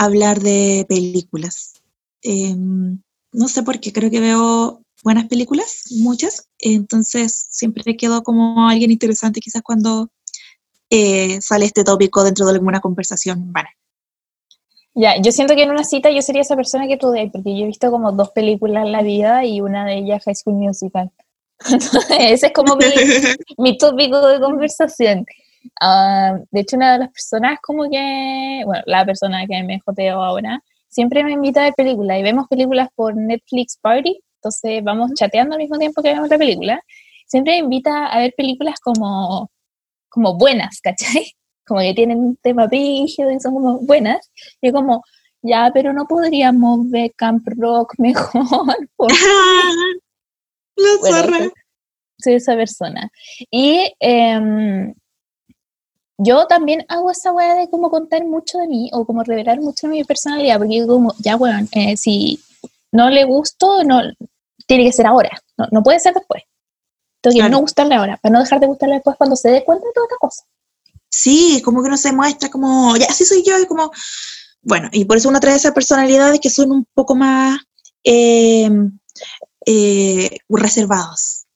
hablar 0.00 0.40
de 0.40 0.86
películas. 0.88 1.74
Em, 2.22 3.02
no 3.32 3.48
sé 3.48 3.62
por 3.62 3.80
qué, 3.80 3.92
creo 3.92 4.10
que 4.10 4.20
veo 4.20 4.82
buenas 5.04 5.28
películas, 5.28 5.84
muchas, 6.00 6.48
entonces 6.58 7.48
siempre 7.50 7.96
quedo 7.96 8.22
como 8.22 8.68
alguien 8.68 8.90
interesante 8.90 9.40
quizás 9.40 9.62
cuando 9.62 10.08
eh, 10.88 11.38
sale 11.42 11.66
este 11.66 11.84
tópico 11.84 12.24
dentro 12.24 12.46
de 12.46 12.52
alguna 12.52 12.80
conversación. 12.80 13.52
Bueno. 13.52 13.68
Ya, 14.94 15.20
yo 15.20 15.32
siento 15.32 15.54
que 15.54 15.64
en 15.64 15.70
una 15.70 15.84
cita 15.84 16.10
yo 16.10 16.22
sería 16.22 16.42
esa 16.42 16.56
persona 16.56 16.88
que 16.88 16.96
tú 16.96 17.10
de, 17.10 17.30
porque 17.30 17.56
yo 17.56 17.64
he 17.64 17.66
visto 17.66 17.90
como 17.90 18.10
dos 18.12 18.30
películas 18.30 18.86
en 18.86 18.92
la 18.92 19.02
vida 19.02 19.44
y 19.44 19.60
una 19.60 19.84
de 19.84 19.98
ellas 19.98 20.24
High 20.24 20.34
School 20.34 20.56
Musical. 20.56 21.10
Ese 22.18 22.46
es 22.46 22.52
como 22.54 22.74
mi, 22.76 22.86
mi 23.58 23.76
tópico 23.76 24.26
de 24.26 24.40
conversación. 24.40 25.26
Ah, 25.80 26.38
de 26.50 26.60
hecho, 26.60 26.76
una 26.76 26.94
de 26.94 26.98
las 27.00 27.10
personas 27.10 27.58
como 27.62 27.88
que, 27.90 28.62
bueno, 28.64 28.82
la 28.86 29.04
persona 29.04 29.46
que 29.46 29.62
me 29.62 29.80
joteo 29.80 30.22
ahora, 30.22 30.62
siempre 30.88 31.24
me 31.24 31.32
invita 31.32 31.60
a 31.60 31.64
ver 31.64 31.74
películas 31.74 32.18
y 32.18 32.22
vemos 32.22 32.48
películas 32.48 32.88
por 32.94 33.16
Netflix 33.16 33.78
Party, 33.80 34.20
entonces 34.36 34.82
vamos 34.82 35.12
chateando 35.14 35.54
al 35.54 35.60
mismo 35.60 35.78
tiempo 35.78 36.02
que 36.02 36.14
vemos 36.14 36.28
la 36.28 36.38
película. 36.38 36.82
Siempre 37.26 37.52
me 37.52 37.58
invita 37.58 38.06
a 38.06 38.18
ver 38.20 38.34
películas 38.36 38.80
como, 38.80 39.50
como 40.08 40.36
buenas, 40.36 40.80
¿cachai? 40.80 41.32
Como 41.66 41.82
que 41.82 41.94
tienen 41.94 42.18
un 42.18 42.36
tema 42.36 42.66
rígido 42.66 43.30
y 43.30 43.38
son 43.38 43.54
como 43.54 43.78
buenas. 43.78 44.28
Y 44.60 44.72
como, 44.72 45.04
ya, 45.40 45.70
pero 45.72 45.92
no 45.92 46.04
podríamos 46.06 46.90
ver 46.90 47.12
Camp 47.14 47.46
Rock 47.46 47.94
mejor. 47.98 48.42
La 50.76 50.90
soy 52.18 52.34
esa 52.34 52.56
persona. 52.56 53.08
Y 53.50 53.92
em, 54.00 54.92
yo 56.22 56.46
también 56.46 56.84
hago 56.88 57.10
esa 57.10 57.32
weá 57.32 57.54
de 57.54 57.70
como 57.70 57.90
contar 57.90 58.24
mucho 58.26 58.58
de 58.58 58.68
mí 58.68 58.90
o 58.92 59.06
como 59.06 59.24
revelar 59.24 59.58
mucho 59.58 59.86
de 59.86 59.94
mi 59.94 60.04
personalidad, 60.04 60.58
porque 60.58 60.86
como, 60.86 61.14
ya 61.18 61.36
weón, 61.36 61.66
eh, 61.72 61.96
si 61.96 62.38
no 62.92 63.08
le 63.08 63.24
gusto, 63.24 63.82
no, 63.84 64.02
tiene 64.66 64.84
que 64.84 64.92
ser 64.92 65.06
ahora, 65.06 65.30
no, 65.72 65.82
puede 65.82 65.98
ser 65.98 66.12
después. 66.12 66.42
Tengo 67.22 67.42
que 67.42 67.48
no 67.48 67.60
gustarle 67.60 67.94
ahora, 67.94 68.18
para 68.18 68.34
no 68.34 68.40
dejar 68.40 68.60
de 68.60 68.66
gustarle 68.66 68.96
después 68.96 69.16
cuando 69.16 69.34
se 69.34 69.50
dé 69.50 69.64
cuenta 69.64 69.86
de 69.86 69.92
toda 69.94 70.04
otra 70.04 70.18
cosa. 70.20 70.42
Sí, 71.08 71.62
como 71.64 71.82
que 71.82 71.88
no 71.88 71.96
se 71.96 72.12
muestra 72.12 72.50
como, 72.50 72.94
ya 72.98 73.06
así 73.06 73.24
soy 73.24 73.42
yo, 73.42 73.58
y 73.58 73.66
como, 73.66 73.90
bueno, 74.60 74.90
y 74.92 75.06
por 75.06 75.16
eso 75.16 75.30
uno 75.30 75.40
trae 75.40 75.56
esas 75.56 75.72
personalidades 75.72 76.38
que 76.38 76.50
son 76.50 76.70
un 76.70 76.86
poco 76.92 77.14
más 77.14 77.60
em, 78.04 78.98
eh, 79.64 80.36
reservados. 80.50 81.46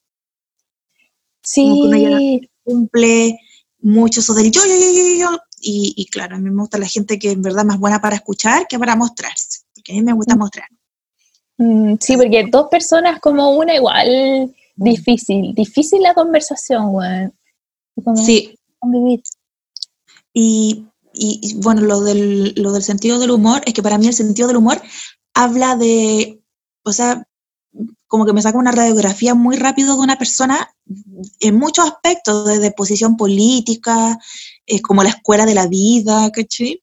Sí. 1.43 1.69
Como 1.69 1.91
que 1.91 1.99
uno 1.99 2.49
cumple 2.65 3.39
mucho 3.85 4.21
eso 4.21 4.35
del 4.35 4.51
yo, 4.51 4.63
yo, 4.65 4.75
yo, 4.75 4.93
yo, 4.93 5.17
yo. 5.21 5.39
Y, 5.67 6.07
claro, 6.11 6.37
a 6.37 6.39
mí 6.39 6.51
me 6.51 6.61
gusta 6.61 6.79
la 6.79 6.89
gente 6.89 7.19
que 7.19 7.31
en 7.31 7.43
verdad 7.43 7.65
más 7.65 7.79
buena 7.79 8.01
para 8.01 8.17
escuchar 8.17 8.67
que 8.67 8.79
para 8.79 8.97
mostrarse, 8.97 9.61
porque 9.75 9.93
a 9.93 9.95
mí 9.95 10.03
me 10.03 10.13
gusta 10.13 10.35
mm. 10.35 10.39
mostrar. 10.39 10.69
Mm, 11.57 11.95
sí, 12.01 12.17
porque 12.17 12.47
dos 12.51 12.69
personas 12.71 13.21
como 13.21 13.53
una 13.53 13.75
igual 13.75 14.55
difícil, 14.75 15.55
difícil 15.55 16.03
la 16.03 16.15
conversación, 16.15 16.91
güey. 16.93 17.31
sí. 18.17 18.59
Y, 20.35 20.87
y, 21.15 21.55
bueno, 21.57 21.83
lo 21.83 22.01
del, 22.01 22.55
lo 22.57 22.73
del 22.73 22.83
sentido 22.83 23.19
del 23.19 23.31
humor, 23.31 23.63
es 23.65 23.73
que 23.73 23.83
para 23.83 23.99
mí 23.99 24.09
el 24.09 24.15
sentido 24.15 24.49
del 24.49 24.57
humor 24.57 24.83
habla 25.33 25.77
de, 25.77 26.43
o 26.83 26.93
sea, 26.93 27.27
como 28.07 28.27
que 28.27 28.33
me 28.33 28.43
saca 28.43 28.59
una 28.59 28.73
radiografía 28.73 29.35
muy 29.35 29.57
rápido 29.57 29.95
de 29.95 30.01
una 30.01 30.17
persona 30.17 30.73
en 31.41 31.59
muchos 31.59 31.87
aspectos, 31.87 32.47
desde 32.47 32.71
posición 32.71 33.17
política, 33.17 34.19
es 34.67 34.83
como 34.83 35.03
la 35.03 35.09
escuela 35.11 35.47
de 35.47 35.55
la 35.55 35.67
vida, 35.67 36.31
¿cachai? 36.31 36.83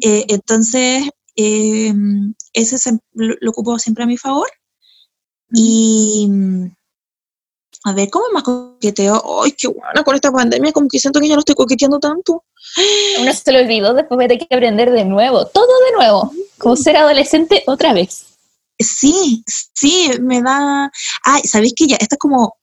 Eh, 0.00 0.24
entonces, 0.28 1.04
em, 1.36 2.34
ese 2.52 2.98
lo, 3.12 3.50
ocupo 3.50 3.78
siempre 3.78 4.04
a 4.04 4.06
mi 4.06 4.16
favor. 4.16 4.48
Y 5.52 6.28
a 7.84 7.92
ver, 7.92 8.08
¿cómo 8.08 8.24
más 8.32 8.42
coqueteo? 8.42 9.42
¡Ay, 9.42 9.52
qué 9.52 9.68
buena 9.68 10.02
con 10.02 10.14
esta 10.14 10.32
pandemia! 10.32 10.72
Como 10.72 10.88
que 10.88 10.98
siento 10.98 11.20
que 11.20 11.28
ya 11.28 11.34
no 11.34 11.40
estoy 11.40 11.54
coqueteando 11.54 11.98
tanto. 11.98 12.44
Uno 13.20 13.32
se 13.32 13.52
lo 13.52 13.58
olvidó, 13.58 13.92
después 13.92 14.30
hay 14.30 14.38
que 14.38 14.54
aprender 14.54 14.90
de 14.90 15.04
nuevo, 15.04 15.46
todo 15.46 15.68
de 15.90 15.92
nuevo, 15.92 16.32
como 16.58 16.76
ser 16.76 16.96
adolescente 16.96 17.62
otra 17.66 17.92
vez. 17.92 18.33
Sí, 18.78 19.44
sí, 19.46 20.10
me 20.20 20.42
da... 20.42 20.90
Ay, 21.22 21.42
¿sabéis 21.44 21.74
que 21.76 21.86
ya? 21.86 21.96
Esto 21.96 22.16
es 22.16 22.18
como, 22.18 22.56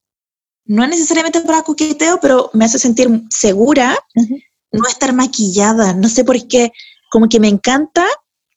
no 0.66 0.84
es 0.84 0.90
necesariamente 0.90 1.42
para 1.42 1.64
coqueteo, 1.64 2.20
pero 2.22 2.50
me 2.54 2.66
hace 2.66 2.80
sentir 2.80 3.10
segura 3.30 3.98
no 4.72 4.88
estar 4.88 5.14
maquillada. 5.14 5.94
No 5.94 6.08
sé 6.10 6.24
por 6.24 6.48
qué, 6.48 6.72
como 7.12 7.28
que 7.28 7.40
me 7.40 7.48
encanta 7.48 8.06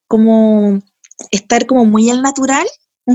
como 0.06 0.80
estar 1.30 1.66
como 1.66 1.84
muy 1.84 2.10
al 2.10 2.22
natural 2.22 2.66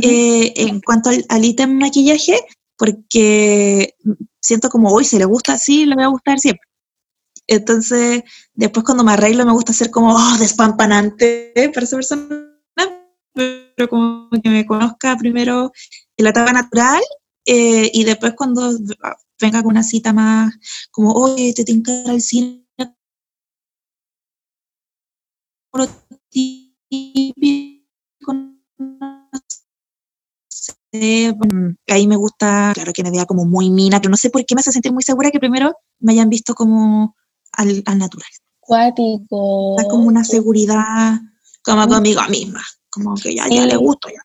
eh, 0.01 0.53
en 0.55 0.81
cuanto 0.81 1.09
al, 1.09 1.45
ítem 1.45 1.77
maquillaje, 1.77 2.39
porque 2.77 3.95
siento 4.41 4.69
como, 4.69 4.89
hoy 4.89 5.05
si 5.05 5.17
le 5.17 5.25
gusta 5.25 5.53
así, 5.53 5.85
le 5.85 5.95
va 5.95 6.05
a 6.05 6.09
gustar 6.09 6.39
siempre. 6.39 6.67
Entonces, 7.47 8.23
después 8.53 8.85
cuando 8.85 9.03
me 9.03 9.13
arreglo 9.13 9.45
me 9.45 9.53
gusta 9.53 9.73
ser 9.73 9.89
como 9.89 10.13
oh, 10.13 10.37
despampanante 10.37 11.51
para 11.73 11.83
esa 11.83 11.95
persona 11.95 12.27
pero 13.79 13.89
como 13.89 14.29
que 14.43 14.49
me 14.49 14.65
conozca 14.65 15.15
primero 15.15 15.71
en 16.17 16.23
la 16.25 16.31
etapa 16.31 16.51
natural 16.51 17.01
eh, 17.45 17.89
y 17.93 18.03
después 18.03 18.33
cuando 18.35 18.73
venga 19.39 19.63
con 19.63 19.71
una 19.71 19.83
cita 19.83 20.11
más 20.11 20.53
como, 20.91 21.13
oye, 21.13 21.53
te 21.53 21.63
tengo 21.63 21.83
que 21.83 21.91
ir 21.91 22.09
al 22.09 22.19
cine. 22.19 22.65
ahí 31.87 32.05
me 32.05 32.17
gusta, 32.17 32.73
claro 32.73 32.91
que 32.91 33.03
me 33.03 33.11
vea 33.11 33.25
como 33.25 33.45
muy 33.45 33.69
mina, 33.69 34.01
pero 34.01 34.09
no 34.11 34.17
sé 34.17 34.29
por 34.29 34.45
qué 34.45 34.55
me 34.55 34.59
hace 34.59 34.73
sentir 34.73 34.91
muy 34.91 35.03
segura 35.03 35.31
que 35.31 35.39
primero 35.39 35.73
me 35.99 36.11
hayan 36.11 36.27
visto 36.27 36.53
como 36.53 37.15
al, 37.53 37.81
natural. 37.97 38.29
Cuático. 38.59 39.77
como 39.89 40.03
una 40.03 40.25
seguridad 40.25 41.21
como 41.63 41.87
conmigo 41.87 42.21
misma 42.29 42.61
como 42.89 43.15
que 43.15 43.35
ya, 43.35 43.47
ya 43.49 43.65
le 43.65 43.75
gusto 43.75 44.09
ya. 44.09 44.21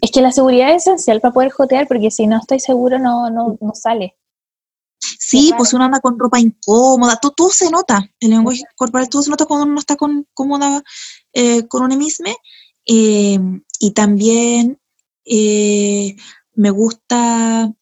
Es 0.00 0.10
que 0.10 0.20
la 0.20 0.32
seguridad 0.32 0.74
es 0.74 0.86
esencial 0.86 1.20
para 1.20 1.32
poder 1.32 1.50
jotear, 1.50 1.88
porque 1.88 2.10
si 2.10 2.26
no 2.26 2.38
estoy 2.38 2.60
seguro 2.60 2.98
no, 2.98 3.30
no, 3.30 3.56
no 3.60 3.74
sale. 3.74 4.16
Sí, 5.00 5.52
pues 5.56 5.72
uno 5.72 5.84
anda 5.84 6.00
con 6.00 6.18
ropa 6.18 6.40
incómoda, 6.40 7.16
todo, 7.16 7.32
todo, 7.32 7.50
se 7.50 7.70
nota, 7.70 8.10
el 8.18 8.30
lenguaje 8.30 8.62
corporal 8.76 9.08
todo 9.08 9.22
se 9.22 9.30
nota 9.30 9.46
cuando 9.46 9.66
uno 9.66 9.78
está 9.78 9.96
con, 9.96 10.26
cómoda 10.34 10.82
eh, 11.32 11.66
con 11.68 11.82
uno 11.82 11.96
mismo. 11.96 12.26
Eh, 12.86 13.38
y 13.78 13.90
también 13.92 14.80
eh, 15.24 16.16
me 16.54 16.70
gusta 16.70 17.72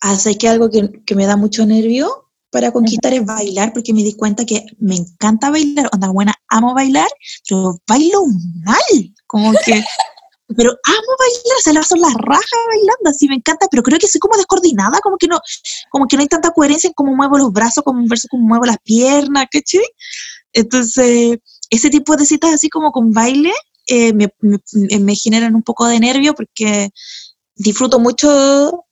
hacer 0.00 0.38
que 0.38 0.48
algo 0.48 0.70
que, 0.70 1.02
que, 1.04 1.14
me 1.14 1.26
da 1.26 1.36
mucho 1.36 1.64
nervio 1.66 2.25
para 2.56 2.72
conquistar 2.72 3.12
es 3.12 3.22
bailar, 3.22 3.74
porque 3.74 3.92
me 3.92 4.02
di 4.02 4.14
cuenta 4.14 4.46
que 4.46 4.64
me 4.78 4.96
encanta 4.96 5.50
bailar, 5.50 5.90
onda 5.92 6.08
buena, 6.08 6.34
amo 6.48 6.72
bailar, 6.72 7.06
pero 7.46 7.78
bailo 7.86 8.22
mal, 8.64 9.14
como 9.26 9.52
que, 9.62 9.72
pero 10.56 10.70
amo 10.70 11.12
bailar, 11.18 11.58
se 11.62 11.74
las 11.74 11.86
son 11.86 12.00
las 12.00 12.14
rajas 12.14 12.60
bailando, 12.66 13.10
así 13.10 13.28
me 13.28 13.34
encanta, 13.34 13.66
pero 13.70 13.82
creo 13.82 13.98
que 13.98 14.08
soy 14.08 14.20
como 14.20 14.38
descoordinada, 14.38 15.00
como 15.02 15.18
que 15.18 15.26
no, 15.26 15.38
como 15.90 16.06
que 16.06 16.16
no 16.16 16.22
hay 16.22 16.28
tanta 16.28 16.50
coherencia 16.50 16.88
en 16.88 16.94
cómo 16.94 17.14
muevo 17.14 17.36
los 17.36 17.52
brazos, 17.52 17.84
como 17.84 18.08
versus 18.08 18.30
cómo 18.30 18.48
muevo 18.48 18.64
las 18.64 18.78
piernas, 18.82 19.44
¿cachai? 19.52 19.84
Entonces, 20.54 21.36
ese 21.68 21.90
tipo 21.90 22.16
de 22.16 22.24
citas 22.24 22.54
así 22.54 22.70
como 22.70 22.90
con 22.90 23.12
baile 23.12 23.52
eh, 23.86 24.14
me, 24.14 24.32
me, 24.40 25.14
generan 25.14 25.54
un 25.54 25.62
poco 25.62 25.86
de 25.86 26.00
nervio 26.00 26.32
porque 26.32 26.88
disfruto 27.54 27.98
mucho, 27.98 28.86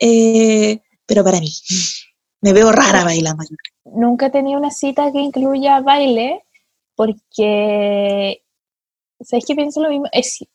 eh, 0.00 0.80
pero 1.06 1.22
para 1.22 1.38
mí. 1.38 1.52
Me 2.46 2.52
veo 2.52 2.70
rara 2.70 3.02
bailando. 3.02 3.42
Nunca 3.86 4.26
he 4.26 4.30
tenido 4.30 4.60
una 4.60 4.70
cita 4.70 5.10
que 5.10 5.18
incluya 5.18 5.80
baile 5.80 6.44
porque, 6.94 8.40
¿sabes 9.20 9.44
qué 9.44 9.56
pienso 9.56 9.80
lo 9.80 9.88
mismo? 9.88 10.06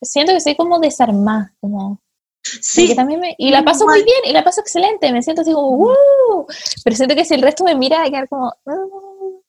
siento 0.01 0.31
que 0.31 0.39
soy 0.39 0.55
como 0.55 0.79
desarmada, 0.79 1.53
como... 1.59 1.99
Sí. 2.43 2.95
También 2.95 3.19
y 3.37 3.51
la 3.51 3.65
paso 3.65 3.85
muy 3.85 4.03
bien, 4.05 4.19
y 4.23 4.31
la 4.31 4.41
paso 4.41 4.61
excelente, 4.61 5.11
me 5.11 5.21
siento 5.21 5.41
así 5.41 5.51
como, 5.51 5.67
¡uh! 5.67 6.45
Pero 6.81 6.95
siento 6.95 7.13
que 7.13 7.25
si 7.25 7.33
el 7.33 7.41
resto 7.41 7.65
me 7.65 7.75
mira, 7.75 8.03
a 8.03 8.09
quedar 8.09 8.29
como, 8.29 8.53
uh". 8.63 9.41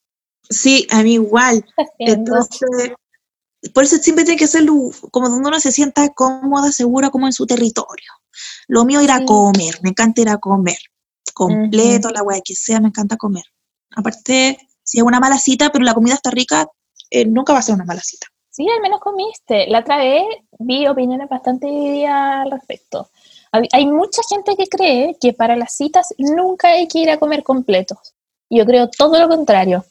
Sí, 0.50 0.88
a 0.90 1.04
mí 1.04 1.12
igual. 1.12 1.64
Entonces, 2.00 2.90
por 3.72 3.84
eso 3.84 3.98
siempre 3.98 4.24
tiene 4.24 4.38
que 4.38 4.48
ser 4.48 4.66
como 5.12 5.28
donde 5.28 5.48
uno 5.48 5.60
se 5.60 5.70
sienta 5.70 6.08
cómoda, 6.08 6.72
segura, 6.72 7.10
como 7.10 7.26
en 7.26 7.32
su 7.32 7.46
territorio. 7.46 8.10
Lo 8.66 8.84
mío 8.84 8.98
es 8.98 9.04
ir 9.04 9.12
a 9.12 9.24
comer, 9.24 9.78
me 9.82 9.90
encanta 9.90 10.22
ir 10.22 10.28
a 10.28 10.38
comer 10.38 10.78
completo, 11.34 12.10
la 12.10 12.22
weá 12.22 12.40
que 12.44 12.54
sea, 12.54 12.80
me 12.80 12.88
encanta 12.88 13.16
comer. 13.16 13.44
Aparte, 13.94 14.58
si 14.82 14.98
es 14.98 15.04
una 15.04 15.20
mala 15.20 15.38
cita, 15.38 15.70
pero 15.70 15.84
la 15.84 15.94
comida 15.94 16.14
está 16.14 16.30
rica, 16.30 16.68
eh, 17.10 17.24
nunca 17.24 17.52
va 17.52 17.60
a 17.60 17.62
ser 17.62 17.74
una 17.74 17.84
mala 17.84 18.00
cita. 18.00 18.26
Sí, 18.50 18.68
al 18.68 18.82
menos 18.82 19.00
comiste. 19.00 19.66
La 19.68 19.80
otra 19.80 19.96
vez 19.96 20.24
vi 20.58 20.86
opiniones 20.86 21.28
bastante 21.28 21.66
divididas 21.66 22.44
al 22.44 22.50
respecto. 22.50 23.08
Hay 23.50 23.86
mucha 23.86 24.22
gente 24.28 24.56
que 24.56 24.66
cree 24.66 25.16
que 25.20 25.34
para 25.34 25.56
las 25.56 25.74
citas 25.74 26.14
nunca 26.18 26.68
hay 26.68 26.88
que 26.88 27.00
ir 27.00 27.10
a 27.10 27.18
comer 27.18 27.42
completos. 27.42 28.14
Yo 28.48 28.64
creo 28.64 28.88
todo 28.88 29.18
lo 29.18 29.28
contrario. 29.28 29.84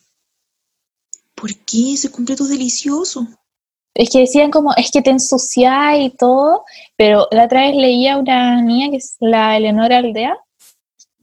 ¿Por 1.36 1.56
qué? 1.66 1.94
Ese 1.94 2.12
completo 2.12 2.44
es 2.44 2.50
delicioso. 2.50 3.28
Es 3.94 4.10
que 4.10 4.20
decían 4.20 4.52
como, 4.52 4.74
es 4.76 4.90
que 4.92 5.02
te 5.02 5.10
ensucia 5.10 5.98
y 5.98 6.12
todo, 6.12 6.64
pero 6.96 7.28
la 7.32 7.46
otra 7.46 7.62
vez 7.62 7.76
leía 7.76 8.18
una 8.18 8.62
niña 8.62 8.90
que 8.90 8.98
es 8.98 9.16
la 9.20 9.58
Eleonora 9.58 9.98
Aldea, 9.98 10.38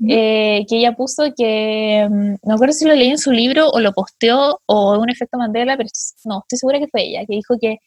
eh, 0.07 0.65
que 0.69 0.77
ella 0.77 0.95
puso 0.95 1.25
que, 1.37 2.07
mm, 2.09 2.35
no 2.43 2.53
recuerdo 2.53 2.73
si 2.73 2.85
lo 2.85 2.95
leí 2.95 3.11
en 3.11 3.19
su 3.19 3.33
libro 3.33 3.69
o 3.71 3.81
lo 3.81 3.93
posteó 3.93 4.61
o 4.67 4.99
un 4.99 5.11
efecto 5.11 5.39
Mandela, 5.39 5.77
pero 5.77 5.89
no, 6.25 6.41
estoy 6.41 6.59
segura 6.59 6.79
que 6.79 6.89
fue 6.89 7.03
ella, 7.03 7.21
que 7.27 7.35
dijo 7.35 7.55
que 7.61 7.79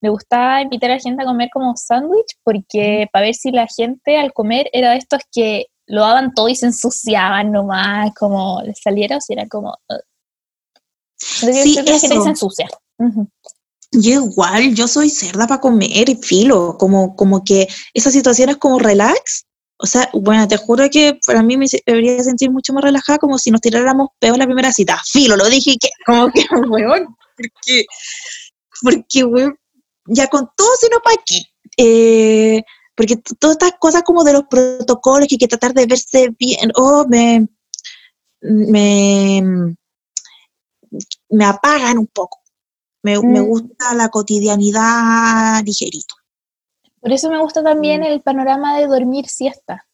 le 0.00 0.08
gustaba 0.08 0.62
invitar 0.62 0.90
a 0.90 0.94
la 0.94 1.00
gente 1.00 1.22
a 1.22 1.26
comer 1.26 1.50
como 1.52 1.76
sándwich 1.76 2.38
porque 2.42 3.06
para 3.12 3.26
ver 3.26 3.34
si 3.34 3.50
la 3.50 3.66
gente 3.66 4.16
al 4.16 4.32
comer 4.32 4.68
era 4.72 4.92
de 4.92 4.96
estos 4.96 5.20
que 5.30 5.66
lo 5.86 6.02
daban 6.02 6.32
todo 6.34 6.48
y 6.48 6.56
se 6.56 6.66
ensuciaban 6.66 7.52
nomás, 7.52 8.12
como 8.18 8.62
les 8.62 8.80
saliera 8.82 9.16
o 9.16 9.20
si 9.20 9.32
era 9.34 9.46
como... 9.46 9.76
sí, 11.16 11.78
eso. 11.84 12.22
se 12.22 12.28
ensucia. 12.28 12.68
Yo 13.92 14.10
igual, 14.12 14.74
yo 14.74 14.86
soy 14.86 15.10
cerda 15.10 15.48
para 15.48 15.60
comer 15.60 16.08
y 16.08 16.14
filo, 16.14 16.76
como, 16.78 17.16
como 17.16 17.42
que 17.42 17.66
esa 17.92 18.10
situación 18.10 18.50
es 18.50 18.56
como 18.56 18.78
relax. 18.78 19.46
O 19.82 19.86
sea, 19.86 20.10
bueno, 20.12 20.46
te 20.46 20.58
juro 20.58 20.88
que 20.90 21.18
para 21.26 21.42
mí 21.42 21.56
me 21.56 21.66
debería 21.86 22.22
sentir 22.22 22.50
mucho 22.50 22.72
más 22.74 22.84
relajada 22.84 23.18
como 23.18 23.38
si 23.38 23.50
nos 23.50 23.62
tiráramos 23.62 24.08
peor 24.18 24.36
la 24.36 24.44
primera 24.44 24.72
cita. 24.72 25.00
Filo, 25.10 25.36
lo 25.36 25.48
dije 25.48 25.76
que, 25.80 25.88
como 26.04 26.30
que, 26.30 26.44
weón, 26.68 27.16
porque, 27.36 27.86
porque, 28.82 29.24
weón, 29.24 29.56
ya 30.06 30.26
con 30.26 30.50
todo 30.54 30.68
sino 30.78 31.00
para 31.00 31.16
qué. 31.24 31.42
Eh, 31.78 32.62
porque 32.94 33.16
todas 33.38 33.54
estas 33.54 33.72
cosas 33.78 34.02
como 34.02 34.22
de 34.22 34.34
los 34.34 34.42
protocolos 34.50 35.26
que 35.26 35.36
hay 35.36 35.38
que 35.38 35.48
tratar 35.48 35.72
de 35.72 35.86
verse 35.86 36.28
bien, 36.38 36.70
oh, 36.74 37.06
me, 37.08 37.48
me, 38.42 39.42
me 41.30 41.44
apagan 41.46 41.96
un 41.96 42.06
poco. 42.08 42.38
Me, 43.02 43.18
me, 43.22 43.40
mm. 43.40 43.46
gusta 43.46 43.94
la 43.94 44.10
cotidianidad 44.10 45.64
ligerito. 45.64 46.16
Por 47.00 47.12
eso 47.12 47.30
me 47.30 47.40
gusta 47.40 47.62
también 47.62 48.02
mm. 48.02 48.04
el 48.04 48.20
panorama 48.20 48.78
de 48.78 48.86
dormir 48.86 49.28
siesta. 49.28 49.86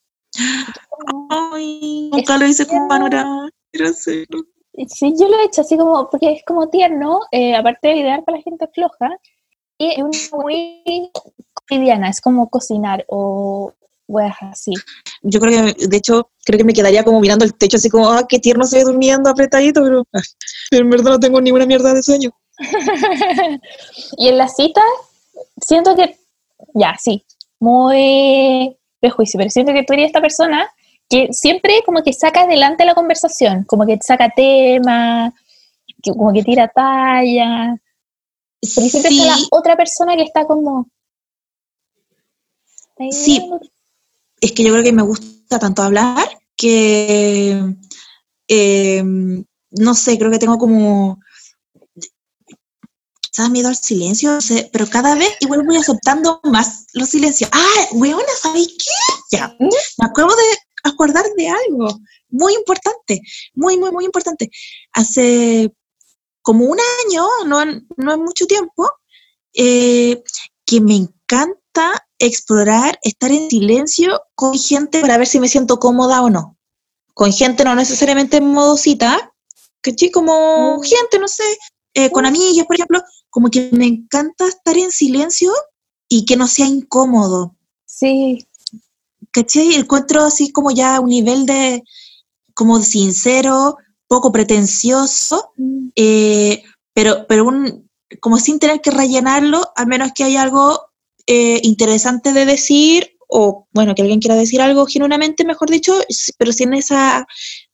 Ay, 1.31 2.11
nunca 2.13 2.37
lo 2.37 2.47
hice 2.47 2.67
con 2.67 2.89
panorama, 2.89 3.49
quiero 3.73 3.91
hacerlo. 3.91 4.43
Sí, 4.89 5.15
yo 5.19 5.29
lo 5.29 5.39
he 5.39 5.45
hecho 5.45 5.63
así 5.63 5.77
como, 5.77 6.11
porque 6.11 6.33
es 6.33 6.43
como 6.45 6.69
tierno, 6.69 7.21
eh, 7.31 7.55
aparte 7.55 7.89
de 7.89 7.97
ideal 7.97 8.25
para 8.25 8.39
la 8.39 8.43
gente 8.43 8.69
floja, 8.75 9.11
y 9.79 9.93
es 9.93 10.33
muy 10.33 11.11
cotidiana, 11.53 12.11
es 12.11 12.21
como 12.21 12.51
cocinar 12.51 13.05
o 13.09 13.73
weas 14.09 14.37
así. 14.43 14.73
Yo 15.23 15.41
creo 15.41 15.75
que, 15.75 15.87
de 15.87 15.97
hecho, 15.97 16.31
creo 16.45 16.59
que 16.59 16.65
me 16.65 16.73
quedaría 16.73 17.05
como 17.05 17.21
mirando 17.21 17.45
el 17.45 17.55
techo, 17.55 17.77
así 17.77 17.89
como, 17.89 18.11
ah, 18.11 18.27
qué 18.29 18.39
tierno 18.39 18.65
se 18.67 18.79
ve 18.79 18.85
durmiendo 18.85 19.31
apretadito, 19.31 19.83
pero, 19.83 20.05
ah, 20.13 20.23
pero 20.71 20.85
en 20.85 20.91
verdad 20.91 21.13
no 21.13 21.21
tengo 21.21 21.41
ninguna 21.41 21.67
mierda 21.67 21.95
de 21.95 22.03
sueño. 22.03 22.31
y 24.19 24.29
en 24.29 24.39
la 24.39 24.49
cita, 24.49 24.83
siento 25.61 25.97
que, 25.97 26.19
ya, 26.77 26.95
sí, 26.99 27.24
muy 27.59 28.77
prejuicio, 29.01 29.39
pero 29.39 29.51
siento 29.51 29.72
que 29.72 29.83
tú 29.83 29.95
eres 29.95 30.07
esta 30.07 30.20
persona 30.20 30.68
que 31.09 31.29
siempre 31.33 31.83
como 31.85 32.03
que 32.03 32.12
saca 32.12 32.43
adelante 32.43 32.85
la 32.85 32.95
conversación, 32.95 33.64
como 33.64 33.87
que 33.87 33.99
saca 34.01 34.31
tema, 34.31 35.33
como 36.03 36.33
que 36.33 36.43
tira 36.43 36.68
talla, 36.68 37.77
pero 38.61 38.89
siempre 38.89 39.11
está 39.12 39.27
la 39.27 39.37
otra 39.51 39.77
persona 39.77 40.16
que 40.16 40.22
está 40.22 40.47
como... 40.47 40.89
Sí, 43.11 43.43
es 44.41 44.53
que 44.53 44.64
yo 44.64 44.72
creo 44.72 44.85
que 44.85 44.93
me 44.93 45.03
gusta 45.03 45.59
tanto 45.59 45.83
hablar 45.83 46.27
que, 46.57 47.77
eh, 48.49 49.03
no 49.70 49.95
sé, 49.95 50.18
creo 50.18 50.31
que 50.31 50.39
tengo 50.39 50.57
como 50.57 51.20
quizás 53.37 53.51
miedo 53.51 53.68
al 53.68 53.76
silencio, 53.76 54.39
pero 54.72 54.87
cada 54.89 55.14
vez 55.14 55.30
igual 55.41 55.62
voy 55.66 55.76
aceptando 55.76 56.41
más 56.45 56.87
los 56.95 57.11
silencios. 57.11 57.51
Ah, 57.53 57.87
weona, 57.93 58.22
¿sabéis 58.41 58.68
qué? 58.68 59.37
Ya, 59.37 59.55
me 59.59 60.07
acabo 60.07 60.34
de 60.34 60.43
acordar 60.84 61.24
de 61.37 61.49
algo 61.49 61.99
muy 62.30 62.55
importante, 62.55 63.20
muy, 63.55 63.76
muy, 63.76 63.93
muy 63.93 64.07
importante. 64.07 64.51
Hace 64.93 65.70
como 66.41 66.64
un 66.64 66.78
año, 67.05 67.26
no, 67.47 67.62
no 67.97 68.12
es 68.12 68.18
mucho 68.18 68.47
tiempo, 68.47 68.89
eh, 69.53 70.22
que 70.64 70.80
me 70.80 70.97
encanta 70.97 72.07
explorar, 72.18 72.99
estar 73.03 73.30
en 73.30 73.51
silencio 73.51 74.18
con 74.34 74.59
gente 74.59 75.03
para 75.03 75.18
ver 75.18 75.26
si 75.26 75.41
me 75.41 75.49
siento 75.49 75.78
cómoda 75.78 76.22
o 76.22 76.30
no. 76.30 76.57
Con 77.12 77.32
gente 77.32 77.64
no 77.64 77.74
necesariamente 77.74 78.39
en 78.39 78.47
modo 78.47 78.78
cita, 78.78 79.34
¿cachai? 79.82 80.11
Como 80.11 80.78
mm. 80.78 80.82
gente, 80.82 81.18
no 81.18 81.28
sé, 81.28 81.45
eh, 81.93 82.11
con 82.11 82.24
mm. 82.24 82.26
amigas, 82.26 82.66
por 82.66 82.76
ejemplo, 82.76 83.03
como 83.37 83.51
que 83.51 83.68
me 83.70 83.84
encanta 83.84 84.49
estar 84.49 84.78
en 84.78 84.91
silencio 84.91 85.53
y 86.09 86.24
que 86.24 86.39
no 86.39 86.47
sea 86.47 86.64
incómodo. 86.64 87.55
Sí. 87.84 88.47
¿Cachai? 89.30 89.74
Encuentro 89.74 90.22
así 90.22 90.53
como 90.53 90.70
ya 90.70 90.99
un 91.01 91.11
nivel 91.11 91.45
de, 91.45 91.82
como 92.55 92.80
sincero, 92.80 93.76
poco 94.09 94.32
pretencioso, 94.32 95.53
mm. 95.59 95.89
eh, 95.97 96.62
pero, 96.95 97.26
pero 97.28 97.45
un, 97.45 97.91
como 98.22 98.39
sin 98.39 98.59
tener 98.59 98.80
que 98.80 98.91
rellenarlo, 98.91 99.70
a 99.76 99.84
menos 99.84 100.12
que 100.14 100.24
haya 100.24 100.41
algo 100.41 100.87
eh, 101.26 101.61
interesante 101.62 102.32
de 102.32 102.47
decir, 102.47 103.18
o 103.28 103.68
bueno, 103.74 103.95
que 103.95 104.01
alguien 104.01 104.20
quiera 104.20 104.34
decir 104.34 104.62
algo 104.62 104.87
genuinamente, 104.87 105.45
mejor 105.45 105.68
dicho, 105.68 105.93
pero 106.39 106.53
sin 106.53 106.72
esa 106.72 107.26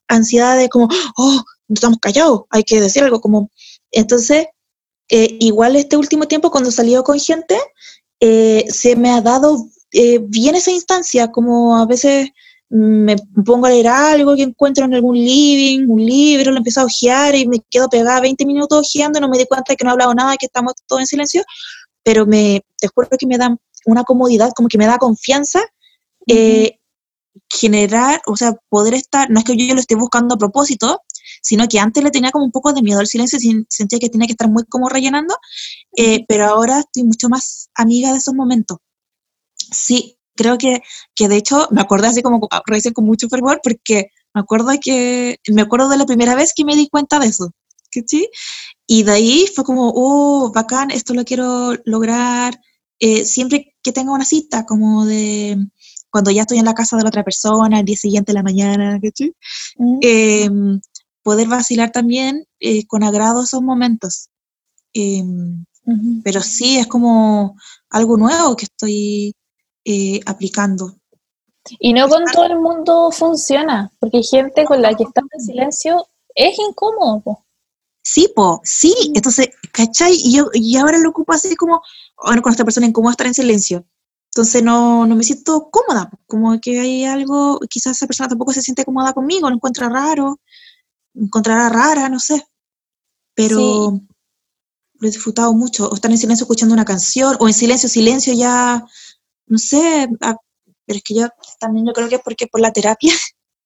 ansiedad 0.09 0.57
de 0.57 0.67
como, 0.67 0.89
oh, 1.15 1.41
no 1.69 1.73
estamos 1.73 1.99
callados, 2.01 2.41
hay 2.49 2.63
que 2.63 2.81
decir 2.81 3.01
algo, 3.01 3.21
como, 3.21 3.49
entonces, 3.91 4.47
eh, 5.15 5.37
igual 5.41 5.75
este 5.75 5.95
último 5.95 6.27
tiempo 6.27 6.49
cuando 6.49 6.71
salió 6.71 7.03
con 7.03 7.19
gente, 7.19 7.55
eh, 8.19 8.65
se 8.67 8.95
me 8.95 9.11
ha 9.11 9.21
dado 9.21 9.67
eh, 9.91 10.17
bien 10.19 10.55
esa 10.55 10.71
instancia, 10.71 11.31
como 11.31 11.77
a 11.77 11.85
veces 11.85 12.29
me 12.67 13.17
pongo 13.45 13.67
a 13.67 13.69
leer 13.69 13.89
algo 13.89 14.35
que 14.35 14.41
encuentro 14.41 14.85
en 14.85 14.95
algún 14.95 15.15
living, 15.15 15.85
un 15.87 16.03
libro, 16.03 16.49
lo 16.49 16.57
empiezo 16.57 16.81
a 16.81 16.85
ojear 16.85 17.35
y 17.35 17.47
me 17.47 17.59
quedo 17.69 17.89
pegada 17.89 18.21
20 18.21 18.43
minutos 18.47 18.87
ojeando, 18.87 19.19
no 19.19 19.29
me 19.29 19.37
di 19.37 19.45
cuenta 19.45 19.73
de 19.73 19.77
que 19.77 19.83
no 19.83 19.91
he 19.91 19.93
hablado 19.93 20.15
nada, 20.15 20.35
que 20.35 20.47
estamos 20.47 20.73
todos 20.87 21.01
en 21.01 21.05
silencio, 21.05 21.43
pero 22.01 22.25
me, 22.25 22.63
te 22.79 22.87
juro 22.87 23.07
que 23.15 23.27
me 23.27 23.37
da 23.37 23.55
una 23.85 24.03
comodidad, 24.03 24.51
como 24.55 24.67
que 24.67 24.79
me 24.79 24.87
da 24.87 24.97
confianza 24.97 25.61
generar, 27.51 28.19
o 28.25 28.35
sea, 28.35 28.55
poder 28.67 28.95
estar, 28.95 29.29
no 29.29 29.37
es 29.37 29.45
que 29.45 29.55
yo 29.55 29.75
lo 29.75 29.79
esté 29.79 29.93
buscando 29.93 30.33
a 30.33 30.39
propósito, 30.39 31.01
sino 31.41 31.67
que 31.67 31.79
antes 31.79 32.03
le 32.03 32.11
tenía 32.11 32.31
como 32.31 32.45
un 32.45 32.51
poco 32.51 32.73
de 32.73 32.81
miedo 32.81 32.99
al 32.99 33.07
silencio, 33.07 33.39
sentía 33.69 33.99
que 33.99 34.09
tenía 34.09 34.27
que 34.27 34.33
estar 34.33 34.49
muy 34.49 34.63
como 34.65 34.89
rellenando, 34.89 35.35
eh, 35.97 36.25
pero 36.27 36.45
ahora 36.45 36.79
estoy 36.79 37.03
mucho 37.03 37.29
más 37.29 37.69
amiga 37.75 38.11
de 38.11 38.17
esos 38.17 38.33
momentos. 38.33 38.77
Sí, 39.71 40.17
creo 40.35 40.57
que, 40.57 40.81
que 41.15 41.27
de 41.27 41.37
hecho 41.37 41.67
me 41.71 41.81
acuerdo 41.81 42.07
así 42.07 42.21
como 42.21 42.47
recién 42.65 42.93
con 42.93 43.05
mucho 43.05 43.29
fervor 43.29 43.59
porque 43.63 44.11
me 44.33 44.41
acuerdo 44.41 44.71
que 44.81 45.37
me 45.49 45.61
acuerdo 45.61 45.89
de 45.89 45.97
la 45.97 46.05
primera 46.05 46.35
vez 46.35 46.53
que 46.55 46.65
me 46.65 46.75
di 46.75 46.89
cuenta 46.89 47.19
de 47.19 47.27
eso. 47.27 47.51
¿sí? 48.07 48.29
Y 48.87 49.03
de 49.03 49.11
ahí 49.11 49.45
fue 49.53 49.63
como, 49.63 49.91
oh, 49.95 50.51
bacán, 50.53 50.91
esto 50.91 51.13
lo 51.13 51.23
quiero 51.23 51.73
lograr. 51.85 52.59
Eh, 52.99 53.25
siempre 53.25 53.75
que 53.83 53.91
tenga 53.91 54.13
una 54.13 54.25
cita, 54.25 54.65
como 54.65 55.05
de 55.05 55.57
cuando 56.09 56.31
ya 56.31 56.41
estoy 56.41 56.59
en 56.59 56.65
la 56.65 56.75
casa 56.75 56.95
de 56.95 57.03
la 57.03 57.09
otra 57.09 57.23
persona, 57.23 57.79
el 57.79 57.85
día 57.85 57.97
siguiente 57.97 58.31
de 58.31 58.35
la 58.35 58.43
mañana, 58.43 58.99
¿sí? 59.15 59.33
Poder 61.23 61.47
vacilar 61.47 61.91
también 61.91 62.45
eh, 62.59 62.85
con 62.87 63.03
agrado 63.03 63.43
esos 63.43 63.61
momentos. 63.61 64.29
Em, 64.93 65.65
pero 66.23 66.41
sí, 66.41 66.77
es 66.77 66.87
como 66.87 67.55
algo 67.89 68.17
nuevo 68.17 68.55
que 68.55 68.65
estoy 68.65 69.35
eh, 69.85 70.19
aplicando. 70.25 70.95
Y 71.79 71.93
no 71.93 72.07
con 72.09 72.25
todo 72.25 72.45
el 72.45 72.59
mundo 72.59 73.11
funciona, 73.11 73.91
porque 73.99 74.17
hay 74.17 74.23
gente 74.23 74.65
con 74.65 74.81
la 74.81 74.93
que 74.95 75.03
está 75.03 75.21
en 75.31 75.41
silencio, 75.41 76.07
es 76.35 76.57
incómodo. 76.59 77.45
Sí, 78.01 78.29
po, 78.35 78.59
sí, 78.65 78.93
entonces, 79.13 79.49
¿cachai? 79.71 80.13
Y, 80.13 80.35
yo, 80.35 80.49
y 80.53 80.75
ahora 80.75 80.97
lo 80.97 81.09
ocupo 81.09 81.31
así 81.31 81.55
como, 81.55 81.81
bueno, 82.21 82.41
con 82.41 82.51
esta 82.51 82.65
persona 82.65 82.85
incómoda 82.85 83.11
estar 83.11 83.27
en 83.27 83.33
silencio. 83.33 83.85
Entonces 84.35 84.63
no, 84.63 85.05
no 85.05 85.15
me 85.15 85.23
siento 85.23 85.69
cómoda, 85.69 86.09
como 86.27 86.59
que 86.59 86.79
hay 86.79 87.05
algo, 87.05 87.59
quizás 87.69 87.95
esa 87.97 88.07
persona 88.07 88.29
tampoco 88.29 88.51
se 88.51 88.61
siente 88.61 88.83
cómoda 88.83 89.13
conmigo, 89.13 89.47
lo 89.47 89.55
encuentra 89.55 89.89
raro, 89.89 90.39
encontrará 91.15 91.69
rara, 91.69 92.09
no 92.09 92.19
sé. 92.19 92.45
Pero 93.35 93.99
lo 94.99 95.07
he 95.07 95.11
disfrutado 95.11 95.53
mucho. 95.53 95.89
O 95.89 95.95
estar 95.95 96.11
en 96.11 96.17
silencio 96.17 96.43
escuchando 96.43 96.73
una 96.73 96.85
canción, 96.85 97.35
o 97.39 97.47
en 97.47 97.53
silencio, 97.53 97.89
silencio 97.89 98.33
ya, 98.33 98.83
no 99.47 99.57
sé, 99.57 100.07
ah, 100.21 100.35
pero 100.85 100.97
es 100.97 101.03
que 101.03 101.15
yo 101.15 101.27
también 101.59 101.85
yo 101.85 101.93
creo 101.93 102.09
que 102.09 102.15
es 102.15 102.21
porque 102.23 102.47
por 102.47 102.61
la 102.61 102.71
terapia 102.71 103.13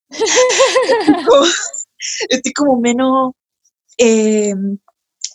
estoy, 2.29 2.53
como, 2.53 2.79
menos 2.79 3.33
eh, 3.97 4.53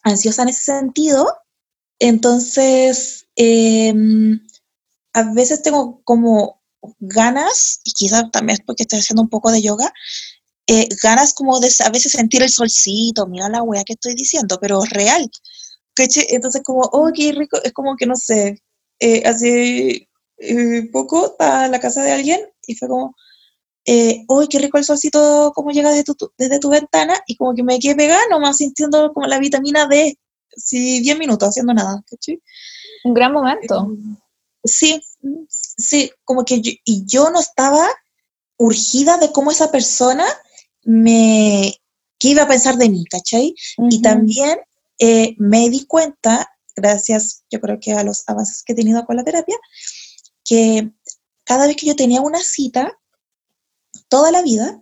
ansiosa 0.02 0.42
en 0.42 0.48
ese 0.48 0.62
sentido. 0.62 1.26
Entonces, 1.98 3.26
em, 3.36 4.40
a 5.12 5.32
veces 5.34 5.62
tengo 5.62 6.02
como 6.04 6.62
ganas, 6.98 7.80
y 7.84 7.92
quizás 7.92 8.30
también 8.30 8.58
es 8.58 8.66
porque 8.66 8.82
estoy 8.82 8.98
haciendo 8.98 9.22
un 9.22 9.28
poco 9.28 9.52
de 9.52 9.62
yoga, 9.62 9.92
eh, 10.66 10.88
ganas 11.02 11.34
como 11.34 11.58
de 11.60 11.70
a 11.84 11.90
veces 11.90 12.12
sentir 12.12 12.42
el 12.42 12.50
solcito, 12.50 13.26
mira 13.26 13.48
la 13.48 13.62
wea 13.62 13.84
que 13.84 13.94
estoy 13.94 14.14
diciendo, 14.14 14.58
pero 14.60 14.82
real. 14.90 15.30
Entonces 15.96 16.62
como, 16.64 16.82
oh, 16.92 17.10
qué 17.14 17.32
rico, 17.32 17.60
es 17.62 17.72
como 17.72 17.96
que 17.96 18.06
no 18.06 18.16
sé, 18.16 18.62
eh, 18.98 19.22
hace 19.26 20.08
eh, 20.38 20.88
poco 20.92 21.26
estaba 21.26 21.66
en 21.66 21.72
la 21.72 21.80
casa 21.80 22.02
de 22.02 22.12
alguien 22.12 22.40
y 22.66 22.74
fue 22.74 22.88
como, 22.88 23.14
eh, 23.84 24.24
uy, 24.28 24.48
qué 24.48 24.58
rico 24.58 24.78
el 24.78 24.84
solcito, 24.84 25.52
cómo 25.54 25.70
llega 25.70 25.90
desde 25.90 26.14
tu, 26.14 26.32
desde 26.38 26.60
tu 26.60 26.70
ventana, 26.70 27.14
y 27.26 27.36
como 27.36 27.54
que 27.54 27.62
me 27.62 27.78
quedé 27.78 27.96
pegada, 27.96 28.22
nomás 28.30 28.58
sintiendo 28.58 29.12
como 29.12 29.26
la 29.26 29.38
vitamina 29.38 29.86
D, 29.86 30.18
sí, 30.56 31.00
10 31.00 31.18
minutos 31.18 31.48
haciendo 31.48 31.74
nada, 31.74 32.02
Un 33.04 33.14
gran 33.14 33.32
momento. 33.32 33.88
Sí, 34.64 35.02
sí, 35.48 36.12
como 36.24 36.44
que 36.44 36.60
yo, 36.60 36.70
y 36.84 37.04
yo 37.06 37.30
no 37.30 37.40
estaba 37.40 37.88
urgida 38.56 39.18
de 39.18 39.32
cómo 39.32 39.50
esa 39.50 39.72
persona 39.72 40.24
me, 40.85 41.74
qué 42.18 42.28
iba 42.28 42.43
a 42.45 42.49
pensar 42.49 42.76
de 42.76 42.89
mí, 42.89 43.05
¿cachai? 43.07 43.55
Y 43.91 44.03
también 44.03 44.59
eh, 44.99 45.35
me 45.39 45.68
di 45.70 45.87
cuenta, 45.87 46.49
gracias 46.76 47.45
yo 47.51 47.61
creo 47.61 47.78
que 47.80 47.93
a 47.93 48.05
los 48.05 48.24
avances 48.28 48.62
que 48.62 48.72
he 48.72 48.76
tenido 48.76 49.05
con 49.05 49.16
la 49.16 49.24
terapia, 49.24 49.57
que 50.45 50.93
cada 51.45 51.66
vez 51.66 51.76
que 51.76 51.87
yo 51.87 51.97
tenía 51.97 52.20
una 52.20 52.41
cita, 52.41 52.99
toda 54.09 54.30
la 54.30 54.43
vida, 54.43 54.80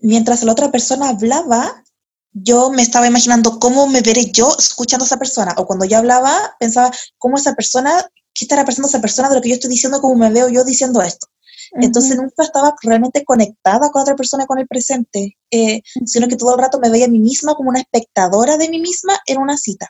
mientras 0.00 0.42
la 0.42 0.52
otra 0.52 0.70
persona 0.70 1.08
hablaba, 1.08 1.84
yo 2.32 2.70
me 2.70 2.82
estaba 2.82 3.06
imaginando 3.06 3.58
cómo 3.58 3.86
me 3.86 4.02
veré 4.02 4.30
yo 4.32 4.54
escuchando 4.58 5.04
a 5.04 5.06
esa 5.06 5.18
persona. 5.18 5.54
O 5.56 5.66
cuando 5.66 5.84
yo 5.84 5.98
hablaba, 5.98 6.56
pensaba 6.58 6.90
cómo 7.18 7.36
esa 7.36 7.54
persona, 7.54 8.06
qué 8.32 8.44
estará 8.44 8.64
pensando 8.64 8.88
esa 8.88 9.00
persona 9.00 9.28
de 9.28 9.36
lo 9.36 9.40
que 9.40 9.48
yo 9.48 9.54
estoy 9.54 9.70
diciendo, 9.70 10.00
cómo 10.00 10.14
me 10.14 10.30
veo 10.30 10.48
yo 10.48 10.64
diciendo 10.64 11.02
esto. 11.02 11.26
Entonces 11.72 12.16
nunca 12.16 12.42
estaba 12.42 12.74
realmente 12.82 13.24
conectada 13.24 13.90
con 13.90 14.02
otra 14.02 14.16
persona, 14.16 14.46
con 14.46 14.58
el 14.58 14.66
presente, 14.66 15.36
eh, 15.50 15.82
sino 16.04 16.28
que 16.28 16.36
todo 16.36 16.54
el 16.54 16.60
rato 16.60 16.78
me 16.80 16.90
veía 16.90 17.06
a 17.06 17.08
mí 17.08 17.18
misma 17.18 17.54
como 17.54 17.70
una 17.70 17.80
espectadora 17.80 18.56
de 18.56 18.68
mí 18.68 18.80
misma 18.80 19.18
en 19.26 19.38
una 19.38 19.56
cita, 19.56 19.88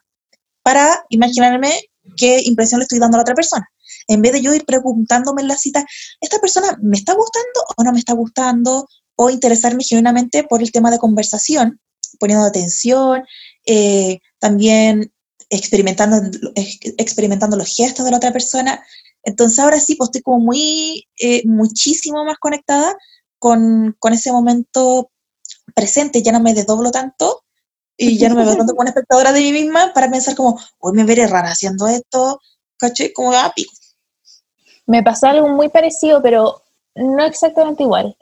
para 0.63 1.05
imaginarme 1.09 1.73
qué 2.17 2.41
impresión 2.45 2.81
le 2.81 2.85
estoy 2.85 2.99
dando 2.99 3.17
a 3.17 3.19
la 3.19 3.23
otra 3.23 3.35
persona. 3.35 3.67
En 4.09 4.23
vez 4.23 4.33
de 4.33 4.43
yo 4.43 4.55
ir 4.55 4.65
preguntándome 4.65 5.43
en 5.43 5.49
la 5.49 5.57
cita, 5.57 5.85
¿esta 6.21 6.39
persona 6.39 6.77
me 6.83 6.97
está 6.97 7.15
gustando 7.15 7.61
o 7.77 7.85
no 7.85 7.93
me 7.93 7.99
está 7.99 8.13
gustando? 8.13 8.87
O 9.17 9.31
interesarme 9.31 9.85
genuinamente 9.85 10.45
por 10.45 10.63
el 10.63 10.73
tema 10.73 10.91
de 10.91 10.99
conversación, 10.99 11.81
poniendo 12.19 12.45
atención, 12.45 13.23
eh, 13.67 14.19
también 14.39 15.13
experimentando, 15.51 16.23
experimentando 16.97 17.57
los 17.57 17.75
gestos 17.75 18.05
de 18.05 18.13
la 18.13 18.17
otra 18.17 18.33
persona. 18.33 18.83
Entonces 19.23 19.59
ahora 19.59 19.79
sí, 19.79 19.95
pues 19.97 20.09
estoy 20.09 20.23
como 20.23 20.41
muy, 20.41 21.07
eh, 21.19 21.43
muchísimo 21.47 22.25
más 22.25 22.39
conectada 22.39 22.97
con, 23.39 23.97
con, 23.99 24.13
ese 24.13 24.33
momento 24.33 25.11
presente, 25.75 26.23
ya 26.23 26.33
no 26.33 26.41
me 26.41 26.55
desdoblo 26.55 26.91
tanto 26.91 27.43
y 27.97 28.19
ya 28.19 28.29
no 28.29 28.35
me 28.35 28.45
veo 28.45 28.57
tanto 28.57 28.73
como 28.73 28.83
una 28.83 28.91
espectadora 28.91 29.33
de 29.33 29.41
mí 29.41 29.53
misma 29.53 29.93
para 29.93 30.11
pensar 30.11 30.35
como, 30.35 30.59
hoy 30.79 30.93
me 30.95 31.05
veré 31.05 31.27
rara 31.27 31.51
haciendo 31.51 31.87
esto, 31.87 32.41
caché, 32.79 33.13
como 33.13 33.33
ah, 33.33 33.53
pico. 33.55 33.73
Me 34.87 35.03
pasó 35.03 35.29
algo 35.29 35.49
muy 35.49 35.69
parecido, 35.69 36.23
pero 36.23 36.63
no 36.95 37.25
exactamente 37.25 37.83
igual. 37.83 38.17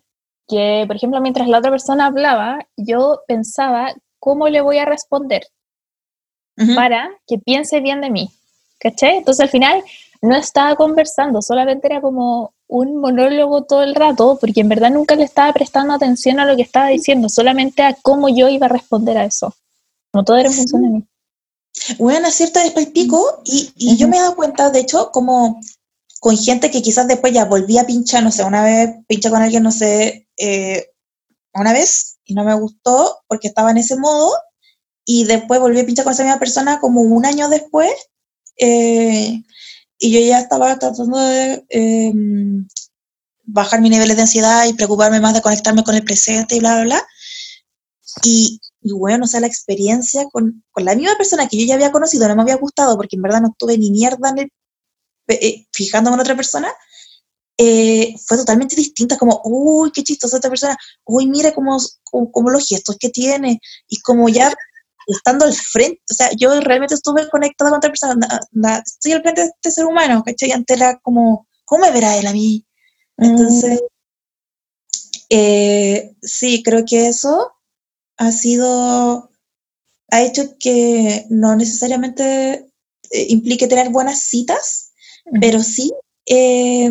Que, 0.47 0.85
por 0.87 0.97
ejemplo, 0.97 1.21
mientras 1.21 1.49
la 1.49 1.59
otra 1.59 1.71
persona 1.71 2.07
hablaba, 2.07 2.67
yo 2.77 3.21
pensaba 3.27 3.95
cómo 4.19 4.49
le 4.49 4.61
voy 4.61 4.79
a 4.79 4.85
responder 4.85 5.43
para 6.75 7.11
que 7.27 7.39
piense 7.39 7.81
bien 7.81 8.01
de 8.01 8.11
mí. 8.11 8.31
¿Caché? 8.81 9.17
Entonces 9.19 9.41
al 9.41 9.49
final 9.49 9.83
no 10.21 10.37
estaba 10.37 10.77
conversando, 10.77 11.43
solamente 11.43 11.87
era 11.87 12.01
como 12.01 12.53
un 12.67 13.01
monólogo 13.01 13.65
todo 13.65 13.83
el 13.83 13.95
rato, 13.95 14.39
porque 14.41 14.61
en 14.61 14.69
verdad 14.69 14.91
nunca 14.91 15.15
le 15.17 15.25
estaba 15.25 15.53
prestando 15.53 15.95
atención 15.95 16.39
a 16.41 16.45
lo 16.45 16.57
que 16.57 16.63
estaba 16.63 16.89
diciendo, 16.89 17.29
solamente 17.29 17.83
a 17.83 17.97
cómo 18.03 18.29
yo 18.29 18.49
iba 18.49 18.67
a 18.67 18.71
responder 18.71 19.17
a 19.19 19.25
eso. 19.25 19.55
No 20.13 20.25
todo 20.25 20.37
era 20.37 20.49
en 20.49 20.55
función 20.55 20.83
de 20.83 20.89
mí. 20.89 21.05
Bueno, 21.99 22.29
es 22.29 22.35
cierto, 22.35 22.61
después 22.61 22.87
pico, 22.89 23.43
y, 23.45 23.73
y 23.77 23.97
yo 23.97 24.09
me 24.09 24.17
he 24.17 24.21
dado 24.21 24.37
cuenta, 24.37 24.71
de 24.71 24.81
hecho, 24.81 25.11
como 25.13 25.61
con 26.21 26.37
gente 26.37 26.71
que 26.71 26.83
quizás 26.83 27.07
después 27.07 27.33
ya 27.33 27.45
volví 27.45 27.79
a 27.79 27.87
pinchar, 27.87 28.23
no 28.23 28.33
sé, 28.33 28.45
una 28.45 28.65
vez 28.65 28.91
pinché 29.07 29.31
con 29.31 29.41
alguien, 29.41 29.63
no 29.63 29.71
sé, 29.71 30.29
eh, 30.37 30.91
una 31.55 31.73
vez, 31.73 32.19
y 32.25 32.35
no 32.35 32.45
me 32.45 32.55
gustó 32.55 33.21
porque 33.29 33.49
estaba 33.49 33.71
en 33.71 33.79
ese 33.79 33.97
modo, 33.97 34.33
y 35.05 35.25
después 35.25 35.61
volví 35.61 35.81
a 35.81 35.87
pinchar 35.87 36.05
con 36.05 36.13
esa 36.13 36.25
misma 36.25 36.39
persona 36.39 36.81
como 36.81 37.03
un 37.03 37.25
año 37.25 37.49
después, 37.49 37.93
eh, 38.57 39.43
y 39.99 40.13
yo 40.13 40.21
ya 40.21 40.41
estaba 40.41 40.79
tratando 40.79 41.19
de 41.19 41.65
em, 41.71 42.69
bajar 43.45 43.81
mis 43.81 43.91
niveles 43.91 44.17
de 44.17 44.23
ansiedad 44.23 44.67
y 44.67 44.75
preocuparme 44.75 45.21
más 45.21 45.35
de 45.35 45.43
conectarme 45.43 45.85
con 45.85 45.95
el 45.95 46.05
presente 46.05 46.57
y 46.57 46.61
bla, 46.61 46.75
bla, 46.77 46.85
bla. 46.85 47.07
Y, 48.23 48.61
bueno, 48.83 49.25
o 49.25 49.29
sea, 49.29 49.41
la 49.41 49.47
experiencia 49.47 50.25
con, 50.33 50.65
con, 50.71 50.85
la 50.85 50.95
misma 50.95 51.17
persona 51.17 51.49
que 51.49 51.59
yo 51.59 51.67
ya 51.67 51.75
había 51.75 51.93
conocido, 51.93 52.29
no 52.29 52.37
me 52.37 52.43
había 52.43 52.57
gustado 52.57 52.97
porque 52.97 53.17
en 53.17 53.23
verdad 53.23 53.43
no 53.43 53.55
tuve 53.59 53.77
ni 53.79 53.91
mierda 53.91 54.31
en 54.31 54.51
eh, 55.29 55.67
fijándome 55.73 56.15
en 56.15 56.21
otra 56.21 56.37
persona, 56.37 56.73
eh, 57.59 58.15
fue 58.25 58.37
totalmente 58.37 58.77
distinta, 58.77 59.19
como, 59.19 59.43
uy, 59.45 59.91
qué 59.93 60.03
chistosa 60.03 60.37
esta 60.37 60.49
persona, 60.49 60.77
uy, 61.05 61.27
mira 61.27 61.53
cómo, 61.53 61.77
cómo, 62.05 62.51
los 62.51 62.67
gestos 62.67 62.97
que 62.99 63.11
tiene, 63.11 63.61
y 63.89 64.01
como 64.01 64.29
ya 64.29 64.55
estando 65.09 65.47
al 65.47 65.55
frente, 65.55 66.01
o 66.11 66.15
sea, 66.15 66.31
yo 66.37 66.61
realmente 66.61 66.95
estuve 66.95 67.29
conectada 67.29 67.71
con 67.71 67.79
otra 67.79 67.91
persona, 67.91 68.41
estoy 68.85 69.13
al 69.13 69.23
frente 69.23 69.43
de 69.43 69.47
este 69.49 69.71
ser 69.71 69.87
humano, 69.87 70.23
¿cachai? 70.25 70.53
Antes 70.53 70.77
era 70.77 70.99
como, 70.99 71.47
¿cómo 71.65 71.85
me 71.85 71.91
verá 71.91 72.17
él 72.17 72.27
a 72.27 72.33
mí? 72.33 72.67
Entonces, 73.17 73.81
eh, 75.31 76.15
sí, 76.23 76.63
creo 76.63 76.85
que 76.85 77.09
eso 77.09 77.53
ha 78.19 78.33
sido, 78.33 79.31
ha 80.11 80.23
hecho 80.23 80.57
que 80.59 81.27
no 81.31 81.57
necesariamente 81.57 82.71
eh, 83.11 83.27
implique 83.29 83.67
tener 83.67 83.91
buenas 83.91 84.21
citas, 84.21 84.93
pero 85.41 85.61
sí 85.63 85.93
eh, 86.27 86.91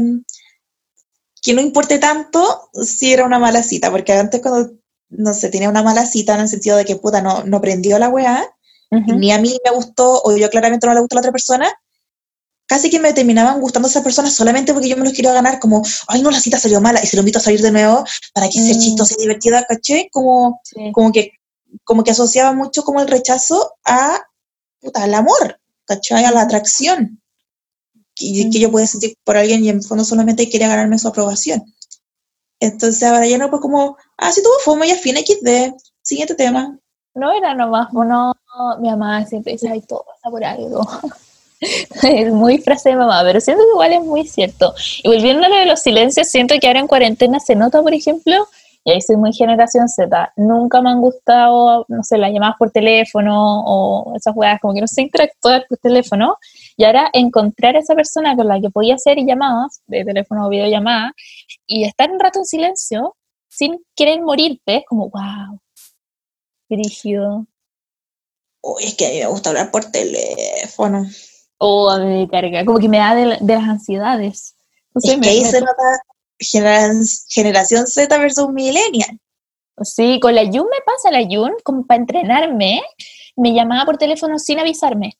que 1.41 1.53
no 1.53 1.61
importe 1.61 1.99
tanto 1.99 2.69
si 2.83 3.13
era 3.13 3.25
una 3.25 3.39
mala 3.39 3.63
cita, 3.63 3.91
porque 3.91 4.13
antes 4.13 4.41
cuando 4.41 4.77
no 5.09 5.33
sé, 5.33 5.49
tenía 5.49 5.69
una 5.69 5.83
mala 5.83 6.05
cita 6.05 6.35
en 6.35 6.41
el 6.41 6.49
sentido 6.49 6.77
de 6.77 6.85
que 6.85 6.95
puta 6.97 7.21
no, 7.21 7.43
no 7.43 7.61
prendió 7.61 7.97
la 7.99 8.09
weá, 8.09 8.45
ni 8.89 9.31
a 9.31 9.39
mí 9.39 9.57
me 9.65 9.71
gustó, 9.71 10.21
o 10.23 10.35
yo 10.37 10.49
claramente 10.49 10.87
no 10.87 10.93
le 10.93 11.01
gustó 11.01 11.15
a 11.15 11.17
la 11.17 11.21
otra 11.21 11.31
persona, 11.31 11.69
casi 12.67 12.89
que 12.89 12.99
me 12.99 13.13
terminaban 13.13 13.59
gustando 13.59 13.87
esas 13.87 14.03
personas 14.03 14.33
solamente 14.33 14.73
porque 14.73 14.89
yo 14.89 14.97
me 14.97 15.03
los 15.03 15.13
quería 15.13 15.33
ganar, 15.33 15.59
como, 15.59 15.81
ay 16.07 16.21
no, 16.21 16.31
la 16.31 16.39
cita 16.39 16.59
salió 16.59 16.81
mala, 16.81 17.03
y 17.03 17.07
se 17.07 17.15
lo 17.15 17.21
invito 17.21 17.39
a 17.39 17.41
salir 17.41 17.61
de 17.61 17.71
nuevo 17.71 18.03
para 18.33 18.47
que 18.47 18.61
sea 18.61 18.75
mm. 18.75 18.79
chistosa 18.79 19.15
y 19.17 19.21
divertida, 19.21 19.65
caché, 19.65 20.09
como, 20.11 20.61
como, 20.93 21.11
que, 21.11 21.31
como 21.83 22.03
que 22.03 22.11
asociaba 22.11 22.53
mucho 22.53 22.83
como 22.83 23.01
el 23.01 23.07
rechazo 23.07 23.73
a, 23.85 24.21
puta, 24.79 25.03
al 25.03 25.13
amor, 25.13 25.59
caché, 25.85 26.15
a 26.15 26.31
la 26.31 26.41
atracción. 26.41 27.21
Y, 28.19 28.49
que 28.49 28.59
yo 28.59 28.71
podía 28.71 28.87
sentir 28.87 29.15
por 29.23 29.37
alguien 29.37 29.63
y 29.63 29.69
en 29.69 29.83
fondo 29.83 30.03
solamente 30.03 30.49
quería 30.49 30.67
ganarme 30.67 30.97
su 30.97 31.07
aprobación. 31.07 31.63
Entonces 32.59 33.03
ahora 33.03 33.27
ya 33.27 33.37
no, 33.37 33.51
pues 33.51 33.61
como, 33.61 33.95
ah, 34.17 34.31
sí, 34.31 34.41
tuvo 34.43 34.59
fome 34.63 34.87
y 34.87 34.91
al 34.91 34.97
fin 34.97 35.15
XD. 35.17 35.73
Siguiente 36.01 36.35
tema. 36.35 36.77
No 37.13 37.31
era 37.31 37.53
nomás, 37.53 37.91
bueno, 37.91 38.33
mi 38.79 38.89
mamá 38.89 39.25
siempre 39.25 39.53
dice, 39.53 39.69
ay, 39.69 39.81
todo 39.81 40.05
pasa 40.05 40.29
por 40.29 40.43
algo. 40.43 40.87
es 42.03 42.31
muy 42.31 42.59
frase 42.59 42.89
de 42.89 42.95
mamá, 42.95 43.21
pero 43.23 43.41
siento 43.41 43.63
que 43.63 43.69
igual 43.71 43.93
es 43.93 44.03
muy 44.03 44.27
cierto. 44.27 44.73
Y 45.03 45.07
volviendo 45.07 45.45
a 45.45 45.49
lo 45.49 45.55
de 45.55 45.65
los 45.65 45.81
silencios, 45.81 46.27
siento 46.27 46.55
que 46.59 46.67
ahora 46.67 46.79
en 46.79 46.87
cuarentena 46.87 47.39
se 47.39 47.55
nota, 47.55 47.81
por 47.81 47.93
ejemplo, 47.93 48.47
y 48.83 48.91
ahí 48.91 49.01
soy 49.01 49.17
muy 49.17 49.33
generación 49.33 49.89
Z, 49.89 50.31
nunca 50.37 50.81
me 50.81 50.91
han 50.91 51.01
gustado, 51.01 51.85
no 51.89 52.03
sé, 52.03 52.17
las 52.17 52.31
llamadas 52.31 52.55
por 52.57 52.71
teléfono 52.71 53.63
o 53.65 54.15
esas 54.15 54.33
jugadas 54.33 54.61
como 54.61 54.73
que 54.73 54.79
no 54.79 54.87
sé 54.87 55.01
interactuar 55.01 55.65
por 55.67 55.77
teléfono, 55.79 56.37
y 56.77 56.85
ahora 56.85 57.09
encontrar 57.11 57.75
a 57.75 57.79
esa 57.79 57.95
persona 57.95 58.35
con 58.37 58.47
la 58.47 58.61
que 58.61 58.69
podía 58.69 58.95
hacer 58.95 59.17
llamadas, 59.17 59.81
de 59.87 60.05
teléfono 60.05 60.45
o 60.45 60.49
videollamada, 60.49 61.13
y 61.65 61.83
estar 61.83 62.09
un 62.09 62.19
rato 62.19 62.39
en 62.39 62.45
silencio, 62.45 63.15
sin 63.57 63.83
querer 63.95 64.21
morirte, 64.21 64.77
es 64.77 64.83
como, 64.87 65.09
wow, 65.09 65.59
dirigido. 66.69 67.47
Uy, 68.61 68.83
es 68.83 68.95
que 68.95 69.07
a 69.07 69.09
mí 69.09 69.19
me 69.19 69.27
gusta 69.27 69.49
hablar 69.49 69.71
por 69.71 69.85
teléfono. 69.85 71.05
O 71.57 71.89
a 71.89 71.99
mí 71.99 72.05
me 72.05 72.27
carga, 72.29 72.63
como 72.65 72.77
que 72.77 72.87
me 72.87 72.99
da 72.99 73.15
de, 73.15 73.25
las 73.25 73.63
ansiedades. 73.63 74.55
No 74.93 75.01
sé, 75.01 75.13
es 75.13 75.21
que 75.21 75.29
ahí 75.29 75.43
se 75.43 75.61
nota 75.61 75.83
generación 77.29 77.87
Z 77.87 78.15
versus 78.19 78.49
millennial. 78.49 79.19
Sí, 79.81 80.19
con 80.19 80.35
la 80.35 80.43
Yun 80.43 80.65
me 80.65 80.81
pasa, 80.85 81.09
la 81.11 81.21
Yun, 81.21 81.53
como 81.63 81.85
para 81.87 82.01
entrenarme, 82.01 82.81
me 83.35 83.53
llamaba 83.53 83.85
por 83.85 83.97
teléfono 83.97 84.37
sin 84.37 84.59
avisarme. 84.59 85.17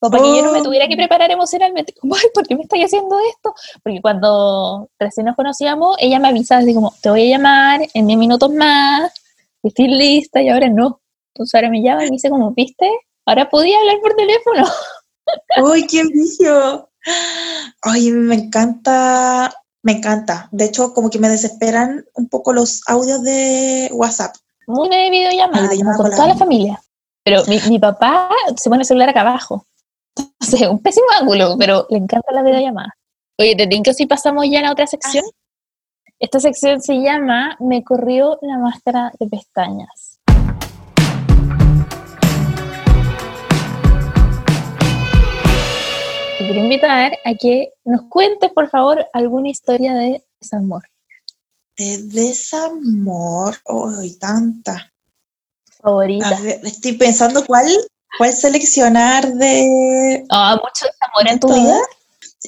O 0.00 0.10
para 0.10 0.22
que 0.22 0.36
yo 0.36 0.42
no 0.42 0.52
me 0.52 0.62
tuviera 0.62 0.86
que 0.88 0.94
oh. 0.94 0.98
preparar 0.98 1.30
emocionalmente, 1.30 1.94
como, 1.94 2.16
ay, 2.16 2.28
¿por 2.34 2.46
qué 2.46 2.54
me 2.54 2.62
estáis 2.62 2.84
haciendo 2.86 3.16
esto? 3.30 3.54
Porque 3.82 4.00
cuando 4.02 4.90
recién 4.98 5.26
nos 5.26 5.36
conocíamos, 5.36 5.96
ella 5.98 6.18
me 6.18 6.28
avisaba 6.28 6.60
así 6.60 6.74
como, 6.74 6.94
te 7.00 7.10
voy 7.10 7.32
a 7.32 7.36
llamar 7.36 7.80
en 7.94 8.06
10 8.06 8.18
minutos 8.18 8.52
más, 8.52 9.12
estoy 9.62 9.88
lista, 9.88 10.42
y 10.42 10.48
ahora 10.48 10.68
no. 10.68 11.00
Entonces 11.34 11.54
ahora 11.54 11.70
me 11.70 11.82
llama 11.82 12.04
y 12.04 12.06
me 12.06 12.12
dice 12.12 12.30
como, 12.30 12.50
¿viste? 12.52 12.90
Ahora 13.24 13.48
podía 13.48 13.78
hablar 13.78 13.96
por 14.02 14.14
teléfono. 14.14 14.66
¡Uy, 15.64 15.86
qué 15.86 16.04
vicio! 16.04 16.90
Ay, 17.82 18.10
me 18.10 18.34
encanta, 18.34 19.52
me 19.82 19.92
encanta. 19.92 20.48
De 20.52 20.66
hecho, 20.66 20.92
como 20.92 21.08
que 21.10 21.18
me 21.18 21.28
desesperan 21.28 22.04
un 22.14 22.28
poco 22.28 22.52
los 22.52 22.82
audios 22.86 23.22
de 23.22 23.88
WhatsApp. 23.92 24.34
Muy 24.66 24.88
de 24.88 25.10
videollamada, 25.10 25.68
con 25.96 26.10
toda 26.10 26.28
la 26.28 26.36
familia. 26.36 26.82
Pero 27.22 27.44
mi, 27.46 27.58
mi, 27.68 27.78
papá 27.78 28.28
se 28.56 28.68
pone 28.68 28.82
el 28.82 28.86
celular 28.86 29.08
acá 29.08 29.22
abajo. 29.22 29.66
Sé, 30.46 30.68
un 30.68 30.78
pésimo 30.78 31.06
ángulo, 31.20 31.56
pero 31.58 31.86
le 31.90 31.98
encanta 31.98 32.32
la 32.32 32.42
videollamada. 32.42 32.94
Oye, 33.38 33.54
¿te 33.56 33.68
que 33.82 33.92
si 33.92 34.06
pasamos 34.06 34.46
ya 34.48 34.60
a 34.60 34.62
la 34.62 34.72
otra 34.72 34.86
sección? 34.86 35.24
Esta 36.18 36.40
sección 36.40 36.80
se 36.80 36.94
llama 36.94 37.56
Me 37.60 37.84
corrió 37.84 38.38
la 38.40 38.56
máscara 38.56 39.12
de 39.18 39.26
pestañas. 39.26 40.18
Te 46.38 46.44
quiero 46.44 46.60
invitar 46.60 47.12
a 47.24 47.34
que 47.34 47.72
nos 47.84 48.02
cuentes, 48.08 48.50
por 48.52 48.70
favor, 48.70 49.04
alguna 49.12 49.50
historia 49.50 49.94
de 49.94 50.24
desamor. 50.40 50.84
De 51.76 52.02
desamor, 52.04 53.56
hoy 53.64 54.16
tanta. 54.18 54.92
Favorita. 55.82 56.38
estoy 56.62 56.92
pensando 56.92 57.44
cuál, 57.44 57.68
cuál 58.18 58.32
seleccionar 58.32 59.32
de. 59.34 60.24
Ah, 60.30 60.56
mucho 60.62 60.86
desamor 60.86 61.32
en 61.32 61.40
tu 61.40 61.48
vida. 61.48 61.78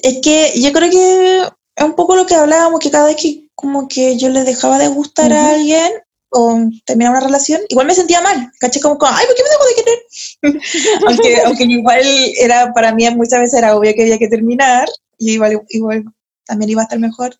Es 0.01 0.19
que 0.21 0.53
yo 0.59 0.71
creo 0.71 0.89
que 0.89 1.41
es 1.75 1.83
un 1.83 1.95
poco 1.95 2.15
lo 2.15 2.25
que 2.25 2.35
hablábamos, 2.35 2.79
que 2.79 2.91
cada 2.91 3.07
vez 3.07 3.17
que 3.17 3.49
como 3.55 3.87
que 3.87 4.17
yo 4.17 4.29
le 4.29 4.43
dejaba 4.43 4.77
de 4.77 4.87
gustar 4.87 5.33
a 5.33 5.49
alguien 5.51 5.91
o 6.29 6.59
terminaba 6.85 7.17
una 7.17 7.25
relación, 7.25 7.61
igual 7.69 7.87
me 7.87 7.95
sentía 7.95 8.21
mal, 8.21 8.51
caché 8.59 8.79
como, 8.79 8.97
ay, 9.01 9.25
¿por 9.25 9.35
qué 9.35 9.43
me 9.43 9.49
dejo 9.49 9.65
de 9.65 9.75
querer? 9.75 11.01
aunque, 11.07 11.41
aunque 11.41 11.63
igual 11.63 12.01
era, 12.37 12.71
para 12.71 12.93
mí 12.93 13.09
muchas 13.11 13.41
veces 13.41 13.55
era 13.55 13.75
obvio 13.75 13.93
que 13.93 14.03
había 14.03 14.19
que 14.19 14.27
terminar, 14.27 14.87
y 15.17 15.33
igual, 15.33 15.61
igual 15.69 16.05
también 16.45 16.71
iba 16.71 16.81
a 16.81 16.83
estar 16.83 16.99
mejor 16.99 17.35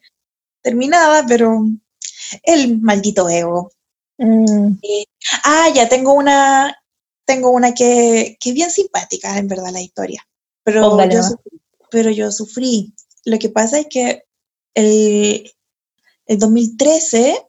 terminada, 0.61 1.25
pero 1.27 1.65
el 2.43 2.79
maldito 2.79 3.29
ego. 3.29 3.71
Mm. 4.17 4.73
ah, 5.45 5.69
ya 5.73 5.87
tengo 5.87 6.13
una, 6.13 6.75
tengo 7.29 7.51
una 7.51 7.75
que, 7.75 8.37
que 8.39 8.49
es 8.49 8.55
bien 8.55 8.71
simpática, 8.71 9.37
en 9.37 9.47
verdad, 9.47 9.69
la 9.71 9.83
historia. 9.83 10.27
Pero, 10.63 11.07
yo 11.07 11.21
pero 11.91 12.09
yo 12.09 12.31
sufrí. 12.31 12.95
Lo 13.23 13.37
que 13.37 13.49
pasa 13.49 13.77
es 13.77 13.85
que 13.87 14.23
el, 14.73 15.53
el 16.25 16.39
2013, 16.39 17.45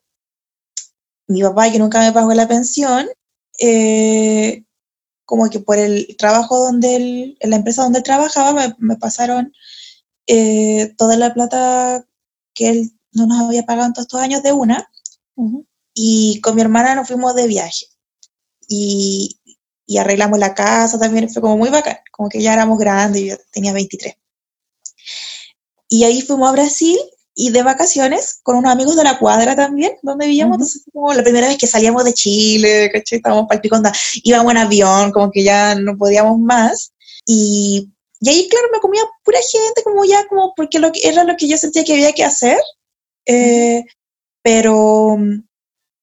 mi 1.28 1.40
papá, 1.40 1.72
que 1.72 1.78
nunca 1.78 2.00
me 2.00 2.12
pagó 2.12 2.34
la 2.34 2.46
pensión, 2.46 3.08
eh, 3.58 4.64
como 5.24 5.48
que 5.48 5.60
por 5.60 5.78
el 5.78 6.14
trabajo 6.18 6.58
donde 6.58 7.36
en 7.40 7.50
la 7.50 7.56
empresa 7.56 7.82
donde 7.82 8.00
él 8.00 8.04
trabajaba, 8.04 8.76
me, 8.78 8.96
pasaron 8.96 9.50
eh, 10.26 10.92
toda 10.98 11.16
la 11.16 11.32
plata 11.32 12.04
que 12.52 12.68
él 12.68 12.92
no 13.12 13.26
nos 13.26 13.40
había 13.40 13.64
pagado 13.64 13.86
en 13.86 13.94
todos 13.94 14.08
estos 14.08 14.20
años 14.20 14.42
de 14.42 14.52
una. 14.52 14.90
Y 15.94 16.38
con 16.42 16.54
mi 16.54 16.60
hermana 16.60 16.94
nos 16.94 17.08
fuimos 17.08 17.34
de 17.34 17.46
viaje. 17.46 17.86
Y, 18.72 19.39
y, 19.90 19.98
arreglamos 19.98 20.38
la 20.38 20.54
casa 20.54 20.98
también, 20.98 21.28
fue 21.28 21.42
como 21.42 21.56
muy 21.56 21.68
bacán, 21.70 21.98
como 22.12 22.28
que 22.28 22.40
ya 22.40 22.52
éramos 22.52 22.78
grandes, 22.78 23.22
yo 23.22 23.36
tenía 23.50 23.72
23. 23.72 24.14
Y 25.88 26.04
ahí 26.04 26.22
fuimos 26.22 26.48
a 26.48 26.52
Brasil 26.52 26.98
y 27.34 27.50
de 27.50 27.62
vacaciones 27.62 28.38
con 28.42 28.56
unos 28.56 28.70
amigos 28.72 28.96
de 28.96 29.04
la 29.04 29.18
cuadra 29.18 29.56
también, 29.56 29.92
donde 30.02 30.26
vivíamos. 30.26 30.56
Entonces, 30.56 30.82
como 30.92 31.12
la 31.12 31.22
primera 31.22 31.48
vez 31.48 31.58
que 31.58 31.66
salíamos 31.66 32.04
de 32.04 32.14
Chile, 32.14 32.90
¿cachai? 32.92 33.16
Estábamos 33.16 33.46
el 33.50 33.60
íbamos 34.22 34.52
en 34.52 34.58
avión, 34.58 35.10
como 35.10 35.30
que 35.30 35.42
ya 35.42 35.74
no 35.74 35.96
podíamos 35.96 36.38
más. 36.38 36.92
Y, 37.26 37.90
y, 38.20 38.28
ahí, 38.28 38.48
claro, 38.48 38.68
me 38.72 38.78
comía 38.78 39.02
pura 39.24 39.38
gente, 39.50 39.82
como 39.82 40.04
ya, 40.04 40.26
como 40.28 40.54
porque 40.54 40.78
lo 40.78 40.92
que, 40.92 41.08
era 41.08 41.24
lo 41.24 41.36
que 41.36 41.48
yo 41.48 41.56
sentía 41.56 41.82
que 41.82 41.94
había 41.94 42.12
que 42.12 42.24
hacer. 42.24 42.58
Eh, 43.26 43.84
pero 44.42 45.16
mm, 45.18 45.42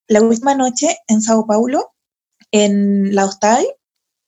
la 0.08 0.22
última 0.22 0.56
noche 0.56 0.98
en 1.08 1.22
Sao 1.22 1.46
Paulo, 1.46 1.94
en 2.52 3.14
la 3.16 3.26
hostal, 3.26 3.66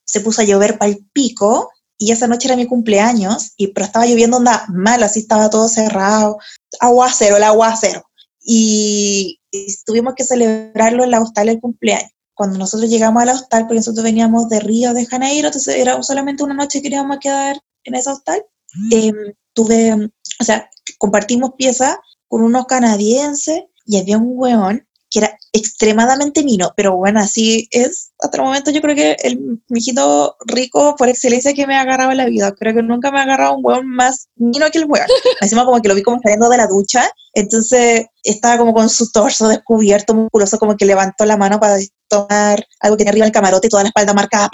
se 0.09 0.21
puso 0.21 0.41
a 0.41 0.45
llover 0.45 0.79
para 0.79 0.89
el 0.91 1.05
pico 1.13 1.69
y 1.97 2.11
esa 2.11 2.27
noche 2.27 2.47
era 2.47 2.55
mi 2.55 2.65
cumpleaños, 2.65 3.53
y, 3.57 3.67
pero 3.67 3.85
estaba 3.85 4.05
lloviendo 4.05 4.37
onda 4.37 4.65
mal, 4.69 5.03
así 5.03 5.19
estaba 5.19 5.49
todo 5.49 5.67
cerrado, 5.67 6.37
aguacero, 6.79 7.37
el 7.37 7.43
aguacero. 7.43 8.03
Y, 8.41 9.39
y 9.51 9.75
tuvimos 9.85 10.15
que 10.15 10.23
celebrarlo 10.23 11.03
en 11.03 11.11
la 11.11 11.21
hostal 11.21 11.49
el 11.49 11.59
cumpleaños. 11.59 12.09
Cuando 12.33 12.57
nosotros 12.57 12.89
llegamos 12.89 13.21
a 13.21 13.25
la 13.25 13.33
hostal, 13.33 13.63
porque 13.63 13.75
nosotros 13.75 14.03
veníamos 14.03 14.47
de 14.47 14.61
Río 14.61 14.93
de 14.93 15.05
Janeiro, 15.05 15.49
entonces 15.49 15.75
era 15.75 16.01
solamente 16.01 16.41
una 16.41 16.53
noche 16.53 16.79
que 16.79 16.83
queríamos 16.83 17.17
quedar 17.19 17.59
en 17.83 17.95
esa 17.95 18.13
hostal, 18.13 18.43
em, 18.91 19.33
tuve, 19.53 19.93
o 20.39 20.43
sea, 20.43 20.69
compartimos 20.97 21.51
pieza 21.57 21.99
con 22.27 22.43
unos 22.43 22.65
canadienses 22.65 23.63
y 23.85 23.97
había 23.97 24.17
un 24.17 24.31
weón 24.35 24.87
que 25.09 25.19
era 25.19 25.37
extremadamente 25.53 26.43
mino, 26.43 26.71
pero 26.75 26.95
bueno, 26.95 27.19
así 27.19 27.67
es. 27.71 28.11
Hasta 28.19 28.37
el 28.37 28.43
momento 28.43 28.71
yo 28.71 28.81
creo 28.81 28.95
que 28.95 29.15
el 29.23 29.59
mijito 29.69 30.35
rico 30.45 30.95
por 30.97 31.09
excelencia 31.09 31.53
que 31.53 31.65
me 31.65 31.75
ha 31.75 31.81
agarrado 31.81 32.11
en 32.11 32.17
la 32.17 32.25
vida. 32.25 32.53
Creo 32.53 32.75
que 32.75 32.83
nunca 32.83 33.11
me 33.11 33.19
ha 33.19 33.23
agarrado 33.23 33.55
un 33.55 33.65
hueón 33.65 33.87
más 33.87 34.29
mino 34.35 34.69
que 34.71 34.79
el 34.79 34.85
hueón. 34.85 35.07
Encima 35.41 35.65
como 35.65 35.81
que 35.81 35.89
lo 35.89 35.95
vi 35.95 36.03
como 36.03 36.21
saliendo 36.21 36.49
de 36.49 36.57
la 36.57 36.67
ducha, 36.67 37.09
entonces 37.33 38.05
estaba 38.23 38.57
como 38.57 38.73
con 38.73 38.89
su 38.89 39.11
torso 39.11 39.47
descubierto, 39.47 40.13
musculoso, 40.13 40.59
como 40.59 40.75
que 40.77 40.85
levantó 40.85 41.25
la 41.25 41.37
mano 41.37 41.59
para 41.59 41.77
tomar 42.07 42.65
algo 42.79 42.97
que 42.97 43.01
tenía 43.03 43.11
arriba 43.11 43.25
el 43.25 43.31
camarote 43.31 43.67
y 43.67 43.69
toda 43.69 43.83
la 43.83 43.89
espalda 43.89 44.13
marcada. 44.13 44.49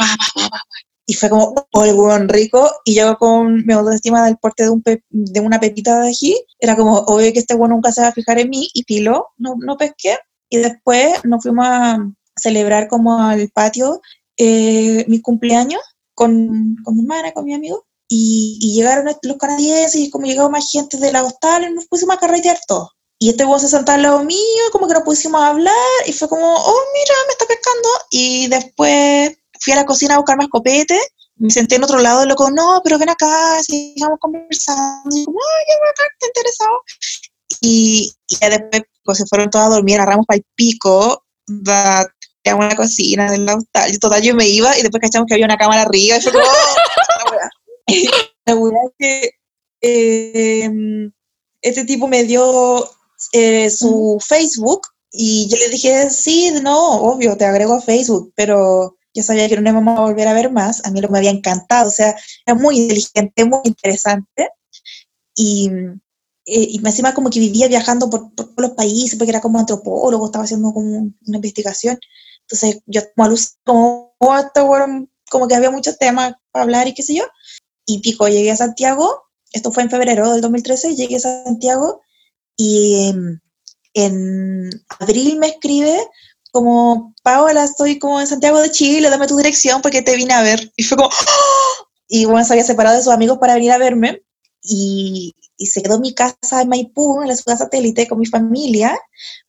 y 1.08 1.14
fue 1.14 1.30
como, 1.30 1.54
oh, 1.72 1.84
el 1.84 1.94
hueón 1.96 2.30
rico, 2.30 2.70
y 2.84 2.96
yo 2.96 3.18
con 3.18 3.66
mi 3.66 3.74
autoestima 3.74 4.26
del 4.26 4.38
porte 4.38 4.64
de, 4.64 4.70
un 4.70 4.84
de 5.10 5.40
una 5.40 5.60
pepita 5.60 6.02
de 6.02 6.10
ají, 6.10 6.36
era 6.60 6.76
como, 6.76 6.98
obvio 7.00 7.32
que 7.32 7.40
este 7.40 7.54
hueón 7.54 7.72
nunca 7.72 7.92
se 7.92 8.02
va 8.02 8.08
a 8.08 8.14
fijar 8.14 8.40
en 8.40 8.50
mí, 8.50 8.70
y 8.74 8.84
pilo, 8.84 9.28
no, 9.38 9.56
no 9.60 9.78
pesqué, 9.78 10.18
y 10.50 10.58
después 10.58 11.24
nos 11.24 11.44
fuimos 11.44 11.66
a 11.68 11.98
celebrar 12.36 12.88
como 12.88 13.22
al 13.22 13.50
patio 13.50 14.02
eh, 14.38 15.06
mi 15.08 15.22
cumpleaños 15.22 15.82
con, 16.14 16.76
con, 16.84 16.96
mi 16.96 17.02
hermana, 17.02 17.32
con 17.32 17.46
mi 17.46 17.54
amigo. 17.54 17.86
Y, 18.08 18.60
y, 18.62 18.76
llegaron 18.76 19.12
los 19.24 19.38
canadienses 19.38 20.00
y 20.00 20.10
como 20.12 20.28
llegaba 20.28 20.50
más 20.50 20.70
gente 20.72 20.98
de 20.98 21.12
la 21.12 21.24
hostal, 21.24 21.74
nos 21.74 21.88
pusimos 21.88 22.16
a 22.16 22.20
carretear 22.20 22.60
todo. 22.68 22.92
Y 23.18 23.30
este 23.30 23.46
vos 23.46 23.62
se 23.62 23.70
sentó 23.70 23.94
al 23.94 24.04
lado 24.04 24.24
mío, 24.24 24.64
como 24.72 24.88
que 24.88 24.94
nos 24.94 25.04
pusimos 25.04 25.42
a 25.42 25.48
hablar 25.48 25.74
y 26.06 26.14
fue 26.14 26.28
como, 26.28 26.46
oh, 26.46 26.82
mira, 26.94 27.16
me 27.26 27.32
está 27.32 27.46
pescando. 27.46 27.90
Y 28.12 28.48
después 28.48 29.36
fui 29.60 29.74
a 29.74 29.78
la 29.78 29.86
cocina 29.86 30.16
a 30.16 30.18
buscar 30.18 30.38
más 30.38 30.50
copete, 30.50 31.00
me 31.38 31.50
senté 31.50 31.76
en 31.76 31.84
otro 31.84 32.00
lado 32.00 32.24
y 32.24 32.28
loco, 32.28 32.52
no, 32.52 32.82
pero 32.84 33.00
ven 33.00 33.10
acá, 33.10 33.62
sigamos 33.64 34.20
conversando. 34.20 35.16
Y 35.16 35.26
como, 35.26 35.40
ay, 35.40 35.66
qué 35.66 35.74
bacán, 35.82 36.08
te 36.20 36.28
interesado. 36.28 36.82
Y, 37.62 38.12
y 38.28 38.38
ya 38.38 38.50
después 38.50 38.84
se 39.14 39.26
fueron 39.26 39.50
todas 39.50 39.68
a 39.68 39.76
dormir, 39.76 40.00
agarramos 40.00 40.26
para 40.26 40.38
el 40.38 40.46
pico, 40.56 41.24
da, 41.46 42.02
a 42.02 42.56
una 42.56 42.76
cocina 42.76 43.32
del 43.32 43.48
hostal. 43.50 44.00
Total, 44.00 44.22
yo 44.22 44.36
me 44.36 44.48
iba 44.48 44.78
y 44.78 44.82
después 44.82 45.02
cachamos 45.02 45.28
que 45.28 45.34
había 45.34 45.46
una 45.46 45.58
cámara 45.58 45.84
arriba 45.84 46.18
y 46.18 46.22
fue 46.22 46.32
como, 46.32 46.46
la 48.46 48.56
verdad 48.56 48.82
es 48.86 48.94
que 48.98 49.30
eh, 49.82 50.70
este 51.62 51.86
tipo 51.86 52.08
me 52.08 52.24
dio 52.24 52.90
eh, 53.34 53.70
su 53.70 54.18
Facebook 54.26 54.88
y 55.12 55.48
yo 55.50 55.58
le 55.58 55.70
dije, 55.70 56.10
sí, 56.10 56.52
no, 56.62 57.02
obvio, 57.02 57.38
te 57.38 57.46
agrego 57.46 57.76
a 57.76 57.82
Facebook, 57.82 58.34
pero 58.36 58.98
yo 59.14 59.24
sabía 59.24 59.48
que 59.48 59.56
no 59.56 59.62
me 59.62 59.70
íbamos 59.70 59.98
a 59.98 60.02
volver 60.02 60.28
a 60.28 60.34
ver 60.34 60.52
más, 60.52 60.86
a 60.86 60.92
mí 60.92 61.00
lo 61.00 61.10
me 61.10 61.20
había 61.20 61.32
encantado, 61.32 61.88
o 61.88 61.92
sea, 61.92 62.16
era 62.46 62.56
muy 62.56 62.78
inteligente, 62.78 63.46
muy 63.46 63.62
interesante. 63.64 64.50
Y, 65.36 65.70
eh, 66.46 66.68
y 66.70 66.82
encima 66.86 67.14
como 67.14 67.30
que 67.30 67.40
vivía 67.40 67.68
viajando 67.68 68.10
por, 68.10 68.34
por, 68.34 68.62
los 68.62 68.72
países, 68.72 69.18
porque 69.18 69.32
era 69.32 69.42
como 69.42 69.60
antropólogo, 69.60 70.26
estaba 70.28 70.46
haciendo 70.46 70.74
como 70.74 71.12
una 71.26 71.38
investigación. 71.38 72.00
Entonces 72.42 72.82
yo 72.86 73.02
como 73.16 73.30
luz 73.30 73.58
como, 73.64 74.16
oh, 74.20 74.52
como 75.30 75.48
que 75.48 75.56
había 75.56 75.72
muchos 75.72 75.98
temas 75.98 76.34
para 76.52 76.64
hablar 76.64 76.88
y 76.88 76.94
qué 76.94 77.04
sé 77.04 77.16
yo. 77.16 77.24
Y 77.86 78.00
pico, 78.00 78.28
llegué 78.28 78.52
a 78.52 78.56
Santiago, 78.56 79.24
esto 79.52 79.72
fue 79.72 79.84
en 79.84 79.90
febrero 79.90 80.32
del 80.32 80.42
2013, 80.42 80.96
llegué 80.96 81.18
a 81.18 81.20
Santiago 81.20 82.02
y 82.58 83.14
en 83.94 84.70
abril 85.00 85.38
me 85.40 85.48
escribe 85.48 85.98
como, 86.52 87.14
Paola, 87.22 87.64
estoy 87.64 88.00
como 88.00 88.22
en 88.22 88.28
Santiago 88.28 88.62
de 88.62 88.72
Chile, 88.72 89.10
dame 89.10 89.28
tu 89.28 89.36
dirección 89.36 89.82
porque 89.82 90.02
te 90.02 90.16
vine 90.16 90.34
a 90.34 90.42
ver. 90.42 90.72
Y 90.78 90.84
fue 90.84 90.98
como, 90.98 91.10
¡Oh! 91.10 91.88
y 92.08 92.26
bueno, 92.26 92.46
se 92.46 92.54
había 92.54 92.64
separado 92.64 92.96
de 92.96 93.04
sus 93.04 93.12
amigos 93.12 93.40
para 93.40 93.56
venir 93.56 93.72
a 93.72 93.78
verme. 93.78 94.24
Y, 94.62 95.36
y 95.58 95.68
se 95.68 95.82
quedó 95.82 95.96
en 95.96 96.02
mi 96.02 96.14
casa 96.14 96.62
en 96.62 96.70
Maipú, 96.70 97.22
en 97.22 97.30
la 97.30 97.36
ciudad 97.36 97.58
satélite, 97.58 98.08
con 98.08 98.20
mi 98.20 98.26
familia. 98.26 98.98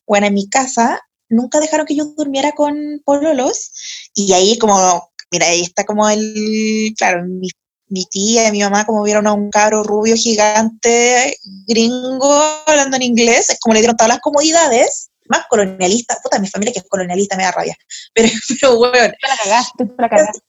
Bueno, 0.07 0.27
en 0.27 0.35
mi 0.35 0.49
casa 0.49 1.01
nunca 1.29 1.61
dejaron 1.61 1.87
que 1.87 1.97
yo 1.97 2.05
durmiera 2.17 2.53
con 2.53 3.03
pololos. 3.05 3.73
Y 4.15 4.33
ahí 4.33 4.59
como, 4.59 5.11
mira, 5.31 5.47
ahí 5.49 5.63
está 5.63 5.85
como 5.85 6.09
el, 6.09 6.95
claro, 6.97 7.25
mi, 7.27 7.49
mi 7.89 8.05
tía 8.07 8.49
y 8.49 8.53
mi 8.53 8.61
mamá 8.61 8.85
como 8.85 9.03
vieron 9.03 9.27
a 9.27 9.33
un 9.33 9.51
cabro 9.51 9.83
rubio 9.83 10.17
gigante, 10.17 11.39
gringo, 11.67 12.41
hablando 12.67 12.97
en 12.97 13.03
inglés, 13.03 13.51
es 13.51 13.61
como 13.61 13.75
le 13.75 13.81
dieron 13.81 13.97
todas 13.97 14.09
las 14.09 14.21
comodidades, 14.21 15.11
más 15.29 15.47
colonialista, 15.49 16.17
puta, 16.23 16.39
mi 16.39 16.49
familia 16.49 16.73
que 16.73 16.81
es 16.81 16.87
colonialista 16.89 17.37
me 17.37 17.43
da 17.45 17.53
rabia, 17.53 17.77
pero, 18.15 18.29
pero 18.49 18.77
bueno. 18.77 19.15
Tú 19.21 19.29
la 19.29 19.37
cagaste, 19.37 19.87
tú 19.87 19.95
la 19.99 20.09
cagaste. 20.09 20.41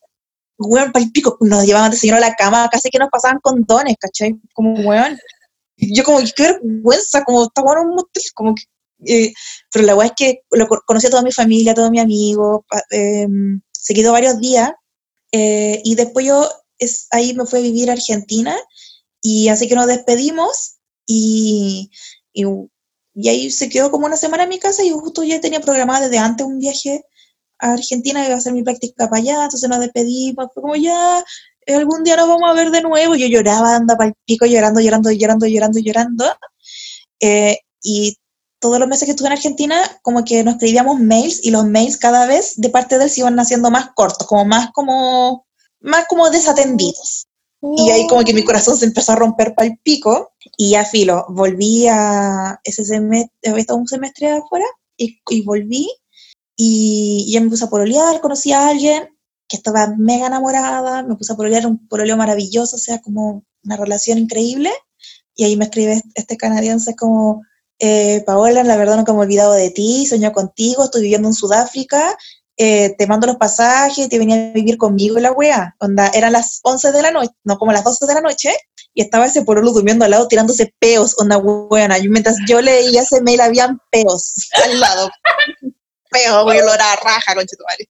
Weón, 0.60 0.91
para 0.91 1.05
el 1.05 1.12
pico, 1.12 1.38
nos 1.41 1.66
llevaban 1.66 1.91
de 1.91 1.97
señor 1.97 2.18
a 2.18 2.20
la 2.20 2.34
cama, 2.34 2.68
casi 2.72 2.89
que 2.89 2.97
nos 2.97 3.10
pasaban 3.12 3.39
condones, 3.41 3.95
¿cachai? 3.99 4.36
Como, 4.53 4.74
weón 4.82 5.20
yo 5.78 6.03
como, 6.03 6.19
qué 6.36 6.43
vergüenza, 6.61 7.23
como 7.23 7.43
estaba 7.43 7.73
en 7.73 7.88
un 7.88 7.95
motel, 7.95 8.23
como 8.34 8.55
que, 8.55 8.63
eh, 9.05 9.34
pero 9.71 9.86
la 9.86 9.93
verdad 9.93 10.13
es 10.17 10.25
que 10.25 10.41
lo 10.51 10.67
conocí 10.86 11.07
a 11.07 11.11
toda 11.11 11.21
mi 11.21 11.32
familia, 11.32 11.71
a 11.71 11.75
todos 11.75 11.91
mis 11.91 12.01
amigos, 12.01 12.61
eh, 12.91 13.28
se 13.71 13.93
quedó 13.93 14.11
varios 14.11 14.39
días, 14.39 14.71
eh, 15.32 15.82
y 15.84 15.95
después 15.95 16.25
yo 16.25 16.49
es, 16.80 17.07
ahí 17.11 17.34
me 17.34 17.45
fui 17.45 17.59
a 17.59 17.63
vivir 17.63 17.89
a 17.89 17.93
Argentina, 17.93 18.57
y 19.21 19.49
así 19.49 19.67
que 19.67 19.75
nos 19.75 19.88
despedimos, 19.88 20.78
y, 21.05 21.91
y 22.34 23.30
ahí 23.30 23.49
se 23.51 23.69
quedó 23.69 23.91
como 23.91 24.05
una 24.05 24.17
semana 24.17 24.43
en 24.43 24.49
mi 24.49 24.59
casa 24.59 24.84
y 24.84 24.91
justo 24.91 25.23
ya 25.23 25.39
tenía 25.41 25.59
programado 25.59 26.03
desde 26.03 26.17
antes 26.17 26.45
un 26.45 26.59
viaje 26.59 27.03
a 27.59 27.73
Argentina, 27.73 28.23
iba 28.25 28.36
a 28.36 28.38
hacer 28.38 28.53
mi 28.53 28.63
práctica 28.63 29.09
para 29.09 29.21
allá, 29.21 29.43
entonces 29.45 29.69
nos 29.69 29.80
despedimos, 29.80 30.47
fue 30.53 30.61
como 30.61 30.75
ya, 30.75 31.23
algún 31.76 32.03
día 32.03 32.15
nos 32.15 32.28
vamos 32.28 32.49
a 32.49 32.53
ver 32.53 32.72
de 32.72 32.82
nuevo, 32.82 33.15
yo 33.15 33.28
lloraba, 33.28 33.76
andaba 33.76 34.05
el 34.05 34.13
pico 34.26 34.45
llorando, 34.45 34.80
llorando, 34.80 35.11
llorando, 35.11 35.45
llorando, 35.45 35.80
llorando, 35.80 36.26
eh, 37.20 37.59
y 37.82 38.18
todos 38.59 38.80
los 38.80 38.88
meses 38.88 39.05
que 39.05 39.11
estuve 39.11 39.28
en 39.28 39.34
Argentina, 39.34 39.76
como 40.01 40.24
que 40.24 40.43
nos 40.43 40.55
escribíamos 40.55 40.99
mails 40.99 41.39
y 41.43 41.51
los 41.51 41.65
mails 41.65 41.97
cada 41.97 42.26
vez 42.26 42.53
de 42.57 42.70
parte 42.70 42.97
de 42.97 43.05
él 43.05 43.09
se 43.09 43.22
iban 43.22 43.39
haciendo 43.39 43.70
más 43.70 43.89
cortos, 43.95 44.28
como 44.28 44.45
más 44.45 44.72
como, 44.74 45.45
más 45.80 46.05
como 46.07 46.30
desatendidos. 46.30 47.28
Y 47.61 47.89
ahí 47.89 48.07
como 48.07 48.24
que 48.24 48.34
mi 48.34 48.43
corazón 48.43 48.78
se 48.78 48.86
empezó 48.86 49.13
a 49.13 49.15
romper 49.15 49.55
para 49.55 49.76
pico 49.84 50.32
y 50.57 50.72
ya 50.72 50.86
filo, 50.86 51.26
volví 51.30 51.88
a 51.88 52.59
ese 52.63 52.86
semestre, 52.86 53.49
había 53.49 53.61
estado 53.61 53.80
un 53.80 53.88
semestre 53.88 54.30
afuera 54.30 54.65
y, 54.95 55.20
y 55.30 55.41
volví 55.41 55.89
y 56.55 57.32
ya 57.32 57.41
me 57.41 57.49
puse 57.49 57.65
a 57.65 57.70
pololear, 57.70 58.22
conocí 58.22 58.51
a 58.51 58.68
alguien 58.70 59.16
que 59.48 59.58
estaba 59.58 59.88
mega 59.98 60.28
enamorada, 60.28 61.04
me 61.04 61.16
puse 61.16 61.34
a 61.34 61.36
pololear, 61.36 61.66
un 61.66 61.88
pololeo 61.88 62.18
maravilloso, 62.18 62.76
o 62.76 62.80
sea, 62.80 63.02
como 63.02 63.43
una 63.64 63.78
relación 63.78 64.18
increíble 64.18 64.72
y 65.38 65.45
ahí 65.45 65.56
me 65.56 65.66
escribe 65.66 66.02
este 66.16 66.36
canadiense 66.36 66.95
como, 66.95 67.43
eh, 67.80 68.24
Paola, 68.26 68.64
la 68.64 68.76
verdad 68.76 68.98
nunca 68.98 69.14
me 69.14 69.20
he 69.20 69.22
olvidado 69.22 69.54
de 69.54 69.70
ti, 69.70 70.06
sueño 70.06 70.34
contigo, 70.34 70.84
estoy 70.84 71.04
viviendo 71.04 71.30
en 71.30 71.36
Sudáfrica, 71.36 72.18
eh, 72.58 72.95
te 72.98 73.06
mando 73.06 73.28
los 73.28 73.38
pasajes, 73.38 74.10
te 74.10 74.18
venía 74.18 74.50
a 74.50 74.52
vivir 74.52 74.78
conmigo 74.78 75.20
y 75.20 75.22
la 75.22 75.32
wea. 75.32 75.76
Onda, 75.80 76.08
eran 76.08 76.34
las 76.34 76.60
11 76.64 76.91
de 76.91 77.02
la 77.04 77.12
noche, 77.12 77.32
no, 77.43 77.60
como 77.60 77.72
las 77.72 77.84
12 77.84 78.08
de 78.08 78.14
la 78.16 78.22
noche, 78.22 78.52
y 78.95 79.02
estaba 79.04 79.28
ese 79.28 79.43
porolo 79.43 79.72
durmiendo 79.72 80.06
al 80.06 80.12
lado 80.12 80.28
tirándose 80.28 80.74
peos, 80.80 81.14
onda 81.20 81.38
buena. 81.38 82.00
Y 82.00 82.10
mientras 82.10 82.36
yo 82.48 82.60
leía 82.60 83.02
ese 83.02 83.22
mail, 83.22 83.41
habían 83.41 83.80
peos 83.91 84.34
al 84.66 84.80
lado. 84.80 85.10
Güey, 86.10 86.60
olor 86.60 86.82
a 86.82 86.95
raja, 86.95 87.36
conchetumare. 87.36 87.88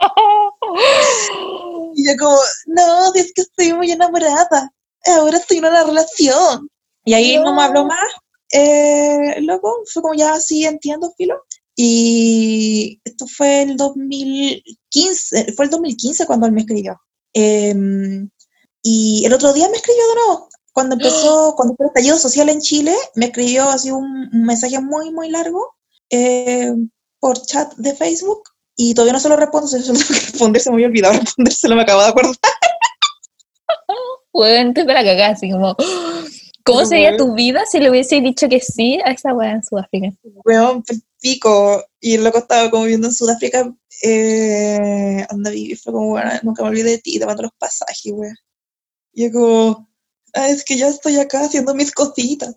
y 1.94 2.06
yo 2.06 2.12
como, 2.18 2.38
no, 2.66 3.14
es 3.14 3.32
que 3.34 3.42
estoy 3.42 3.72
muy 3.72 3.90
enamorada. 3.90 4.72
Ahora 5.06 5.38
estoy 5.38 5.58
en 5.58 5.66
una 5.66 5.84
relación. 5.84 6.68
Y 7.04 7.14
ahí 7.14 7.36
no, 7.36 7.44
no 7.44 7.54
me 7.54 7.62
habló 7.62 7.84
más 7.84 8.10
eh, 8.54 9.40
luego 9.40 9.82
fue 9.86 10.02
como 10.02 10.14
ya 10.14 10.34
así 10.34 10.64
entiendo, 10.64 11.12
filo. 11.16 11.42
Y 11.76 13.00
esto 13.04 13.26
fue 13.26 13.62
el 13.62 13.76
2015, 13.76 15.52
fue 15.54 15.64
el 15.64 15.70
2015 15.72 16.26
cuando 16.26 16.46
él 16.46 16.52
me 16.52 16.60
escribió. 16.60 17.00
Em, 17.32 18.30
y 18.82 19.24
el 19.24 19.32
otro 19.32 19.52
día 19.52 19.68
me 19.68 19.76
escribió 19.76 20.06
de 20.08 20.14
nuevo. 20.14 20.48
Cuando 20.72 20.94
empezó, 20.98 21.54
cuando 21.56 21.74
fue 21.76 21.86
el 21.86 21.90
estallido 21.90 22.18
social 22.18 22.48
en 22.48 22.60
Chile, 22.60 22.94
me 23.16 23.26
escribió 23.26 23.68
así 23.68 23.90
un, 23.90 24.30
mensaje 24.32 24.80
muy, 24.80 25.10
muy 25.10 25.30
largo 25.30 25.74
eh, 26.10 26.72
por 27.18 27.40
chat 27.42 27.74
de 27.74 27.94
Facebook 27.94 28.42
y 28.76 28.94
todavía 28.94 29.12
no 29.12 29.20
se 29.20 29.28
lo 29.28 29.36
respondo, 29.36 29.66
se 29.66 29.78
lo 29.78 29.84
tengo 29.86 29.98
que 29.98 30.14
responder, 30.14 30.62
se 30.62 30.70
me 30.70 30.76
había 30.76 30.86
olvidado 30.88 31.20
respondérselo, 31.20 31.76
me 31.76 31.82
acabo 31.82 32.02
de 32.02 32.08
acordar. 32.08 32.36
Bueno, 34.32 34.72
te 34.74 34.84
la 34.84 35.04
cagada, 35.04 35.28
así 35.28 35.50
como, 35.50 35.76
¿Cómo 36.64 36.86
sería 36.86 37.18
tu 37.18 37.34
vida 37.34 37.66
si 37.66 37.78
le 37.78 37.90
hubiese 37.90 38.22
dicho 38.22 38.48
que 38.48 38.58
sí 38.58 38.98
a 39.04 39.10
esa 39.10 39.34
weá 39.34 39.52
en 39.52 39.62
Sudáfrica? 39.62 40.08
Weón, 40.22 40.82
pico. 41.20 41.84
Y 42.00 42.14
el 42.14 42.24
loco 42.24 42.38
estaba 42.38 42.70
como 42.70 42.84
viviendo 42.84 43.08
en 43.08 43.12
Sudáfrica. 43.12 43.70
Eh, 44.02 45.26
anda 45.28 45.50
vivir, 45.50 45.78
fue 45.78 45.92
como, 45.92 46.08
bueno, 46.08 46.30
nunca 46.42 46.62
me 46.62 46.70
olvidé 46.70 46.92
de 46.92 46.98
ti, 46.98 47.18
te 47.18 47.26
mando 47.26 47.42
los 47.42 47.52
pasajes, 47.58 48.12
weón. 48.12 48.34
Y 49.12 49.24
yo 49.24 49.32
como, 49.32 49.90
ah, 50.32 50.48
es 50.48 50.64
que 50.64 50.78
ya 50.78 50.88
estoy 50.88 51.18
acá 51.18 51.44
haciendo 51.44 51.74
mis 51.74 51.92
cositas. 51.92 52.56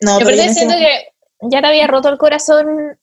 No, 0.00 0.18
yo 0.18 0.26
pero 0.26 0.52
siento 0.52 0.74
que 0.74 1.12
ya 1.42 1.60
te 1.60 1.66
había 1.66 1.86
roto 1.86 2.08
el 2.08 2.18
corazón 2.18 2.98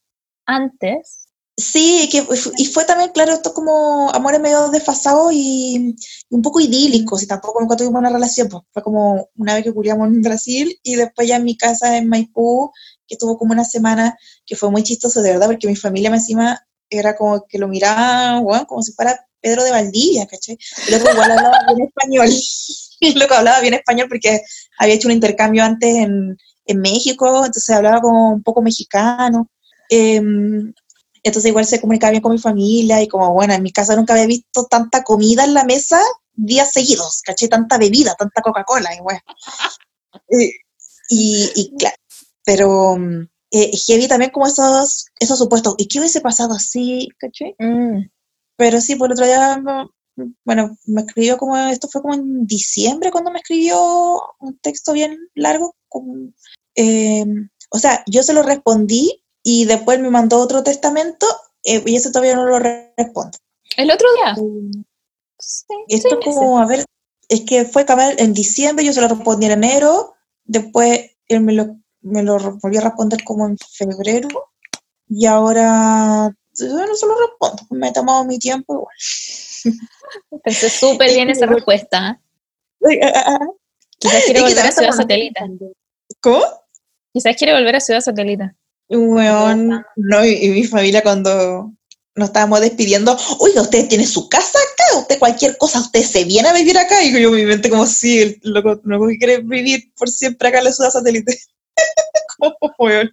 antes. 0.47 1.20
Sí, 1.57 2.09
que, 2.11 2.25
y 2.57 2.65
fue 2.65 2.85
también, 2.85 3.11
claro, 3.11 3.33
esto 3.33 3.53
como 3.53 4.09
amores 4.11 4.39
medio 4.39 4.69
desfasados 4.69 5.31
y, 5.33 5.95
un 6.29 6.41
poco 6.41 6.59
idílicos, 6.59 7.21
y 7.21 7.27
tampoco 7.27 7.59
nunca 7.59 7.75
tuvimos 7.75 7.99
una 7.99 8.09
relación, 8.09 8.47
pues 8.49 8.63
fue 8.71 8.81
como 8.81 9.29
una 9.35 9.55
vez 9.55 9.63
que 9.63 9.73
culiamos 9.73 10.07
en 10.07 10.21
Brasil 10.21 10.79
y 10.81 10.95
después 10.95 11.27
ya 11.27 11.35
en 11.35 11.43
mi 11.43 11.57
casa 11.57 11.97
en 11.97 12.07
Maipú, 12.07 12.71
que 13.07 13.15
estuvo 13.15 13.37
como 13.37 13.51
una 13.51 13.65
semana, 13.65 14.17
que 14.45 14.55
fue 14.55 14.71
muy 14.71 14.83
chistoso 14.83 15.21
de 15.21 15.33
verdad, 15.33 15.47
porque 15.47 15.67
mi 15.67 15.75
familia 15.75 16.09
encima 16.09 16.65
era 16.89 17.15
como 17.15 17.45
que 17.47 17.59
lo 17.59 17.67
miraba, 17.67 18.39
bueno, 18.39 18.65
como 18.65 18.81
si 18.81 18.93
fuera 18.93 19.27
Pedro 19.41 19.63
de 19.63 19.71
Valdivia, 19.71 20.25
¿caché? 20.27 20.57
El 20.87 20.95
otro 20.95 21.11
igual 21.11 21.31
hablaba 21.31 21.59
bien 21.75 21.87
español, 21.87 22.29
lo 23.15 23.27
que 23.27 23.33
hablaba 23.35 23.59
bien 23.59 23.73
español 23.73 24.07
porque 24.09 24.41
había 24.79 24.95
hecho 24.95 25.09
un 25.09 25.13
intercambio 25.13 25.63
antes 25.63 25.95
en, 25.95 26.37
en 26.65 26.79
México, 26.79 27.45
entonces 27.45 27.75
hablaba 27.75 28.01
como 28.01 28.33
un 28.33 28.43
poco 28.43 28.61
mexicano. 28.61 29.49
Eh, 29.89 30.21
entonces 31.23 31.49
igual 31.49 31.65
se 31.65 31.79
comunicaba 31.79 32.11
bien 32.11 32.21
con 32.21 32.31
mi 32.31 32.39
familia 32.39 33.01
y 33.01 33.07
como, 33.07 33.33
bueno, 33.33 33.53
en 33.53 33.63
mi 33.63 33.71
casa 33.71 33.95
nunca 33.95 34.13
había 34.13 34.27
visto 34.27 34.65
tanta 34.65 35.03
comida 35.03 35.43
en 35.43 35.53
la 35.53 35.63
mesa 35.63 35.99
días 36.33 36.71
seguidos, 36.71 37.21
caché 37.23 37.47
tanta 37.47 37.77
bebida, 37.77 38.15
tanta 38.15 38.41
Coca-Cola 38.41 38.95
y 38.95 38.99
bueno. 39.01 39.21
y, 41.09 41.75
claro, 41.77 41.95
pero 42.43 42.95
eh, 43.51 43.71
heavy 43.85 44.07
también 44.07 44.31
como 44.31 44.47
esos, 44.47 45.07
esos 45.19 45.37
supuestos, 45.37 45.75
¿y 45.77 45.87
qué 45.87 45.99
hubiese 45.99 46.21
pasado 46.21 46.55
así, 46.55 47.09
caché? 47.17 47.55
Mm. 47.59 48.09
Pero 48.57 48.81
sí, 48.81 48.95
por 48.95 49.11
otro 49.11 49.25
día, 49.25 49.61
bueno, 50.45 50.77
me 50.85 51.01
escribió 51.01 51.37
como, 51.37 51.57
esto 51.57 51.87
fue 51.87 52.01
como 52.01 52.13
en 52.13 52.45
diciembre 52.45 53.11
cuando 53.11 53.31
me 53.31 53.39
escribió 53.39 54.21
un 54.39 54.57
texto 54.59 54.93
bien 54.93 55.17
largo, 55.35 55.75
eh, 56.75 57.25
o 57.69 57.79
sea, 57.79 58.03
yo 58.07 58.23
se 58.23 58.33
lo 58.33 58.43
respondí 58.43 59.20
y 59.43 59.65
después 59.65 59.99
me 59.99 60.09
mandó 60.09 60.39
otro 60.39 60.63
testamento 60.63 61.25
eh, 61.63 61.81
y 61.85 61.95
ese 61.95 62.11
todavía 62.11 62.35
no 62.35 62.45
lo 62.45 62.59
respondo. 62.59 63.37
¿El 63.77 63.91
otro 63.91 64.07
día? 64.15 64.35
sí, 65.39 65.65
Esto 65.87 66.19
como, 66.23 66.59
a 66.59 66.65
ver, 66.65 66.85
es 67.29 67.41
que 67.41 67.65
fue 67.65 67.85
en 68.17 68.33
diciembre, 68.33 68.85
yo 68.85 68.93
se 68.93 69.01
lo 69.01 69.07
respondí 69.07 69.45
en 69.45 69.53
enero, 69.53 70.15
después 70.43 71.11
él 71.27 71.41
me 71.41 71.53
lo, 71.53 71.77
me 72.01 72.23
lo 72.23 72.37
volvió 72.61 72.81
a 72.81 72.83
responder 72.83 73.23
como 73.23 73.47
en 73.47 73.57
febrero 73.57 74.27
y 75.07 75.25
ahora 75.25 76.35
yo 76.53 76.67
no 76.67 76.95
se 76.95 77.05
lo 77.05 77.15
respondo, 77.19 77.63
me 77.71 77.87
he 77.87 77.93
tomado 77.93 78.25
mi 78.25 78.37
tiempo 78.37 78.73
igual. 78.73 78.95
Pensé 80.43 80.69
súper 80.69 81.13
bien 81.13 81.29
esa 81.29 81.45
respuesta. 81.45 82.21
Quizás 83.99 84.23
quiere 84.25 84.41
volver 84.41 84.65
a 84.65 84.71
Ciudad 84.71 84.91
Satélite. 84.91 85.39
¿Cómo? 86.19 86.43
Quizás 87.13 87.35
quiere 87.35 87.53
volver 87.53 87.75
a 87.75 87.79
Ciudad 87.79 88.01
Satélite. 88.01 88.55
Weón, 88.93 89.85
no, 89.95 90.25
y, 90.25 90.49
mi 90.49 90.65
familia 90.65 91.01
cuando 91.01 91.71
nos 92.13 92.27
estábamos 92.27 92.59
despidiendo, 92.59 93.17
oiga, 93.39 93.61
usted 93.61 93.87
tiene 93.87 94.05
su 94.05 94.27
casa 94.27 94.59
acá, 94.59 94.99
usted 94.99 95.17
cualquier 95.17 95.57
cosa, 95.57 95.79
usted 95.79 96.03
se 96.03 96.25
viene 96.25 96.49
a 96.49 96.53
vivir 96.53 96.77
acá, 96.77 97.01
y 97.01 97.21
yo 97.21 97.31
mi 97.31 97.45
mente 97.45 97.69
como, 97.69 97.85
sí, 97.87 98.19
el 98.19 98.39
loco, 98.43 98.81
loco 98.83 99.07
que 99.07 99.17
quiere 99.17 99.37
vivir 99.37 99.93
por 99.95 100.09
siempre 100.09 100.49
acá 100.49 100.57
en 100.57 100.65
la 100.65 100.73
ciudad 100.73 100.91
satélite. 100.91 101.39
como, 102.37 102.57
weón. 102.79 103.09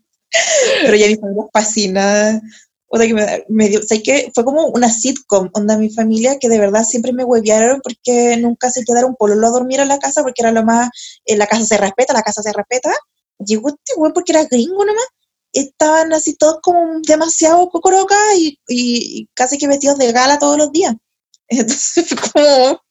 Pero 0.83 0.97
ya 0.97 1.07
mi 1.07 1.15
familia 1.15 1.45
fascina, 1.53 2.43
o 2.89 2.99
sea, 2.99 3.07
que 3.07 3.15
me, 3.15 3.45
me 3.49 3.69
dio, 3.69 3.79
o 3.79 3.83
sea, 3.83 4.03
que 4.03 4.33
fue 4.35 4.45
como 4.45 4.67
una 4.67 4.91
sitcom, 4.91 5.49
onda 5.53 5.79
mi 5.79 5.91
familia, 5.91 6.39
que 6.41 6.49
de 6.49 6.59
verdad 6.59 6.83
siempre 6.83 7.13
me 7.13 7.25
huevearon 7.25 7.81
porque 7.83 8.37
nunca 8.39 8.69
se 8.71 8.85
quedaron 8.85 9.15
pololo 9.15 9.47
a 9.47 9.51
dormir 9.51 9.79
en 9.79 9.89
la 9.89 10.01
casa, 10.01 10.23
porque 10.23 10.43
era 10.43 10.51
lo 10.51 10.65
más, 10.65 10.91
en 11.25 11.39
la 11.39 11.47
casa 11.47 11.65
se 11.65 11.77
respeta, 11.77 12.13
la 12.15 12.23
casa 12.23 12.43
se 12.43 12.53
respeta. 12.53 12.93
Llegó 13.39 13.69
este 13.69 13.95
weón 13.97 14.13
porque 14.13 14.33
era 14.33 14.45
gringo 14.45 14.85
nomás, 14.85 15.07
estaban 15.53 16.13
así 16.13 16.37
todos 16.37 16.59
como 16.63 17.01
demasiado 17.01 17.69
cocoroca 17.71 18.17
y, 18.37 18.59
y, 18.69 19.29
casi 19.35 19.59
que 19.59 19.69
vestidos 19.69 19.99
de 19.99 20.13
gala 20.13 20.39
todos 20.39 20.59
los 20.59 20.73
días. 20.73 20.95
Entonces 21.49 22.09
fue 22.09 22.33
como, 22.33 22.83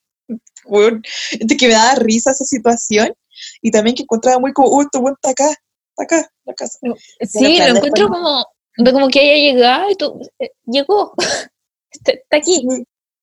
bueno, 0.64 1.00
que 1.58 1.68
me 1.68 1.74
daba 1.74 1.94
risa 1.96 2.32
esa 2.32 2.44
situación 2.44 3.14
y 3.62 3.70
también 3.70 3.94
que 3.94 4.02
encontraba 4.02 4.38
muy 4.38 4.52
como, 4.52 4.70
uy, 4.70 4.86
tu 4.90 5.06
está 5.08 5.30
acá, 5.30 5.48
está 5.50 6.02
acá, 6.02 6.30
la 6.44 6.54
casa. 6.54 6.78
Sí, 7.22 7.58
lo 7.58 7.76
encuentro 7.76 8.08
como, 8.08 8.44
como 8.92 9.08
que 9.08 9.20
haya 9.20 9.52
llegado 9.52 9.90
y 9.90 9.94
tú, 9.94 10.20
eh, 10.40 10.50
llegó, 10.66 11.14
está, 11.90 12.36
aquí, 12.36 12.66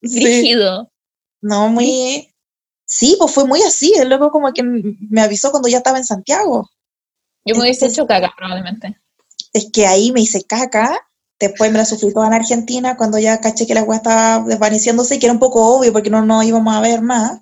rígido. 0.01 0.89
No, 1.41 1.69
muy... 1.69 2.31
Sí, 2.87 3.15
pues 3.17 3.33
fue 3.33 3.45
muy 3.45 3.61
así, 3.63 3.93
el 3.95 4.09
loco 4.09 4.29
como 4.29 4.53
que 4.53 4.61
me 4.61 5.21
avisó 5.21 5.49
cuando 5.49 5.67
ya 5.67 5.77
estaba 5.77 5.97
en 5.97 6.05
Santiago. 6.05 6.69
Yo 7.43 7.55
me 7.55 7.63
hubiese 7.63 7.87
hecho 7.87 8.05
cagas 8.05 8.31
probablemente 8.37 8.95
es 9.55 9.71
que 9.71 9.87
ahí 9.87 10.11
me 10.11 10.19
hice 10.19 10.43
caca, 10.43 11.07
después 11.39 11.71
me 11.71 11.77
la 11.77 11.85
sufrí 11.85 12.13
toda 12.13 12.27
en 12.27 12.33
Argentina 12.33 12.97
cuando 12.97 13.17
ya 13.17 13.39
caché 13.39 13.65
que 13.65 13.73
la 13.73 13.79
agua 13.79 13.95
estaba 13.95 14.45
desvaneciéndose, 14.45 15.17
que 15.17 15.27
era 15.27 15.33
un 15.33 15.39
poco 15.39 15.77
obvio 15.77 15.93
porque 15.93 16.09
no 16.09 16.25
nos 16.25 16.43
íbamos 16.43 16.75
a 16.75 16.81
ver 16.81 17.01
más, 17.01 17.39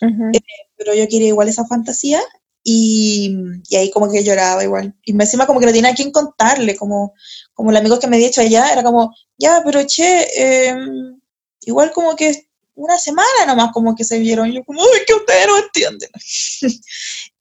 eh, 0.00 0.40
pero 0.76 0.94
yo 0.94 1.08
quería 1.08 1.26
igual 1.26 1.48
esa 1.48 1.66
fantasía 1.66 2.20
y, 2.62 3.34
y, 3.68 3.74
ahí 3.74 3.90
como 3.90 4.08
que 4.08 4.22
lloraba 4.22 4.62
igual. 4.62 4.94
Y 5.02 5.12
encima 5.12 5.46
como 5.46 5.58
que 5.58 5.66
no 5.66 5.72
tenía 5.72 5.90
a 5.90 5.94
quién 5.94 6.12
contarle, 6.12 6.76
como, 6.76 7.14
como 7.54 7.72
el 7.72 7.76
amigo 7.76 7.98
que 7.98 8.06
me 8.06 8.16
había 8.16 8.28
hecho 8.28 8.40
allá, 8.40 8.72
era 8.72 8.84
como, 8.84 9.12
ya, 9.36 9.60
pero 9.64 9.82
che, 9.84 10.68
em, 10.68 11.20
igual 11.62 11.90
como 11.90 12.14
que 12.14 12.48
una 12.76 12.98
semana 12.98 13.46
nomás 13.48 13.72
como 13.72 13.96
que 13.96 14.04
se 14.04 14.20
vieron, 14.20 14.48
y 14.48 14.54
yo 14.54 14.64
como, 14.64 14.80
uy, 14.80 15.00
que 15.08 15.14
ustedes 15.14 15.46
no 15.48 15.58
entienden. 15.58 16.10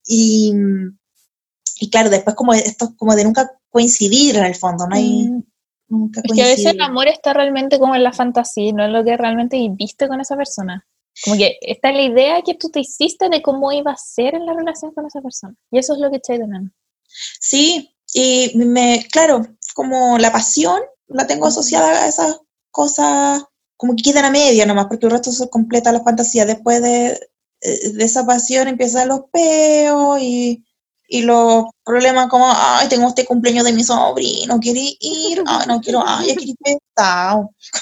y, 0.08 0.54
y 1.82 1.90
claro, 1.92 2.10
después 2.10 2.36
como 2.36 2.56
esto 2.56 2.96
como 2.98 3.16
de 3.16 3.24
nunca 3.24 3.52
coincidir 3.70 4.38
en 4.38 4.46
el 4.46 4.56
fondo, 4.56 4.88
no 4.88 4.96
hay... 4.96 5.30
Mm. 5.30 5.44
Nunca 5.90 6.22
es 6.22 6.34
que 6.34 6.44
a 6.44 6.48
veces 6.48 6.66
el 6.66 6.82
amor 6.82 7.08
está 7.08 7.32
realmente 7.32 7.80
como 7.80 7.96
en 7.96 8.04
la 8.04 8.12
fantasía, 8.12 8.74
no 8.74 8.86
es 8.86 8.92
lo 8.92 9.06
que 9.06 9.16
realmente 9.16 9.56
viviste 9.56 10.10
con 10.10 10.20
esa 10.20 10.36
persona. 10.36 10.86
Como 11.24 11.38
que 11.38 11.58
está 11.62 11.94
la 11.94 12.04
idea 12.04 12.42
que 12.42 12.56
tú 12.56 12.70
te 12.70 12.82
hiciste 12.82 13.30
de 13.30 13.42
cómo 13.42 13.72
iba 13.72 13.92
a 13.92 13.98
ser 13.98 14.36
en 14.36 14.46
la 14.46 14.54
relación 14.54 14.94
con 14.94 15.06
esa 15.06 15.22
persona. 15.22 15.56
Y 15.72 15.80
eso 15.80 15.94
es 15.94 16.00
lo 16.00 16.12
que 16.12 16.18
echáis 16.18 16.40
de 16.40 16.48
menos. 16.48 16.72
Sí, 17.40 17.96
y 18.14 18.52
me, 18.56 19.08
claro, 19.10 19.48
como 19.74 20.18
la 20.18 20.32
pasión 20.32 20.82
la 21.08 21.26
tengo 21.26 21.48
asociada 21.48 22.04
a 22.04 22.08
esas 22.08 22.42
cosas 22.70 23.44
como 23.78 23.96
que 23.96 24.04
quedan 24.04 24.26
a 24.26 24.32
media 24.32 24.66
nomás, 24.66 24.88
porque 24.88 25.06
el 25.06 25.12
resto 25.12 25.32
se 25.32 25.50
completa 25.50 25.92
la 25.92 26.04
fantasía. 26.04 26.46
Después 26.46 26.82
de, 26.82 27.12
eh, 27.62 27.90
de 27.94 28.04
esa 28.04 28.26
pasión 28.26 28.68
empiezan 28.68 29.08
los 29.08 29.22
peos 29.32 30.20
y, 30.22 30.66
y 31.08 31.22
los 31.22 31.66
problemas 31.84 32.28
como, 32.28 32.46
ay, 32.50 32.88
tengo 32.90 33.08
este 33.08 33.26
cumpleaños 33.26 33.64
de 33.64 33.74
mi 33.74 33.84
sobrino, 33.84 34.60
quiero 34.60 34.80
ir? 35.00 35.44
Ay, 35.48 35.66
no 35.68 35.80
quiero, 35.80 36.04
ay, 36.06 36.28
ya 36.28 36.36
quiero 36.36 36.54
ir 36.66 36.78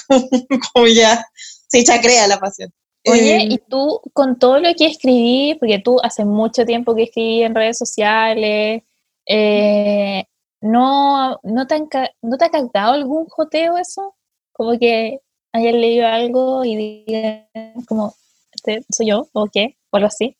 como 0.72 0.86
ya 0.86 1.26
se 1.68 2.00
crea 2.00 2.28
la 2.28 2.38
pasión. 2.38 2.72
Oye, 3.08 3.36
eh, 3.36 3.48
y 3.50 3.58
tú 3.58 4.00
con 4.12 4.38
todo 4.38 4.58
lo 4.58 4.74
que 4.74 4.86
escribí, 4.86 5.56
porque 5.60 5.78
tú 5.78 5.98
hace 6.02 6.24
mucho 6.24 6.64
tiempo 6.64 6.94
que 6.94 7.04
escribí 7.04 7.42
en 7.42 7.54
redes 7.54 7.78
sociales, 7.78 8.82
eh, 9.26 10.24
¿no, 10.60 11.38
no, 11.42 11.66
te 11.66 11.80
¿no 12.22 12.36
te 12.36 12.44
ha 12.44 12.50
captado 12.50 12.92
algún 12.92 13.26
joteo 13.26 13.78
eso? 13.78 14.14
Como 14.52 14.78
que 14.78 15.20
hayan 15.52 15.80
leído 15.80 16.06
algo 16.06 16.64
y 16.64 16.76
digan 16.76 17.46
como, 17.86 18.14
este, 18.52 18.84
¿soy 18.90 19.08
yo? 19.08 19.28
¿O 19.32 19.46
qué? 19.52 19.76
O 19.90 19.96
algo 19.96 20.08
así. 20.08 20.36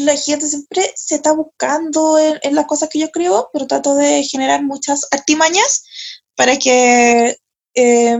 La 0.00 0.16
gente 0.16 0.46
siempre 0.46 0.92
se 0.96 1.16
está 1.16 1.32
buscando 1.32 2.18
en, 2.18 2.54
las 2.54 2.66
cosas 2.66 2.88
que 2.88 2.98
yo 2.98 3.06
escribo, 3.06 3.50
pero 3.52 3.66
trato 3.66 3.94
de 3.94 4.22
generar 4.24 4.62
muchas 4.62 5.06
artimañas 5.10 5.84
para 6.36 6.58
que 6.58 7.38
eh, 7.74 8.18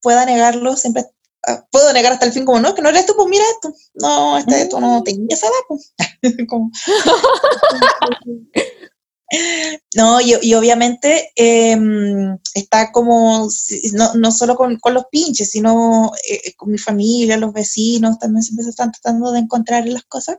pueda 0.00 0.24
negarlo 0.24 0.76
siempre 0.76 1.04
Ah, 1.44 1.66
puedo 1.72 1.92
negar 1.92 2.12
hasta 2.12 2.26
el 2.26 2.32
fin 2.32 2.44
como, 2.44 2.60
no, 2.60 2.72
que 2.72 2.82
no 2.82 2.88
eres 2.88 3.04
tú, 3.04 3.14
pues 3.16 3.26
mira 3.28 3.42
esto. 3.52 3.74
No, 3.94 4.38
este, 4.38 4.62
esto 4.62 4.78
no 4.78 5.02
tenía 5.02 5.26
esa 5.30 5.48
edad, 5.48 5.54
pues. 5.66 5.92
no, 9.96 10.20
y, 10.20 10.36
y 10.40 10.54
obviamente 10.54 11.32
em, 11.34 12.38
está 12.54 12.92
como, 12.92 13.48
no, 13.94 14.14
no 14.14 14.30
solo 14.30 14.54
con, 14.54 14.78
con, 14.78 14.94
los 14.94 15.06
pinches, 15.10 15.50
sino 15.50 16.12
eh, 16.28 16.54
con 16.54 16.70
mi 16.70 16.78
familia, 16.78 17.36
los 17.36 17.52
vecinos, 17.52 18.20
también 18.20 18.44
siempre 18.44 18.62
se 18.62 18.70
están 18.70 18.92
tratando 18.92 19.32
de 19.32 19.40
encontrar 19.40 19.84
las 19.88 20.04
cosas. 20.04 20.38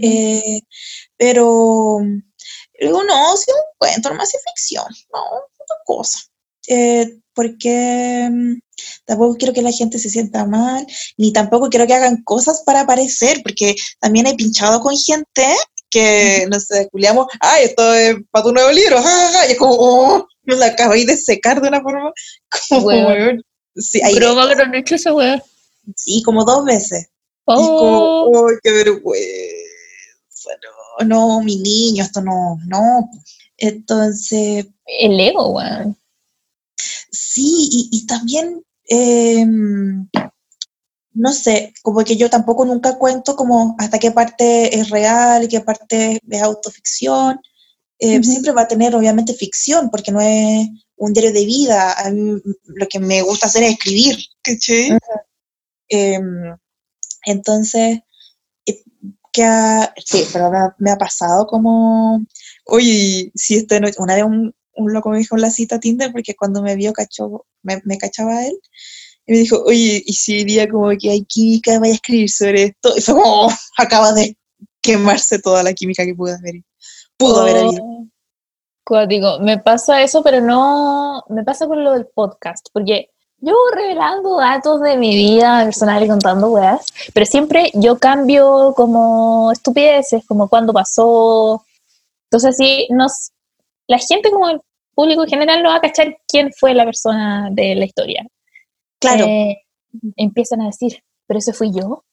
Eh, 0.00 0.60
pero 1.16 1.98
digo, 2.80 3.04
no, 3.04 3.36
si 3.36 3.50
un 3.50 3.58
cuento, 3.78 4.14
más 4.14 4.34
es 4.34 4.42
ficción, 4.44 4.86
no, 5.12 5.20
otra 5.22 5.76
cosa. 5.84 6.18
Eh, 6.68 7.18
porque 7.34 8.28
mm, 8.30 8.58
tampoco 9.04 9.36
quiero 9.36 9.54
que 9.54 9.62
la 9.62 9.72
gente 9.72 9.98
se 9.98 10.10
sienta 10.10 10.44
mal, 10.44 10.86
ni 11.16 11.32
tampoco 11.32 11.68
quiero 11.68 11.86
que 11.86 11.94
hagan 11.94 12.22
cosas 12.24 12.62
para 12.66 12.80
aparecer, 12.80 13.40
porque 13.42 13.74
también 14.00 14.26
he 14.26 14.34
pinchado 14.34 14.80
con 14.80 14.94
gente 14.96 15.46
que, 15.90 16.46
no 16.50 16.60
sé, 16.60 16.88
culiamos, 16.90 17.26
ay, 17.40 17.64
esto 17.64 17.94
es 17.94 18.16
para 18.30 18.44
tu 18.44 18.52
nuevo 18.52 18.70
libro, 18.70 18.98
y 19.48 19.52
es 19.52 19.58
como, 19.58 19.74
oh, 19.78 20.26
me 20.42 20.56
la 20.56 20.66
acabé 20.66 21.04
de 21.04 21.16
secar 21.16 21.60
de 21.60 21.68
una 21.68 21.80
forma 21.80 22.12
como, 22.68 22.86
weón. 22.86 23.42
Sí, 23.76 24.00
que 24.00 24.20
no 24.20 24.74
he 24.74 24.78
hecho 24.78 24.96
esa 24.96 25.14
weá. 25.14 25.42
Sí, 25.96 26.22
como 26.24 26.44
dos 26.44 26.64
veces. 26.64 27.08
Oh. 27.44 27.78
como, 27.78 28.24
oh, 28.24 28.50
qué 28.62 28.72
vergüenza, 28.72 29.57
no, 31.00 31.06
no, 31.06 31.40
mi 31.42 31.56
niño, 31.56 32.02
esto 32.02 32.20
no, 32.20 32.58
no. 32.66 33.10
Entonces... 33.56 34.66
El 34.86 35.20
ego, 35.20 35.50
weón. 35.50 35.96
Sí, 37.10 37.68
y, 37.90 38.06
también, 38.06 38.62
em, 38.84 40.08
no 41.12 41.32
sé, 41.32 41.72
como 41.82 42.04
que 42.04 42.16
yo 42.16 42.30
tampoco 42.30 42.64
nunca 42.64 42.98
cuento 42.98 43.34
como 43.36 43.74
hasta 43.78 43.98
qué 43.98 44.12
parte 44.12 44.78
es 44.78 44.90
real 44.90 45.44
y 45.44 45.48
qué 45.48 45.60
parte 45.60 46.20
es 46.28 46.42
autoficción. 46.42 47.40
Eh, 47.98 48.22
siempre 48.22 48.52
va 48.52 48.62
a 48.62 48.68
tener 48.68 48.94
obviamente 48.94 49.34
ficción, 49.34 49.90
porque 49.90 50.12
no 50.12 50.20
es 50.20 50.68
un 50.96 51.12
diario 51.12 51.32
de 51.32 51.44
vida. 51.44 51.96
lo 52.64 52.86
que 52.88 53.00
me 53.00 53.22
gusta 53.22 53.46
hacer 53.46 53.64
es 53.64 53.72
escribir. 53.72 54.16
Em, 55.88 56.56
entonces, 57.24 57.98
eh, 57.98 58.02
sí, 60.04 60.26
pero 60.32 60.50
me 60.78 60.90
ha, 60.90 60.96
pasado 60.96 61.46
como, 61.46 62.24
oye, 62.66 63.30
si 63.34 63.56
este 63.56 63.80
una 63.98 64.14
vez 64.14 64.24
un, 64.24 64.54
un 64.74 64.92
loco 64.92 65.10
me 65.10 65.18
dijo 65.18 65.36
la 65.36 65.50
cita 65.50 65.80
Tinder 65.80 66.12
porque 66.12 66.34
cuando 66.34 66.62
me 66.62 66.76
vio 66.76 66.92
cachó, 66.92 67.46
me, 67.62 67.80
me 67.84 67.98
cachaba 67.98 68.46
él 68.46 68.58
y 69.26 69.32
me 69.32 69.38
dijo, 69.38 69.62
oye, 69.64 70.02
¿y 70.06 70.12
si 70.14 70.38
diría 70.38 70.68
como 70.68 70.88
que 70.98 71.10
hay 71.10 71.24
química, 71.24 71.78
vaya 71.78 71.92
a 71.92 71.96
escribir 71.96 72.30
sobre 72.30 72.62
esto? 72.64 72.96
Y 72.96 73.02
fue 73.02 73.14
como, 73.14 73.46
oh, 73.46 73.52
acaba 73.76 74.12
de 74.12 74.36
quemarse 74.80 75.38
toda 75.38 75.62
la 75.62 75.74
química 75.74 76.04
que 76.04 76.14
pudo 76.14 76.34
haber, 76.34 76.62
pudo 77.18 77.42
haber 77.42 77.56
habido. 77.58 77.82
Oh, 78.90 79.06
digo, 79.06 79.38
me 79.40 79.58
pasa 79.58 80.02
eso, 80.02 80.22
pero 80.22 80.40
no, 80.40 81.22
me 81.28 81.44
pasa 81.44 81.66
con 81.66 81.84
lo 81.84 81.92
del 81.92 82.06
podcast, 82.06 82.68
porque 82.72 83.10
yo 83.40 83.54
revelando 83.72 84.38
datos 84.38 84.80
de 84.80 84.96
mi 84.96 85.14
vida 85.14 85.64
personal 85.64 86.02
y 86.02 86.08
contando 86.08 86.48
weas, 86.48 86.86
pero 87.14 87.24
siempre 87.24 87.70
yo 87.74 87.98
cambio 87.98 88.74
como 88.76 89.52
estupideces, 89.52 90.24
como 90.26 90.48
cuando 90.48 90.72
pasó. 90.72 91.64
Entonces, 92.24 92.56
sí, 92.56 92.88
nos, 92.90 93.30
la 93.86 93.98
gente 93.98 94.30
como 94.30 94.62
público 94.94 95.22
en 95.22 95.28
general 95.28 95.62
no 95.62 95.68
va 95.68 95.76
a 95.76 95.80
cachar 95.80 96.18
quién 96.26 96.52
fue 96.52 96.74
la 96.74 96.84
persona 96.84 97.48
de 97.52 97.76
la 97.76 97.84
historia. 97.84 98.26
Claro. 98.98 99.24
Eh, 99.26 99.58
empiezan 100.16 100.60
a 100.62 100.66
decir, 100.66 101.02
pero 101.26 101.38
ese 101.38 101.52
fui 101.52 101.70
yo. 101.72 102.04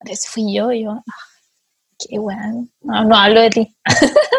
Ese 0.00 0.28
fui 0.28 0.54
yo. 0.54 0.70
Y 0.70 0.84
yo, 0.84 0.92
ah, 0.92 1.02
qué 1.98 2.18
bueno. 2.18 2.68
No, 2.82 3.16
hablo 3.16 3.40
de 3.40 3.50
ti. 3.50 3.76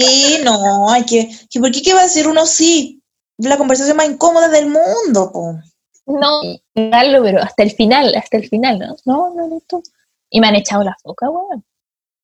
Sí, 0.00 0.40
no, 0.44 0.90
hay 0.90 1.02
que, 1.06 1.30
¿por 1.58 1.72
qué, 1.72 1.80
qué 1.80 1.94
va 1.94 2.00
a 2.00 2.02
decir 2.02 2.28
uno 2.28 2.44
sí? 2.44 2.97
La 3.38 3.56
conversación 3.56 3.96
más 3.96 4.08
incómoda 4.08 4.48
del 4.48 4.66
mundo, 4.66 5.32
po. 5.32 5.54
No, 6.06 6.40
hablo, 6.92 7.22
pero 7.22 7.42
hasta 7.42 7.62
el 7.62 7.70
final, 7.70 8.14
hasta 8.14 8.38
el 8.38 8.48
final, 8.48 8.78
¿no? 8.78 8.96
No, 9.04 9.34
no, 9.34 9.46
no, 9.46 9.62
tú. 9.66 9.82
Y 10.30 10.40
me 10.40 10.48
han 10.48 10.56
echado 10.56 10.82
la 10.82 10.96
foca, 11.02 11.28
weón. 11.30 11.64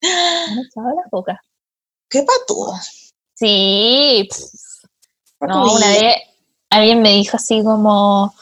Me 0.02 0.08
han 0.10 0.58
echado 0.58 0.88
la 0.88 1.08
foca. 1.10 1.42
¿Qué 2.08 2.22
pato? 2.22 2.72
Sí, 3.34 4.28
no, 5.40 5.74
una 5.74 5.88
vez 5.88 6.16
alguien 6.70 7.02
me 7.02 7.10
dijo 7.10 7.36
así 7.36 7.62
como, 7.62 8.34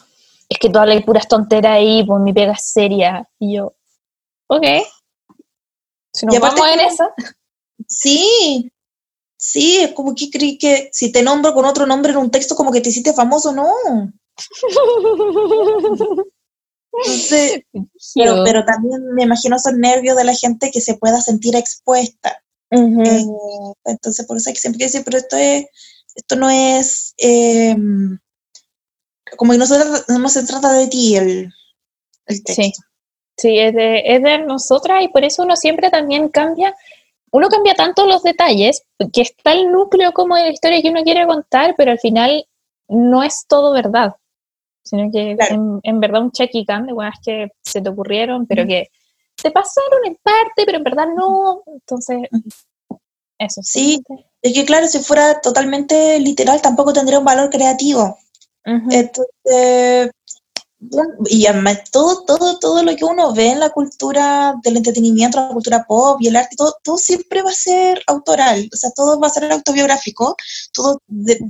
es 0.49 0.59
que 0.59 0.71
tú 0.71 0.79
hablas 0.79 1.03
puras 1.05 1.29
tonteras 1.29 1.73
ahí, 1.73 2.05
pues 2.05 2.21
mi 2.21 2.33
pega 2.33 2.53
es 2.53 2.65
seria. 2.65 3.29
Y 3.39 3.57
yo, 3.57 3.75
ok. 4.49 4.65
Si 6.13 6.27
nos 6.27 6.39
vamos 6.39 6.69
en 6.69 6.81
eso. 6.81 7.11
Sí, 7.87 8.71
sí, 9.43 9.79
es 9.79 9.91
como 9.91 10.15
que 10.15 10.31
creí 10.31 10.57
que 10.57 10.89
si 10.93 11.11
te 11.11 11.21
nombro 11.25 11.53
con 11.53 11.65
otro 11.65 11.85
nombre 11.85 12.13
en 12.13 12.19
un 12.19 12.31
texto 12.31 12.55
como 12.55 12.71
que 12.71 12.81
te 12.81 12.91
hiciste 12.91 13.13
famoso, 13.13 13.53
no. 13.53 13.75
pero, 18.15 18.45
pero 18.45 18.65
también 18.65 19.03
me 19.15 19.25
imagino 19.25 19.57
esos 19.57 19.73
nervios 19.75 20.17
de 20.17 20.23
la 20.23 20.35
gente 20.35 20.71
que 20.71 20.81
se 20.81 20.95
pueda 20.95 21.21
sentir 21.21 21.57
expuesta. 21.57 22.41
Eh, 22.71 23.25
entonces, 23.85 24.25
por 24.27 24.37
eso 24.37 24.49
hay 24.49 24.55
que 24.55 24.61
siempre 24.61 24.85
decir, 24.85 25.03
pero 25.05 25.19
esto 25.19 25.37
es 25.37 25.67
esto 26.15 26.37
no 26.37 26.49
es 26.49 27.15
eh, 27.19 27.75
como 29.37 29.53
que 29.53 29.59
no 29.59 29.67
se, 29.67 29.77
no 30.09 30.29
se 30.29 30.47
trata 30.47 30.73
de 30.73 30.87
ti 30.87 31.17
el, 31.17 31.53
el 32.27 32.45
texto. 32.45 32.63
Sí, 32.63 32.73
sí 33.39 33.59
es, 33.59 33.75
de, 33.75 34.03
es 34.05 34.23
de 34.23 34.39
nosotras 34.39 35.03
y 35.03 35.09
por 35.09 35.25
eso 35.25 35.43
uno 35.43 35.57
siempre 35.57 35.91
también 35.91 36.29
cambia, 36.29 36.77
uno 37.33 37.49
cambia 37.49 37.75
tanto 37.75 38.07
los 38.07 38.23
detalles, 38.23 38.83
que 39.13 39.23
está 39.23 39.53
el 39.53 39.73
núcleo 39.73 40.13
como 40.13 40.37
de 40.37 40.43
la 40.43 40.51
historia 40.51 40.83
que 40.83 40.91
uno 40.91 41.03
quiere 41.03 41.27
contar, 41.27 41.75
pero 41.77 41.91
al 41.91 41.99
final 41.99 42.47
no 42.89 43.23
es 43.23 43.47
todo 43.49 43.73
verdad, 43.73 44.15
sino 44.85 45.11
que 45.11 45.37
en, 45.83 46.01
verdad 46.01 46.23
un 46.23 46.31
check 46.31 46.51
y 46.53 46.67
cam 46.67 46.87
de 46.87 46.93
cosas 46.93 47.15
que 47.25 47.49
se 47.63 47.81
te 47.81 47.89
ocurrieron, 47.89 48.47
pero 48.47 48.67
que 48.67 48.89
te 49.35 49.51
pasaron 49.51 50.05
en 50.05 50.17
parte, 50.23 50.65
pero 50.67 50.79
en 50.79 50.85
verdad 50.85 51.07
no, 51.17 51.63
entonces 51.67 52.19
eso. 53.39 53.61
Sí, 53.63 54.03
es 54.43 54.53
que 54.53 54.65
claro, 54.67 54.87
si 54.87 54.99
fuera 54.99 55.41
totalmente 55.41 56.21
literal, 56.21 56.61
tampoco 56.61 56.93
tendría 56.93 57.19
un 57.19 57.25
valor 57.25 57.49
creativo. 57.49 58.19
Entonces, 58.65 60.11
y 61.27 61.47
además 61.47 61.91
todo, 61.91 62.25
todo, 62.25 62.59
todo 62.59 62.83
lo 62.83 62.97
que 62.97 63.05
uno 63.05 63.33
ve 63.33 63.51
en 63.51 63.61
la 63.61 63.71
cultura 63.71 64.55
del 64.63 64.77
entretenimiento, 64.77 65.41
la 65.41 65.49
cultura 65.49 65.85
pop 65.87 66.21
y 66.21 66.29
el 66.29 66.37
arte, 66.37 66.57
todo, 66.57 66.77
todo 66.83 66.99
siempre 66.99 67.43
va 67.43 67.51
a 67.51 67.55
ser 67.55 68.03
autoral, 68.07 68.69
o 68.73 68.77
sea, 68.77 68.91
todo 68.91 69.21
va 69.21 69.29
a 69.29 69.31
ser 69.31 69.51
autobiográfico, 69.53 70.37
todo 70.73 71.01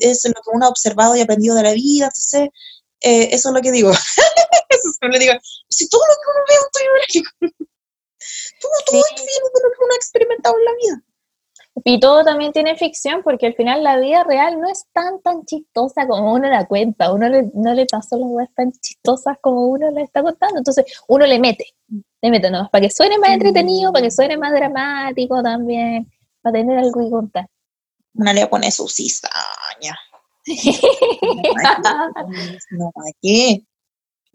es 0.01 0.25
lo 0.27 0.35
que 0.35 0.51
uno 0.53 0.67
ha 0.67 0.69
observado 0.69 1.17
y 1.17 1.21
aprendido 1.21 1.55
de 1.55 1.63
la 1.63 1.73
vida, 1.73 2.07
entonces, 2.07 2.51
eh, 3.01 3.29
eso 3.33 3.49
es 3.49 3.55
lo 3.55 3.61
que 3.63 3.73
digo. 3.73 3.91
eso 4.71 4.89
es 4.89 4.99
lo 5.01 5.11
que 5.11 5.19
digo. 5.19 5.33
Si 5.69 5.89
todo 5.89 6.03
lo 6.07 6.15
que 6.15 6.31
uno 6.31 6.45
ve 6.49 6.55
es 6.55 6.65
autobiográfico, 6.65 7.31
todo, 8.61 8.73
todo 8.87 9.03
viene 9.17 9.33
de 9.33 9.63
lo 9.63 9.71
que 9.71 9.85
uno 9.85 9.93
ha 9.93 9.97
experimentado 9.97 10.57
en 10.59 10.65
la 10.65 10.73
vida. 10.75 11.12
Y 11.85 12.01
todo 12.01 12.23
también 12.23 12.53
tiene 12.53 12.77
ficción, 12.77 13.23
porque 13.23 13.47
al 13.47 13.55
final 13.55 13.83
la 13.83 13.97
vida 13.97 14.25
real 14.25 14.61
no 14.61 14.69
es 14.69 14.85
tan, 14.93 15.23
tan 15.23 15.45
chistosa 15.45 16.07
como 16.07 16.35
uno 16.35 16.49
la 16.49 16.67
cuenta. 16.67 17.13
Uno 17.13 17.29
no 17.55 17.75
le 17.75 17.87
pasó 17.87 18.19
las 18.19 18.29
cosas 18.29 18.55
tan 18.55 18.73
chistosas 18.73 19.39
como 19.41 19.69
uno 19.69 19.91
la 19.91 20.03
está 20.03 20.23
contando. 20.23 20.59
Entonces, 20.59 20.85
uno 21.09 21.27
le 21.27 21.39
mete, 21.39 21.65
le 22.21 22.31
mete 22.31 22.51
nomás, 22.51 22.69
para 22.71 22.83
que 22.83 22.91
suene 22.91 23.19
más 23.19 23.31
entretenido, 23.31 23.91
para 23.91 24.05
que 24.05 24.11
suene 24.11 24.37
más 24.37 24.53
dramático 24.53 25.43
también, 25.43 26.13
para 26.43 26.59
tener 26.59 26.79
algo 26.79 27.01
que 27.01 27.11
contar. 27.11 27.49
Una 28.15 28.35
le 28.35 28.47
pone 28.47 28.71
su 28.71 28.87
cizaña. 28.89 29.99
no, 32.73 32.91
¿para 32.93 33.11
qué? 33.23 33.65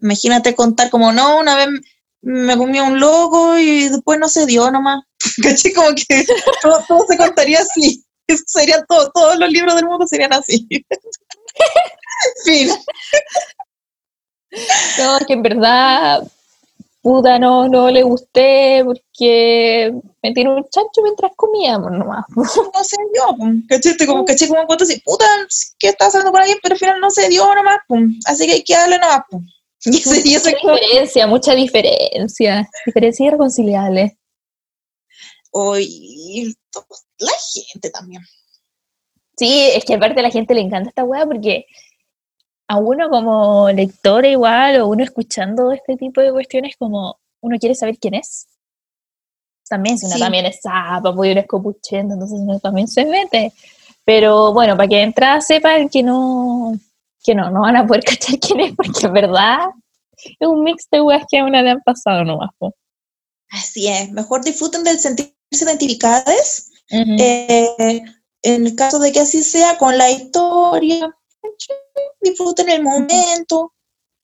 Imagínate 0.00 0.56
contar 0.56 0.90
como, 0.90 1.12
no, 1.12 1.38
una 1.38 1.54
vez 1.54 1.68
me 2.22 2.56
comió 2.56 2.84
un 2.84 2.98
loco 2.98 3.58
y 3.58 3.88
después 3.88 4.18
no 4.18 4.28
se 4.28 4.46
dio 4.46 4.70
nomás. 4.70 5.02
¿Caché? 5.42 5.72
Como 5.72 5.90
que 5.94 6.24
todo, 6.62 7.06
se 7.06 7.16
contaría 7.16 7.60
así. 7.60 8.04
Serían 8.46 8.84
todo, 8.86 9.10
todos 9.12 9.38
los 9.38 9.50
libros 9.50 9.74
del 9.74 9.86
mundo 9.86 10.06
serían 10.06 10.32
así. 10.32 10.66
fin. 12.44 12.68
No, 14.98 15.18
es 15.18 15.26
que 15.26 15.32
en 15.32 15.42
verdad, 15.42 16.26
puta, 17.02 17.38
no, 17.38 17.68
no 17.68 17.90
le 17.90 18.02
gusté 18.02 18.82
porque 18.84 19.92
me 20.22 20.32
tiró 20.32 20.56
un 20.56 20.68
chancho 20.68 21.02
mientras 21.02 21.32
comíamos 21.36 21.92
nomás. 21.92 22.24
No 22.36 22.84
se 22.84 22.96
dio, 23.12 23.62
¿caché? 23.68 24.06
Como, 24.06 24.24
caché 24.24 24.48
como 24.48 24.66
cuando 24.66 24.84
así, 24.84 25.00
puta, 25.00 25.24
¿qué 25.78 25.88
estás 25.88 26.08
haciendo 26.08 26.32
por 26.32 26.40
ahí? 26.40 26.54
Pero 26.62 26.74
al 26.74 26.78
final 26.78 27.00
no 27.00 27.10
se 27.10 27.28
dio 27.28 27.54
nomás, 27.54 27.80
así 28.26 28.46
que 28.46 28.52
hay 28.54 28.64
que 28.64 28.74
darle 28.74 28.98
nomás. 28.98 29.20
Pum. 29.30 29.42
Y 29.84 30.34
mucha 30.34 30.50
diferencia, 30.50 31.26
mucha 31.26 31.54
diferencia, 31.54 32.68
diferencia 32.84 33.26
irreconciliable. 33.26 34.18
Hoy 35.50 36.54
la 37.18 37.32
gente 37.54 37.90
también. 37.90 38.22
Sí, 39.36 39.70
es 39.72 39.84
que 39.84 39.94
aparte 39.94 40.20
a 40.20 40.24
la 40.24 40.30
gente 40.30 40.54
le 40.54 40.60
encanta 40.60 40.88
esta 40.88 41.04
weá 41.04 41.24
porque 41.24 41.66
a 42.66 42.76
uno 42.76 43.08
como 43.08 43.70
lector 43.70 44.26
igual 44.26 44.80
o 44.80 44.88
uno 44.88 45.04
escuchando 45.04 45.72
este 45.72 45.96
tipo 45.96 46.20
de 46.20 46.32
cuestiones 46.32 46.76
como 46.76 47.18
uno 47.40 47.56
quiere 47.58 47.74
saber 47.74 47.98
quién 47.98 48.14
es. 48.14 48.48
También, 49.68 49.98
si 49.98 50.06
uno 50.06 50.18
también 50.18 50.46
es 50.46 50.60
zapa, 50.62 51.14
pues 51.14 51.30
uno 51.30 51.40
es 51.40 51.46
copuchento, 51.46 52.14
entonces 52.14 52.38
uno 52.40 52.58
también 52.58 52.88
se 52.88 53.04
mete. 53.04 53.52
Pero 54.04 54.52
bueno, 54.52 54.76
para 54.76 54.88
que 54.88 55.02
entrada 55.02 55.40
sepan 55.40 55.88
que 55.88 56.02
no, 56.02 56.74
que 57.28 57.34
no, 57.34 57.50
no 57.50 57.60
van 57.60 57.76
a 57.76 57.86
poder 57.86 58.02
cachar 58.04 58.38
quién 58.38 58.60
es, 58.60 58.74
porque 58.74 59.06
es 59.06 59.12
verdad 59.12 59.58
es 60.40 60.48
un 60.48 60.64
mix 60.64 60.88
de 60.90 61.00
weas 61.00 61.24
que 61.30 61.38
a 61.38 61.44
una 61.44 61.62
le 61.62 61.70
han 61.70 61.82
pasado 61.82 62.24
nomás. 62.24 62.50
Así 63.50 63.88
es, 63.88 64.10
mejor 64.10 64.44
disfruten 64.44 64.84
del 64.84 64.98
sentirse 64.98 65.34
identificadas. 65.50 66.70
Eh, 66.90 68.02
en 68.42 68.66
el 68.66 68.74
caso 68.74 68.98
de 68.98 69.12
que 69.12 69.20
así 69.20 69.42
sea, 69.42 69.76
con 69.78 69.96
la 69.96 70.10
historia, 70.10 71.14
disfruten 72.20 72.68
el 72.70 72.82
momento. 72.82 73.72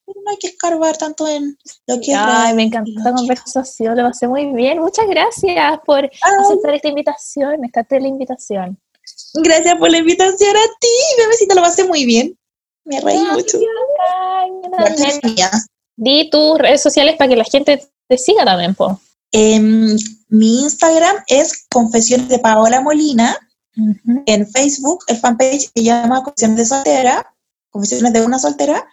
No 0.06 0.30
hay 0.30 0.36
que 0.36 0.48
escarbar 0.48 0.98
tanto 0.98 1.26
en 1.26 1.56
lo 1.86 1.98
que 2.00 2.14
Ay, 2.14 2.54
me 2.54 2.64
encantó 2.64 2.90
esta 2.94 3.12
conversación, 3.12 3.96
lo 3.96 4.02
pasé 4.02 4.28
muy 4.28 4.52
bien. 4.52 4.78
Muchas 4.78 5.06
gracias 5.06 5.80
por 5.86 6.04
aceptar 6.04 6.74
esta 6.74 6.88
invitación, 6.88 7.64
esta 7.64 7.86
invitación 7.96 8.78
Gracias 9.34 9.78
por 9.78 9.90
la 9.90 9.98
invitación 9.98 10.56
a 10.56 10.78
ti, 10.80 10.88
bebecita, 11.18 11.54
lo 11.54 11.62
pasé 11.62 11.84
muy 11.84 12.04
bien. 12.04 12.38
Me 12.84 13.00
reí 13.00 13.18
mucho. 13.32 13.58
Di 15.96 16.28
tus 16.30 16.58
redes 16.58 16.82
sociales 16.82 17.16
para 17.16 17.28
que 17.28 17.36
la 17.36 17.44
gente 17.44 17.86
te 18.08 18.18
siga 18.18 18.44
también, 18.44 18.74
po. 18.74 19.00
mi 19.32 20.62
Instagram 20.62 21.16
es 21.26 21.66
Confesiones 21.70 22.28
de 22.28 22.38
Paola 22.38 22.80
Molina. 22.80 23.38
En 24.26 24.46
Facebook, 24.46 25.04
el 25.08 25.16
fanpage 25.16 25.70
se 25.74 25.82
llama 25.82 26.22
Confesiones 26.22 26.58
de 26.58 26.66
Soltera, 26.66 27.34
Confesiones 27.70 28.12
de 28.12 28.24
una 28.24 28.38
soltera. 28.38 28.86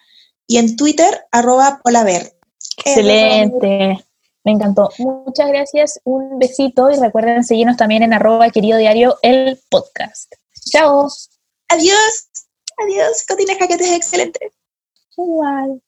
Y 0.46 0.58
en 0.58 0.76
Twitter, 0.76 1.26
arroba 1.30 1.80
polaver. 1.82 2.36
Excelente. 2.78 4.04
Me 4.44 4.52
encantó. 4.52 4.90
Muchas 4.98 5.48
gracias. 5.48 6.00
Un 6.04 6.38
besito 6.38 6.90
y 6.90 6.96
recuerden 6.96 7.44
seguirnos 7.44 7.76
también 7.76 8.02
en 8.02 8.12
arroba 8.12 8.50
querido 8.50 8.76
diario 8.78 9.16
el 9.22 9.60
podcast. 9.70 10.32
Chao. 10.70 11.08
Adiós. 11.68 12.28
Adiós, 12.78 13.24
Cotina 13.26 13.54
Jaquete 13.58 13.84
es 13.84 13.92
excelente. 13.92 14.52
Igual. 15.16 15.80